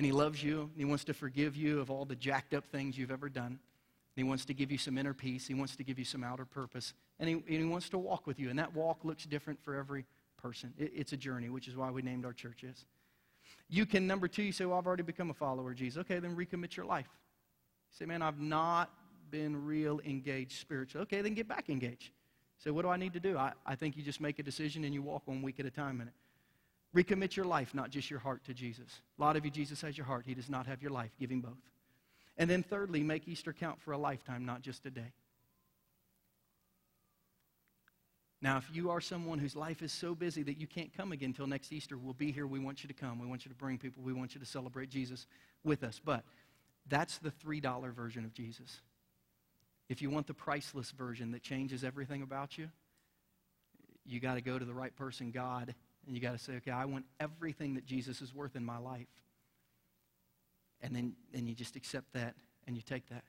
and 0.00 0.06
He 0.06 0.12
loves 0.12 0.42
you, 0.42 0.62
and 0.62 0.78
He 0.78 0.86
wants 0.86 1.04
to 1.04 1.12
forgive 1.12 1.56
you 1.56 1.78
of 1.78 1.90
all 1.90 2.06
the 2.06 2.16
jacked 2.16 2.54
up 2.54 2.64
things 2.64 2.96
you've 2.96 3.10
ever 3.10 3.28
done. 3.28 3.48
And 3.48 4.16
He 4.16 4.24
wants 4.24 4.46
to 4.46 4.54
give 4.54 4.72
you 4.72 4.78
some 4.78 4.96
inner 4.96 5.12
peace, 5.12 5.46
He 5.46 5.52
wants 5.52 5.76
to 5.76 5.84
give 5.84 5.98
you 5.98 6.06
some 6.06 6.24
outer 6.24 6.46
purpose, 6.46 6.94
and 7.18 7.28
He, 7.28 7.34
and 7.34 7.44
he 7.46 7.64
wants 7.64 7.90
to 7.90 7.98
walk 7.98 8.26
with 8.26 8.40
you. 8.40 8.48
And 8.48 8.58
that 8.58 8.74
walk 8.74 9.04
looks 9.04 9.26
different 9.26 9.62
for 9.62 9.74
every 9.74 10.06
person. 10.40 10.72
It, 10.78 10.92
it's 10.96 11.12
a 11.12 11.18
journey, 11.18 11.50
which 11.50 11.68
is 11.68 11.76
why 11.76 11.90
we 11.90 12.00
named 12.00 12.24
our 12.24 12.32
churches. 12.32 12.86
You 13.68 13.84
can, 13.84 14.06
number 14.06 14.26
two, 14.26 14.42
you 14.42 14.52
say, 14.52 14.64
Well, 14.64 14.78
I've 14.78 14.86
already 14.86 15.02
become 15.02 15.28
a 15.28 15.34
follower 15.34 15.72
of 15.72 15.76
Jesus. 15.76 16.00
Okay, 16.00 16.18
then 16.18 16.34
recommit 16.34 16.74
your 16.78 16.86
life. 16.86 17.10
You 17.90 17.96
say, 17.98 18.06
Man, 18.06 18.22
I've 18.22 18.40
not 18.40 18.88
been 19.30 19.66
real 19.66 20.00
engaged 20.06 20.62
spiritually. 20.62 21.02
Okay, 21.02 21.20
then 21.20 21.34
get 21.34 21.46
back 21.46 21.68
engaged. 21.68 22.12
So, 22.56 22.72
what 22.72 22.86
do 22.86 22.88
I 22.88 22.96
need 22.96 23.12
to 23.12 23.20
do? 23.20 23.36
I, 23.36 23.52
I 23.66 23.74
think 23.74 23.98
you 23.98 24.02
just 24.02 24.22
make 24.22 24.38
a 24.38 24.42
decision 24.42 24.82
and 24.84 24.94
you 24.94 25.02
walk 25.02 25.24
one 25.26 25.42
week 25.42 25.60
at 25.60 25.66
a 25.66 25.70
time 25.70 26.00
in 26.00 26.08
it. 26.08 26.14
Recommit 26.94 27.36
your 27.36 27.46
life, 27.46 27.74
not 27.74 27.90
just 27.90 28.10
your 28.10 28.18
heart, 28.18 28.44
to 28.44 28.54
Jesus. 28.54 29.00
A 29.18 29.22
lot 29.22 29.36
of 29.36 29.44
you, 29.44 29.50
Jesus 29.50 29.80
has 29.82 29.96
your 29.96 30.06
heart. 30.06 30.24
He 30.26 30.34
does 30.34 30.50
not 30.50 30.66
have 30.66 30.82
your 30.82 30.90
life. 30.90 31.10
Give 31.18 31.30
him 31.30 31.40
both. 31.40 31.52
And 32.36 32.50
then, 32.50 32.62
thirdly, 32.62 33.02
make 33.02 33.28
Easter 33.28 33.52
count 33.52 33.80
for 33.80 33.92
a 33.92 33.98
lifetime, 33.98 34.44
not 34.44 34.62
just 34.62 34.84
a 34.86 34.90
day. 34.90 35.12
Now, 38.42 38.56
if 38.56 38.64
you 38.72 38.90
are 38.90 39.00
someone 39.00 39.38
whose 39.38 39.54
life 39.54 39.82
is 39.82 39.92
so 39.92 40.14
busy 40.14 40.42
that 40.44 40.58
you 40.58 40.66
can't 40.66 40.92
come 40.96 41.12
again 41.12 41.28
until 41.28 41.46
next 41.46 41.72
Easter, 41.72 41.98
we'll 41.98 42.14
be 42.14 42.32
here. 42.32 42.46
We 42.46 42.58
want 42.58 42.82
you 42.82 42.88
to 42.88 42.94
come. 42.94 43.20
We 43.20 43.26
want 43.26 43.44
you 43.44 43.50
to 43.50 43.54
bring 43.54 43.76
people. 43.76 44.02
We 44.02 44.14
want 44.14 44.34
you 44.34 44.40
to 44.40 44.46
celebrate 44.46 44.88
Jesus 44.88 45.26
with 45.62 45.84
us. 45.84 46.00
But 46.02 46.24
that's 46.88 47.18
the 47.18 47.30
$3 47.30 47.92
version 47.92 48.24
of 48.24 48.32
Jesus. 48.32 48.80
If 49.90 50.00
you 50.00 50.08
want 50.08 50.26
the 50.26 50.34
priceless 50.34 50.90
version 50.92 51.32
that 51.32 51.42
changes 51.42 51.84
everything 51.84 52.22
about 52.22 52.56
you, 52.56 52.70
you 54.06 54.18
got 54.18 54.34
to 54.34 54.40
go 54.40 54.58
to 54.58 54.64
the 54.64 54.72
right 54.72 54.96
person, 54.96 55.30
God, 55.30 55.74
and 56.10 56.16
you 56.16 56.20
got 56.20 56.32
to 56.32 56.38
say, 56.38 56.54
okay, 56.54 56.72
I 56.72 56.86
want 56.86 57.04
everything 57.20 57.74
that 57.74 57.86
Jesus 57.86 58.20
is 58.20 58.34
worth 58.34 58.56
in 58.56 58.64
my 58.64 58.78
life. 58.78 59.06
And 60.82 60.92
then, 60.92 61.12
then 61.32 61.46
you 61.46 61.54
just 61.54 61.76
accept 61.76 62.12
that 62.14 62.34
and 62.66 62.74
you 62.74 62.82
take 62.82 63.08
that. 63.10 63.22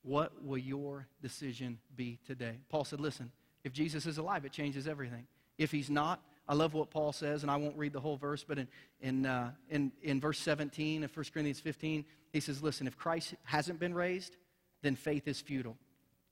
What 0.00 0.42
will 0.42 0.56
your 0.56 1.06
decision 1.20 1.80
be 1.94 2.18
today? 2.26 2.60
Paul 2.70 2.86
said, 2.86 2.98
listen, 2.98 3.30
if 3.62 3.74
Jesus 3.74 4.06
is 4.06 4.16
alive, 4.16 4.46
it 4.46 4.52
changes 4.52 4.88
everything. 4.88 5.26
If 5.58 5.70
he's 5.70 5.90
not, 5.90 6.22
I 6.48 6.54
love 6.54 6.72
what 6.72 6.90
Paul 6.90 7.12
says, 7.12 7.42
and 7.42 7.50
I 7.50 7.56
won't 7.56 7.76
read 7.76 7.92
the 7.92 8.00
whole 8.00 8.16
verse, 8.16 8.42
but 8.42 8.58
in, 8.58 8.66
in, 9.02 9.26
uh, 9.26 9.50
in, 9.68 9.92
in 10.00 10.18
verse 10.18 10.38
17 10.38 11.04
of 11.04 11.14
1 11.14 11.26
Corinthians 11.34 11.60
15, 11.60 12.06
he 12.32 12.40
says, 12.40 12.62
Listen, 12.62 12.86
if 12.86 12.96
Christ 12.96 13.34
hasn't 13.44 13.78
been 13.78 13.92
raised, 13.92 14.36
then 14.80 14.96
faith 14.96 15.28
is 15.28 15.42
futile. 15.42 15.76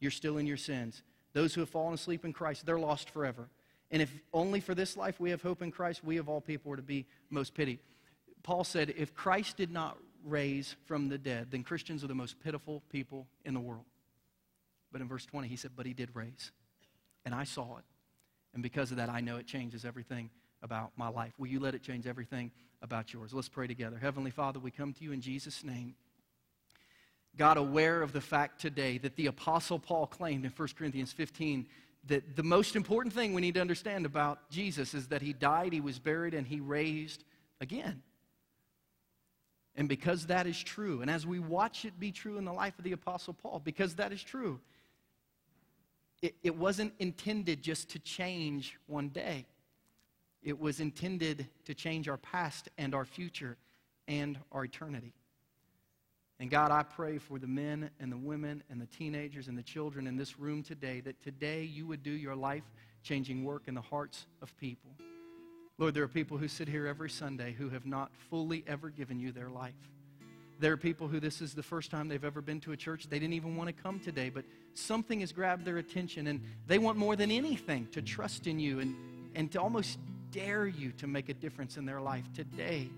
You're 0.00 0.10
still 0.10 0.38
in 0.38 0.46
your 0.46 0.56
sins. 0.56 1.02
Those 1.34 1.52
who 1.52 1.60
have 1.60 1.68
fallen 1.68 1.92
asleep 1.92 2.24
in 2.24 2.32
Christ, 2.32 2.64
they're 2.64 2.78
lost 2.78 3.10
forever. 3.10 3.50
And 3.90 4.02
if 4.02 4.12
only 4.32 4.60
for 4.60 4.74
this 4.74 4.96
life 4.96 5.18
we 5.18 5.30
have 5.30 5.42
hope 5.42 5.62
in 5.62 5.70
Christ, 5.70 6.04
we 6.04 6.18
of 6.18 6.28
all 6.28 6.40
people 6.40 6.72
are 6.72 6.76
to 6.76 6.82
be 6.82 7.06
most 7.30 7.54
pitied. 7.54 7.78
Paul 8.42 8.64
said, 8.64 8.94
if 8.96 9.14
Christ 9.14 9.56
did 9.56 9.70
not 9.70 9.96
raise 10.24 10.76
from 10.86 11.08
the 11.08 11.18
dead, 11.18 11.48
then 11.50 11.62
Christians 11.62 12.04
are 12.04 12.06
the 12.06 12.14
most 12.14 12.40
pitiful 12.40 12.82
people 12.90 13.26
in 13.44 13.54
the 13.54 13.60
world. 13.60 13.84
But 14.92 15.00
in 15.00 15.08
verse 15.08 15.26
20, 15.26 15.48
he 15.48 15.56
said, 15.56 15.72
But 15.76 15.86
he 15.86 15.92
did 15.92 16.10
raise. 16.14 16.50
And 17.24 17.34
I 17.34 17.44
saw 17.44 17.76
it. 17.76 17.84
And 18.54 18.62
because 18.62 18.90
of 18.90 18.96
that, 18.96 19.08
I 19.08 19.20
know 19.20 19.36
it 19.36 19.46
changes 19.46 19.84
everything 19.84 20.30
about 20.62 20.92
my 20.96 21.08
life. 21.08 21.32
Will 21.38 21.48
you 21.48 21.60
let 21.60 21.74
it 21.74 21.82
change 21.82 22.06
everything 22.06 22.50
about 22.82 23.12
yours? 23.12 23.34
Let's 23.34 23.48
pray 23.48 23.66
together. 23.66 23.98
Heavenly 23.98 24.30
Father, 24.30 24.58
we 24.58 24.70
come 24.70 24.92
to 24.94 25.04
you 25.04 25.12
in 25.12 25.20
Jesus' 25.20 25.62
name. 25.62 25.94
God, 27.36 27.56
aware 27.56 28.02
of 28.02 28.12
the 28.12 28.20
fact 28.20 28.60
today 28.60 28.98
that 28.98 29.16
the 29.16 29.26
Apostle 29.26 29.78
Paul 29.78 30.06
claimed 30.06 30.44
in 30.44 30.50
1 30.50 30.68
Corinthians 30.76 31.12
15 31.12 31.66
that 32.06 32.36
the 32.36 32.42
most 32.42 32.76
important 32.76 33.14
thing 33.14 33.34
we 33.34 33.40
need 33.40 33.54
to 33.54 33.60
understand 33.60 34.06
about 34.06 34.50
Jesus 34.50 34.94
is 34.94 35.08
that 35.08 35.22
he 35.22 35.32
died, 35.32 35.72
he 35.72 35.80
was 35.80 35.98
buried, 35.98 36.34
and 36.34 36.46
he 36.46 36.60
raised 36.60 37.24
again. 37.60 38.02
And 39.74 39.88
because 39.88 40.26
that 40.26 40.46
is 40.46 40.60
true, 40.60 41.02
and 41.02 41.10
as 41.10 41.26
we 41.26 41.38
watch 41.38 41.84
it 41.84 42.00
be 42.00 42.10
true 42.10 42.36
in 42.38 42.44
the 42.44 42.52
life 42.52 42.78
of 42.78 42.84
the 42.84 42.92
Apostle 42.92 43.34
Paul, 43.34 43.60
because 43.62 43.94
that 43.96 44.12
is 44.12 44.22
true, 44.22 44.60
it, 46.20 46.34
it 46.42 46.56
wasn't 46.56 46.92
intended 46.98 47.62
just 47.62 47.90
to 47.90 47.98
change 48.00 48.76
one 48.86 49.08
day. 49.08 49.46
It 50.42 50.58
was 50.58 50.80
intended 50.80 51.46
to 51.64 51.74
change 51.74 52.08
our 52.08 52.16
past 52.16 52.68
and 52.78 52.94
our 52.94 53.04
future 53.04 53.56
and 54.08 54.38
our 54.50 54.64
eternity. 54.64 55.12
And 56.40 56.50
God, 56.50 56.70
I 56.70 56.84
pray 56.84 57.18
for 57.18 57.38
the 57.38 57.48
men 57.48 57.90
and 57.98 58.12
the 58.12 58.16
women 58.16 58.62
and 58.70 58.80
the 58.80 58.86
teenagers 58.86 59.48
and 59.48 59.58
the 59.58 59.62
children 59.62 60.06
in 60.06 60.16
this 60.16 60.38
room 60.38 60.62
today 60.62 61.00
that 61.00 61.20
today 61.22 61.64
you 61.64 61.86
would 61.86 62.02
do 62.02 62.12
your 62.12 62.36
life 62.36 62.62
changing 63.02 63.44
work 63.44 63.64
in 63.66 63.74
the 63.74 63.80
hearts 63.80 64.26
of 64.40 64.56
people. 64.58 64.90
Lord, 65.78 65.94
there 65.94 66.04
are 66.04 66.08
people 66.08 66.36
who 66.36 66.48
sit 66.48 66.68
here 66.68 66.86
every 66.86 67.10
Sunday 67.10 67.52
who 67.52 67.68
have 67.70 67.86
not 67.86 68.12
fully 68.30 68.64
ever 68.66 68.88
given 68.88 69.18
you 69.18 69.32
their 69.32 69.48
life. 69.48 69.74
There 70.60 70.72
are 70.72 70.76
people 70.76 71.06
who 71.06 71.20
this 71.20 71.40
is 71.40 71.54
the 71.54 71.62
first 71.62 71.90
time 71.90 72.08
they've 72.08 72.24
ever 72.24 72.40
been 72.40 72.60
to 72.62 72.72
a 72.72 72.76
church. 72.76 73.08
They 73.08 73.20
didn't 73.20 73.34
even 73.34 73.56
want 73.56 73.68
to 73.68 73.82
come 73.82 74.00
today, 74.00 74.28
but 74.28 74.44
something 74.74 75.20
has 75.20 75.30
grabbed 75.30 75.64
their 75.64 75.78
attention, 75.78 76.26
and 76.26 76.40
they 76.66 76.78
want 76.78 76.98
more 76.98 77.14
than 77.14 77.30
anything 77.30 77.86
to 77.92 78.02
trust 78.02 78.48
in 78.48 78.58
you 78.58 78.80
and, 78.80 78.96
and 79.36 79.52
to 79.52 79.60
almost 79.60 79.98
dare 80.32 80.66
you 80.66 80.90
to 80.92 81.06
make 81.06 81.28
a 81.28 81.34
difference 81.34 81.76
in 81.76 81.86
their 81.86 82.00
life 82.00 82.24
today. 82.34 82.88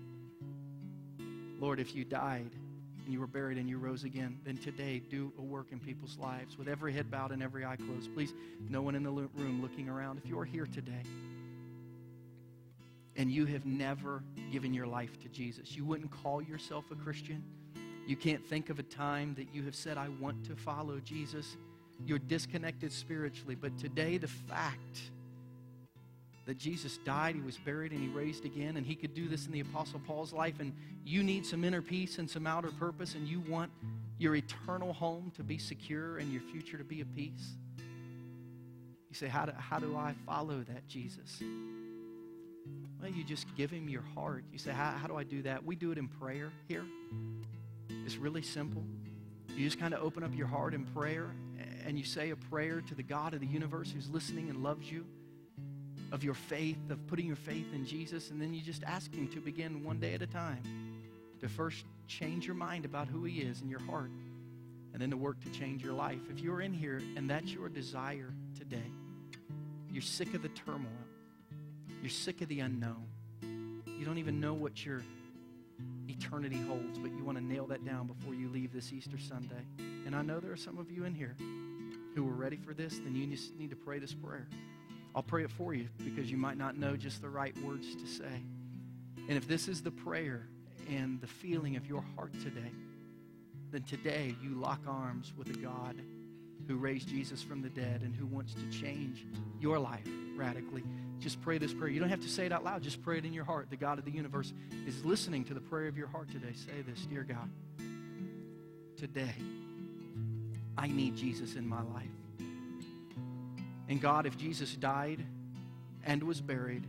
Lord, 1.59 1.79
if 1.79 1.93
you 1.93 2.03
died 2.03 2.49
and 3.03 3.13
you 3.13 3.19
were 3.19 3.27
buried 3.27 3.57
and 3.57 3.69
you 3.69 3.77
rose 3.77 4.03
again, 4.03 4.39
then 4.43 4.57
today 4.57 5.01
do 5.09 5.31
a 5.37 5.41
work 5.41 5.67
in 5.71 5.79
people's 5.79 6.17
lives 6.17 6.57
with 6.57 6.67
every 6.67 6.93
head 6.93 7.09
bowed 7.09 7.31
and 7.31 7.41
every 7.41 7.65
eye 7.65 7.75
closed. 7.75 8.13
Please, 8.13 8.33
no 8.69 8.81
one 8.81 8.95
in 8.95 9.03
the 9.03 9.11
room 9.11 9.61
looking 9.61 9.89
around. 9.89 10.19
If 10.23 10.29
you're 10.29 10.45
here 10.45 10.65
today 10.65 11.03
and 13.15 13.31
you 13.31 13.45
have 13.45 13.65
never 13.65 14.23
given 14.51 14.73
your 14.73 14.87
life 14.87 15.19
to 15.21 15.29
Jesus, 15.29 15.75
you 15.75 15.85
wouldn't 15.85 16.11
call 16.11 16.41
yourself 16.41 16.85
a 16.91 16.95
Christian. 16.95 17.43
You 18.07 18.15
can't 18.15 18.45
think 18.45 18.69
of 18.69 18.79
a 18.79 18.83
time 18.83 19.35
that 19.35 19.53
you 19.53 19.63
have 19.63 19.75
said, 19.75 19.97
I 19.97 20.09
want 20.19 20.43
to 20.45 20.55
follow 20.55 20.99
Jesus. 20.99 21.57
You're 22.05 22.19
disconnected 22.19 22.91
spiritually. 22.91 23.55
But 23.55 23.77
today, 23.77 24.17
the 24.17 24.27
fact 24.27 25.11
that 26.51 26.57
Jesus 26.57 26.97
died, 27.05 27.33
he 27.35 27.41
was 27.41 27.55
buried, 27.55 27.93
and 27.93 28.01
he 28.01 28.09
raised 28.09 28.43
again, 28.43 28.75
and 28.75 28.85
he 28.85 28.93
could 28.93 29.13
do 29.13 29.29
this 29.29 29.45
in 29.45 29.53
the 29.53 29.61
Apostle 29.61 30.01
Paul's 30.05 30.33
life, 30.33 30.55
and 30.59 30.73
you 31.05 31.23
need 31.23 31.45
some 31.45 31.63
inner 31.63 31.81
peace 31.81 32.17
and 32.17 32.29
some 32.29 32.45
outer 32.45 32.71
purpose, 32.71 33.15
and 33.15 33.25
you 33.25 33.39
want 33.47 33.71
your 34.17 34.35
eternal 34.35 34.91
home 34.91 35.31
to 35.37 35.43
be 35.43 35.57
secure 35.57 36.17
and 36.17 36.29
your 36.29 36.41
future 36.41 36.77
to 36.77 36.83
be 36.83 36.99
at 36.99 37.15
peace. 37.15 37.53
You 37.77 39.15
say, 39.15 39.29
How 39.29 39.45
do, 39.45 39.53
how 39.57 39.79
do 39.79 39.95
I 39.95 40.13
follow 40.25 40.57
that, 40.67 40.85
Jesus? 40.89 41.41
Well, 43.01 43.09
you 43.09 43.23
just 43.23 43.45
give 43.55 43.71
him 43.71 43.87
your 43.87 44.03
heart. 44.13 44.43
You 44.51 44.59
say, 44.59 44.71
how, 44.71 44.91
how 44.91 45.07
do 45.07 45.15
I 45.15 45.23
do 45.23 45.41
that? 45.43 45.65
We 45.65 45.77
do 45.77 45.93
it 45.93 45.97
in 45.97 46.09
prayer 46.09 46.51
here. 46.67 46.83
It's 48.05 48.17
really 48.17 48.41
simple. 48.41 48.83
You 49.55 49.63
just 49.63 49.79
kind 49.79 49.93
of 49.93 50.03
open 50.03 50.21
up 50.21 50.35
your 50.35 50.47
heart 50.47 50.73
in 50.73 50.83
prayer 50.83 51.31
and 51.85 51.97
you 51.97 52.03
say 52.03 52.31
a 52.31 52.35
prayer 52.35 52.81
to 52.81 52.93
the 52.93 53.03
God 53.03 53.33
of 53.33 53.39
the 53.39 53.47
universe 53.47 53.89
who's 53.89 54.09
listening 54.09 54.49
and 54.49 54.61
loves 54.61 54.91
you 54.91 55.05
of 56.11 56.23
your 56.23 56.33
faith, 56.33 56.77
of 56.89 57.05
putting 57.07 57.25
your 57.25 57.35
faith 57.35 57.73
in 57.73 57.85
Jesus, 57.85 58.31
and 58.31 58.41
then 58.41 58.53
you 58.53 58.61
just 58.61 58.83
ask 58.83 59.13
Him 59.13 59.27
to 59.29 59.39
begin 59.39 59.83
one 59.83 59.99
day 59.99 60.13
at 60.13 60.21
a 60.21 60.27
time 60.27 60.61
to 61.39 61.49
first 61.49 61.85
change 62.07 62.45
your 62.45 62.55
mind 62.55 62.85
about 62.85 63.07
who 63.07 63.23
He 63.23 63.41
is 63.41 63.61
in 63.61 63.69
your 63.69 63.79
heart, 63.79 64.11
and 64.93 65.01
then 65.01 65.09
to 65.09 65.17
work 65.17 65.41
to 65.43 65.49
change 65.49 65.83
your 65.83 65.93
life. 65.93 66.19
If 66.29 66.39
you're 66.39 66.61
in 66.61 66.73
here 66.73 67.01
and 67.15 67.29
that's 67.29 67.51
your 67.51 67.69
desire 67.69 68.33
today, 68.57 68.91
you're 69.89 70.01
sick 70.01 70.33
of 70.33 70.41
the 70.41 70.49
turmoil, 70.49 70.89
you're 72.01 72.09
sick 72.09 72.41
of 72.41 72.47
the 72.47 72.59
unknown, 72.59 73.07
you 73.41 74.05
don't 74.05 74.17
even 74.17 74.39
know 74.39 74.53
what 74.53 74.85
your 74.85 75.01
eternity 76.07 76.61
holds, 76.67 76.99
but 76.99 77.11
you 77.11 77.23
want 77.23 77.37
to 77.37 77.43
nail 77.43 77.65
that 77.67 77.85
down 77.85 78.07
before 78.07 78.33
you 78.33 78.49
leave 78.49 78.73
this 78.73 78.91
Easter 78.91 79.17
Sunday. 79.17 79.65
And 80.05 80.15
I 80.15 80.21
know 80.21 80.39
there 80.39 80.51
are 80.51 80.57
some 80.57 80.77
of 80.77 80.91
you 80.91 81.05
in 81.05 81.15
here 81.15 81.35
who 82.15 82.27
are 82.27 82.33
ready 82.33 82.57
for 82.57 82.73
this, 82.73 82.99
then 82.99 83.15
you 83.15 83.25
just 83.27 83.55
need 83.55 83.69
to 83.69 83.75
pray 83.75 83.99
this 83.99 84.13
prayer. 84.13 84.47
I'll 85.15 85.23
pray 85.23 85.43
it 85.43 85.51
for 85.51 85.73
you 85.73 85.87
because 86.03 86.31
you 86.31 86.37
might 86.37 86.57
not 86.57 86.77
know 86.77 86.95
just 86.95 87.21
the 87.21 87.29
right 87.29 87.57
words 87.63 87.95
to 87.95 88.07
say. 88.07 88.43
And 89.27 89.37
if 89.37 89.47
this 89.47 89.67
is 89.67 89.81
the 89.81 89.91
prayer 89.91 90.47
and 90.89 91.19
the 91.21 91.27
feeling 91.27 91.75
of 91.75 91.85
your 91.85 92.03
heart 92.15 92.33
today, 92.41 92.71
then 93.71 93.83
today 93.83 94.35
you 94.41 94.55
lock 94.55 94.81
arms 94.87 95.33
with 95.37 95.49
a 95.49 95.57
God 95.57 96.01
who 96.67 96.75
raised 96.75 97.07
Jesus 97.07 97.41
from 97.41 97.61
the 97.61 97.69
dead 97.69 98.01
and 98.01 98.15
who 98.15 98.25
wants 98.25 98.53
to 98.53 98.69
change 98.69 99.25
your 99.59 99.79
life 99.79 100.07
radically. 100.35 100.83
Just 101.19 101.41
pray 101.41 101.57
this 101.57 101.73
prayer. 101.73 101.89
You 101.89 101.99
don't 101.99 102.09
have 102.09 102.21
to 102.21 102.29
say 102.29 102.45
it 102.45 102.51
out 102.51 102.63
loud, 102.63 102.81
just 102.81 103.01
pray 103.01 103.17
it 103.17 103.25
in 103.25 103.33
your 103.33 103.45
heart. 103.45 103.69
The 103.69 103.77
God 103.77 103.99
of 103.99 104.05
the 104.05 104.11
universe 104.11 104.53
is 104.87 105.03
listening 105.05 105.43
to 105.45 105.53
the 105.53 105.61
prayer 105.61 105.87
of 105.87 105.97
your 105.97 106.07
heart 106.07 106.31
today. 106.31 106.53
Say 106.53 106.81
this 106.81 107.05
Dear 107.05 107.23
God, 107.23 107.49
today 108.97 109.35
I 110.77 110.87
need 110.87 111.15
Jesus 111.15 111.55
in 111.55 111.67
my 111.67 111.81
life. 111.81 112.20
And 113.91 113.99
God, 113.99 114.25
if 114.25 114.37
Jesus 114.37 114.73
died 114.73 115.21
and 116.05 116.23
was 116.23 116.39
buried 116.39 116.87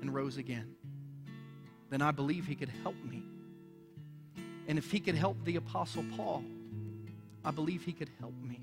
and 0.00 0.14
rose 0.14 0.38
again, 0.38 0.74
then 1.90 2.00
I 2.00 2.12
believe 2.12 2.46
he 2.46 2.54
could 2.54 2.70
help 2.82 2.96
me. 3.04 3.22
And 4.66 4.78
if 4.78 4.90
he 4.90 5.00
could 5.00 5.16
help 5.16 5.36
the 5.44 5.56
Apostle 5.56 6.02
Paul, 6.16 6.42
I 7.44 7.50
believe 7.50 7.82
he 7.84 7.92
could 7.92 8.08
help 8.20 8.32
me. 8.42 8.58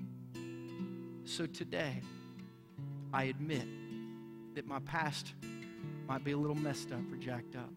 So 1.24 1.46
today, 1.46 2.02
I 3.12 3.24
admit 3.24 3.68
that 4.56 4.66
my 4.66 4.80
past 4.80 5.32
might 6.08 6.24
be 6.24 6.32
a 6.32 6.36
little 6.36 6.56
messed 6.56 6.90
up 6.90 7.12
or 7.12 7.16
jacked 7.16 7.54
up. 7.54 7.70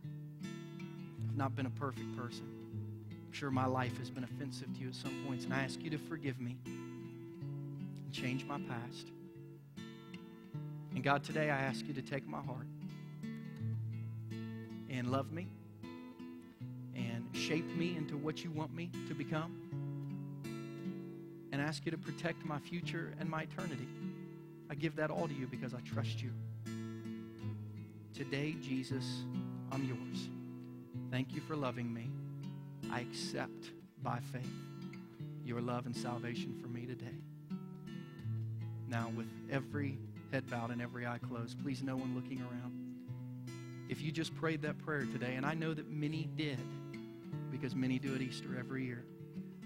I've 1.29 1.37
not 1.37 1.55
been 1.55 1.67
a 1.67 1.71
perfect 1.79 2.17
person. 2.17 2.47
I'm 3.11 3.33
sure 3.33 3.51
my 3.51 3.67
life 3.67 3.99
has 3.99 4.09
been 4.09 4.23
offensive 4.23 4.73
to 4.73 4.79
you 4.79 4.87
at 4.87 4.95
some 4.95 5.13
points, 5.27 5.45
and 5.45 5.53
I 5.53 5.61
ask 5.61 5.79
you 5.79 5.91
to 5.91 5.99
forgive 5.99 6.41
me 6.41 6.57
and 6.65 8.11
change 8.11 8.45
my 8.45 8.59
past. 8.61 9.11
And 10.93 11.03
God, 11.03 11.23
today 11.23 11.49
I 11.49 11.57
ask 11.57 11.87
you 11.87 11.93
to 11.93 12.01
take 12.01 12.27
my 12.27 12.41
heart 12.41 12.67
and 14.89 15.09
love 15.09 15.31
me 15.31 15.47
and 16.95 17.25
shape 17.33 17.65
me 17.75 17.95
into 17.95 18.17
what 18.17 18.43
you 18.43 18.51
want 18.51 18.73
me 18.75 18.91
to 19.07 19.13
become 19.13 19.57
and 21.51 21.61
ask 21.61 21.85
you 21.85 21.91
to 21.91 21.97
protect 21.97 22.45
my 22.45 22.59
future 22.59 23.13
and 23.19 23.29
my 23.29 23.43
eternity. 23.43 23.87
I 24.69 24.75
give 24.75 24.95
that 24.97 25.09
all 25.09 25.27
to 25.27 25.33
you 25.33 25.47
because 25.47 25.73
I 25.73 25.79
trust 25.79 26.21
you. 26.21 26.31
Today, 28.13 28.55
Jesus, 28.61 29.23
I'm 29.71 29.85
yours. 29.85 30.29
Thank 31.09 31.33
you 31.33 31.41
for 31.41 31.55
loving 31.55 31.93
me. 31.93 32.09
I 32.91 33.01
accept 33.01 33.71
by 34.03 34.19
faith 34.31 34.45
your 35.45 35.61
love 35.61 35.85
and 35.85 35.95
salvation 35.95 36.57
for 36.61 36.67
me 36.67 36.85
today. 36.85 37.17
Now, 38.87 39.09
with 39.15 39.27
every 39.49 39.97
head 40.31 40.49
bowed 40.49 40.71
and 40.71 40.81
every 40.81 41.05
eye 41.05 41.19
closed. 41.19 41.61
Please, 41.61 41.83
no 41.83 41.95
one 41.95 42.15
looking 42.15 42.41
around. 42.41 42.73
If 43.89 44.01
you 44.01 44.11
just 44.11 44.33
prayed 44.35 44.61
that 44.61 44.77
prayer 44.79 45.05
today, 45.05 45.35
and 45.35 45.45
I 45.45 45.53
know 45.53 45.73
that 45.73 45.89
many 45.91 46.29
did, 46.37 46.59
because 47.51 47.75
many 47.75 47.99
do 47.99 48.15
at 48.15 48.21
Easter 48.21 48.57
every 48.57 48.85
year. 48.85 49.03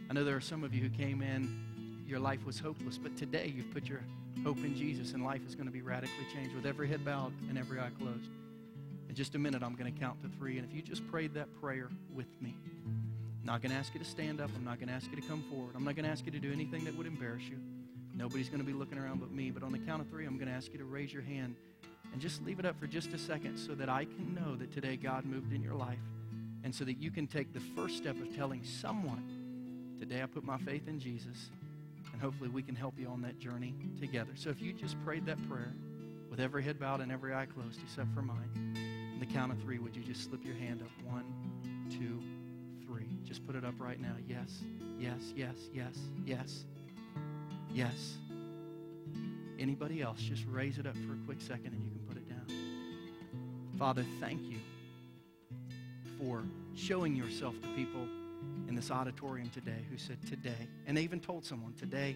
I 0.09 0.13
know 0.13 0.23
there 0.23 0.35
are 0.35 0.41
some 0.41 0.63
of 0.63 0.73
you 0.73 0.81
who 0.81 0.89
came 0.89 1.21
in, 1.21 2.03
your 2.07 2.19
life 2.19 2.45
was 2.45 2.59
hopeless, 2.59 2.97
but 2.97 3.15
today 3.17 3.53
you've 3.55 3.71
put 3.71 3.87
your 3.87 4.01
hope 4.43 4.57
in 4.57 4.75
Jesus, 4.75 5.13
and 5.13 5.23
life 5.23 5.41
is 5.47 5.55
going 5.55 5.67
to 5.67 5.71
be 5.71 5.81
radically 5.81 6.25
changed 6.33 6.55
with 6.55 6.65
every 6.65 6.87
head 6.87 7.05
bowed 7.05 7.33
and 7.49 7.57
every 7.57 7.79
eye 7.79 7.91
closed. 7.99 8.29
In 9.09 9.15
just 9.15 9.35
a 9.35 9.39
minute, 9.39 9.63
I'm 9.63 9.75
going 9.75 9.91
to 9.91 9.99
count 9.99 10.21
to 10.23 10.29
three, 10.37 10.57
and 10.57 10.67
if 10.67 10.75
you 10.75 10.81
just 10.81 11.07
prayed 11.09 11.33
that 11.35 11.47
prayer 11.61 11.89
with 12.13 12.27
me, 12.41 12.55
I'm 12.85 13.45
not 13.45 13.61
going 13.61 13.71
to 13.71 13.77
ask 13.77 13.93
you 13.93 13.99
to 13.99 14.05
stand 14.05 14.41
up. 14.41 14.49
I'm 14.55 14.65
not 14.65 14.79
going 14.79 14.89
to 14.89 14.93
ask 14.93 15.09
you 15.09 15.15
to 15.21 15.27
come 15.27 15.43
forward. 15.51 15.73
I'm 15.75 15.83
not 15.83 15.95
going 15.95 16.05
to 16.05 16.11
ask 16.11 16.25
you 16.25 16.31
to 16.31 16.39
do 16.39 16.51
anything 16.51 16.83
that 16.85 16.97
would 16.97 17.07
embarrass 17.07 17.43
you. 17.43 17.57
Nobody's 18.15 18.49
going 18.49 18.61
to 18.61 18.65
be 18.65 18.73
looking 18.73 18.97
around 18.97 19.19
but 19.19 19.31
me. 19.31 19.51
But 19.51 19.63
on 19.63 19.71
the 19.71 19.79
count 19.79 20.01
of 20.01 20.09
three, 20.09 20.25
I'm 20.25 20.37
going 20.37 20.47
to 20.47 20.53
ask 20.53 20.71
you 20.71 20.79
to 20.79 20.85
raise 20.85 21.11
your 21.11 21.21
hand 21.21 21.55
and 22.13 22.21
just 22.21 22.43
leave 22.45 22.59
it 22.59 22.65
up 22.65 22.79
for 22.79 22.87
just 22.87 23.13
a 23.13 23.17
second 23.17 23.57
so 23.57 23.75
that 23.75 23.89
I 23.89 24.05
can 24.05 24.33
know 24.33 24.55
that 24.55 24.71
today 24.71 24.95
God 24.95 25.25
moved 25.25 25.53
in 25.53 25.61
your 25.61 25.73
life 25.73 25.99
and 26.63 26.73
so 26.73 26.85
that 26.85 27.01
you 27.01 27.11
can 27.11 27.27
take 27.27 27.53
the 27.53 27.59
first 27.59 27.97
step 27.97 28.19
of 28.21 28.35
telling 28.35 28.63
someone, 28.63 29.95
today 29.99 30.23
I 30.23 30.25
put 30.25 30.43
my 30.43 30.57
faith 30.57 30.87
in 30.87 30.99
Jesus, 30.99 31.51
and 32.11 32.21
hopefully 32.21 32.49
we 32.49 32.63
can 32.63 32.75
help 32.75 32.97
you 32.97 33.07
on 33.07 33.21
that 33.21 33.37
journey 33.37 33.75
together. 33.99 34.31
So 34.35 34.49
if 34.49 34.61
you 34.61 34.73
just 34.73 34.95
prayed 35.03 35.25
that 35.27 35.37
prayer 35.47 35.73
with 36.31 36.39
every 36.39 36.63
head 36.63 36.79
bowed 36.79 37.01
and 37.01 37.11
every 37.11 37.35
eye 37.35 37.45
closed 37.45 37.79
except 37.83 38.13
for 38.15 38.21
mine, 38.21 38.49
on 39.13 39.19
the 39.19 39.25
count 39.27 39.51
of 39.51 39.59
three, 39.61 39.77
would 39.77 39.95
you 39.95 40.03
just 40.03 40.23
slip 40.23 40.43
your 40.43 40.55
hand 40.55 40.81
up? 40.81 40.89
One, 41.05 41.25
two, 41.89 42.19
three. 42.87 43.09
Just 43.23 43.45
put 43.45 43.55
it 43.55 43.63
up 43.63 43.75
right 43.77 43.99
now. 43.99 44.15
Yes, 44.27 44.63
yes, 44.97 45.33
yes, 45.35 45.55
yes, 45.71 45.97
yes. 46.25 46.65
Yes. 47.75 48.15
Anybody 49.59 50.01
else, 50.01 50.21
just 50.21 50.45
raise 50.49 50.77
it 50.77 50.87
up 50.87 50.95
for 51.05 51.11
a 51.11 51.25
quick 51.25 51.41
second 51.41 51.73
and 51.73 51.83
you 51.83 51.91
can 51.91 51.99
put 52.07 52.15
it 52.15 52.29
down. 52.29 52.47
Father, 53.77 54.05
thank 54.21 54.41
you 54.43 54.59
for 56.17 56.45
showing 56.73 57.17
yourself 57.17 57.53
to 57.61 57.67
people 57.75 58.07
in 58.69 58.75
this 58.75 58.91
auditorium 58.91 59.49
today 59.49 59.85
who 59.91 59.97
said, 59.97 60.17
Today, 60.25 60.69
and 60.87 60.95
they 60.95 61.01
even 61.01 61.19
told 61.19 61.43
someone, 61.43 61.73
Today, 61.73 62.15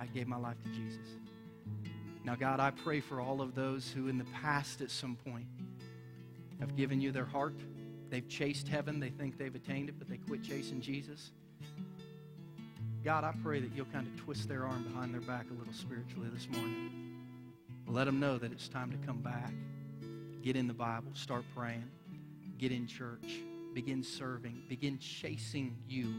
I 0.00 0.06
gave 0.06 0.26
my 0.26 0.38
life 0.38 0.56
to 0.64 0.70
Jesus. 0.70 1.06
Now, 2.24 2.34
God, 2.34 2.58
I 2.58 2.70
pray 2.70 3.00
for 3.00 3.20
all 3.20 3.42
of 3.42 3.54
those 3.54 3.90
who 3.90 4.08
in 4.08 4.16
the 4.16 4.24
past 4.24 4.80
at 4.80 4.90
some 4.90 5.16
point 5.16 5.44
have 6.60 6.76
given 6.76 7.02
you 7.02 7.12
their 7.12 7.26
heart. 7.26 7.56
They've 8.08 8.26
chased 8.26 8.68
heaven, 8.68 9.00
they 9.00 9.10
think 9.10 9.36
they've 9.36 9.54
attained 9.54 9.90
it, 9.90 9.96
but 9.98 10.08
they 10.08 10.16
quit 10.16 10.42
chasing 10.42 10.80
Jesus. 10.80 11.32
God, 13.04 13.22
I 13.22 13.34
pray 13.42 13.60
that 13.60 13.70
you'll 13.76 13.84
kind 13.92 14.06
of 14.06 14.16
twist 14.16 14.48
their 14.48 14.64
arm 14.64 14.82
behind 14.82 15.12
their 15.12 15.20
back 15.20 15.44
a 15.50 15.58
little 15.58 15.74
spiritually 15.74 16.30
this 16.32 16.48
morning. 16.48 16.90
Let 17.86 18.04
them 18.04 18.18
know 18.18 18.38
that 18.38 18.50
it's 18.50 18.66
time 18.66 18.90
to 18.92 19.06
come 19.06 19.18
back. 19.18 19.52
Get 20.42 20.56
in 20.56 20.66
the 20.66 20.72
Bible, 20.72 21.10
start 21.12 21.44
praying, 21.54 21.84
get 22.56 22.72
in 22.72 22.86
church, 22.86 23.40
begin 23.74 24.02
serving, 24.02 24.62
begin 24.70 24.98
chasing 24.98 25.76
you 25.86 26.14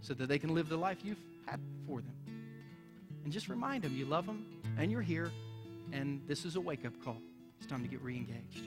so 0.00 0.14
that 0.14 0.26
they 0.26 0.38
can 0.38 0.54
live 0.54 0.70
the 0.70 0.76
life 0.76 0.98
you've 1.04 1.18
had 1.44 1.60
for 1.86 2.00
them. 2.00 2.14
And 3.24 3.30
just 3.30 3.50
remind 3.50 3.84
them 3.84 3.94
you 3.94 4.06
love 4.06 4.24
them 4.24 4.46
and 4.78 4.90
you're 4.90 5.02
here, 5.02 5.30
and 5.92 6.22
this 6.26 6.46
is 6.46 6.56
a 6.56 6.60
wake 6.62 6.86
up 6.86 6.94
call. 7.04 7.18
It's 7.58 7.66
time 7.66 7.82
to 7.82 7.88
get 7.88 8.00
re 8.00 8.16
engaged. 8.16 8.64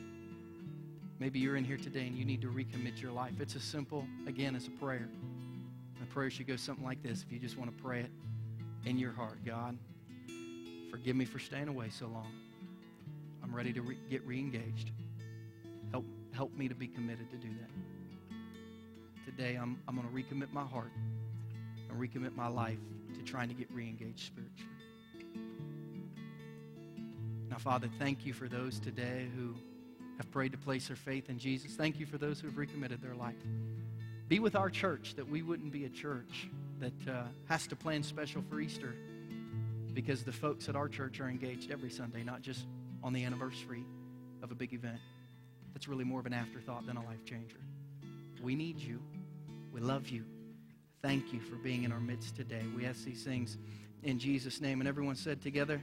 Maybe 1.17 1.39
you're 1.39 1.55
in 1.55 1.63
here 1.63 1.77
today 1.77 2.05
and 2.05 2.15
you 2.15 2.25
need 2.25 2.41
to 2.41 2.47
recommit 2.49 3.01
your 3.01 3.11
life. 3.11 3.33
It's 3.39 3.55
as 3.55 3.63
simple, 3.63 4.05
again, 4.27 4.55
as 4.55 4.67
a 4.67 4.71
prayer. 4.71 5.09
Prayer 6.13 6.29
should 6.29 6.45
go 6.45 6.55
something 6.55 6.85
like 6.85 7.01
this 7.01 7.23
if 7.23 7.31
you 7.31 7.39
just 7.39 7.57
want 7.57 7.75
to 7.75 7.83
pray 7.83 8.01
it 8.01 8.11
in 8.85 8.99
your 8.99 9.11
heart 9.11 9.39
God, 9.43 9.75
forgive 10.91 11.15
me 11.15 11.25
for 11.25 11.39
staying 11.39 11.69
away 11.69 11.89
so 11.89 12.05
long. 12.05 12.31
I'm 13.43 13.51
ready 13.51 13.73
to 13.73 13.81
re- 13.81 13.97
get 14.11 14.23
re 14.23 14.37
engaged. 14.37 14.91
Help, 15.89 16.05
help 16.31 16.55
me 16.55 16.67
to 16.67 16.75
be 16.75 16.87
committed 16.87 17.31
to 17.31 17.37
do 17.37 17.47
that. 17.59 18.35
Today, 19.25 19.55
I'm, 19.55 19.79
I'm 19.87 19.95
going 19.95 20.07
to 20.07 20.13
recommit 20.13 20.53
my 20.53 20.61
heart 20.61 20.91
and 21.89 21.99
recommit 21.99 22.35
my 22.35 22.47
life 22.47 22.77
to 23.15 23.23
trying 23.23 23.47
to 23.47 23.55
get 23.55 23.71
re 23.71 23.87
engaged 23.87 24.27
spiritually. 24.27 24.69
Now, 27.49 27.57
Father, 27.57 27.89
thank 27.97 28.23
you 28.23 28.33
for 28.33 28.47
those 28.47 28.79
today 28.79 29.29
who 29.35 29.55
have 30.17 30.29
prayed 30.29 30.51
to 30.51 30.59
place 30.59 30.89
their 30.89 30.95
faith 30.95 31.29
in 31.29 31.39
Jesus. 31.39 31.71
Thank 31.71 31.99
you 31.99 32.05
for 32.05 32.19
those 32.19 32.39
who 32.39 32.47
have 32.49 32.57
recommitted 32.57 33.01
their 33.01 33.15
life. 33.15 33.33
Be 34.27 34.39
with 34.39 34.55
our 34.55 34.69
church 34.69 35.15
that 35.15 35.29
we 35.29 35.41
wouldn't 35.41 35.71
be 35.71 35.85
a 35.85 35.89
church 35.89 36.49
that 36.79 37.07
uh, 37.07 37.23
has 37.47 37.67
to 37.67 37.75
plan 37.75 38.03
special 38.03 38.41
for 38.49 38.59
Easter 38.59 38.95
because 39.93 40.23
the 40.23 40.31
folks 40.31 40.69
at 40.69 40.75
our 40.75 40.87
church 40.87 41.19
are 41.19 41.29
engaged 41.29 41.71
every 41.71 41.89
Sunday, 41.89 42.23
not 42.23 42.41
just 42.41 42.65
on 43.03 43.13
the 43.13 43.23
anniversary 43.23 43.83
of 44.41 44.51
a 44.51 44.55
big 44.55 44.73
event. 44.73 44.99
That's 45.73 45.87
really 45.87 46.03
more 46.03 46.19
of 46.19 46.25
an 46.25 46.33
afterthought 46.33 46.85
than 46.85 46.97
a 46.97 47.05
life 47.05 47.23
changer. 47.25 47.57
We 48.41 48.55
need 48.55 48.79
you. 48.79 48.99
We 49.71 49.81
love 49.81 50.09
you. 50.09 50.23
Thank 51.01 51.33
you 51.33 51.39
for 51.39 51.55
being 51.55 51.83
in 51.83 51.91
our 51.91 51.99
midst 51.99 52.35
today. 52.35 52.63
We 52.75 52.85
ask 52.85 53.03
these 53.03 53.23
things 53.23 53.57
in 54.03 54.19
Jesus' 54.19 54.61
name. 54.61 54.81
And 54.81 54.87
everyone 54.87 55.15
said 55.15 55.41
together, 55.41 55.81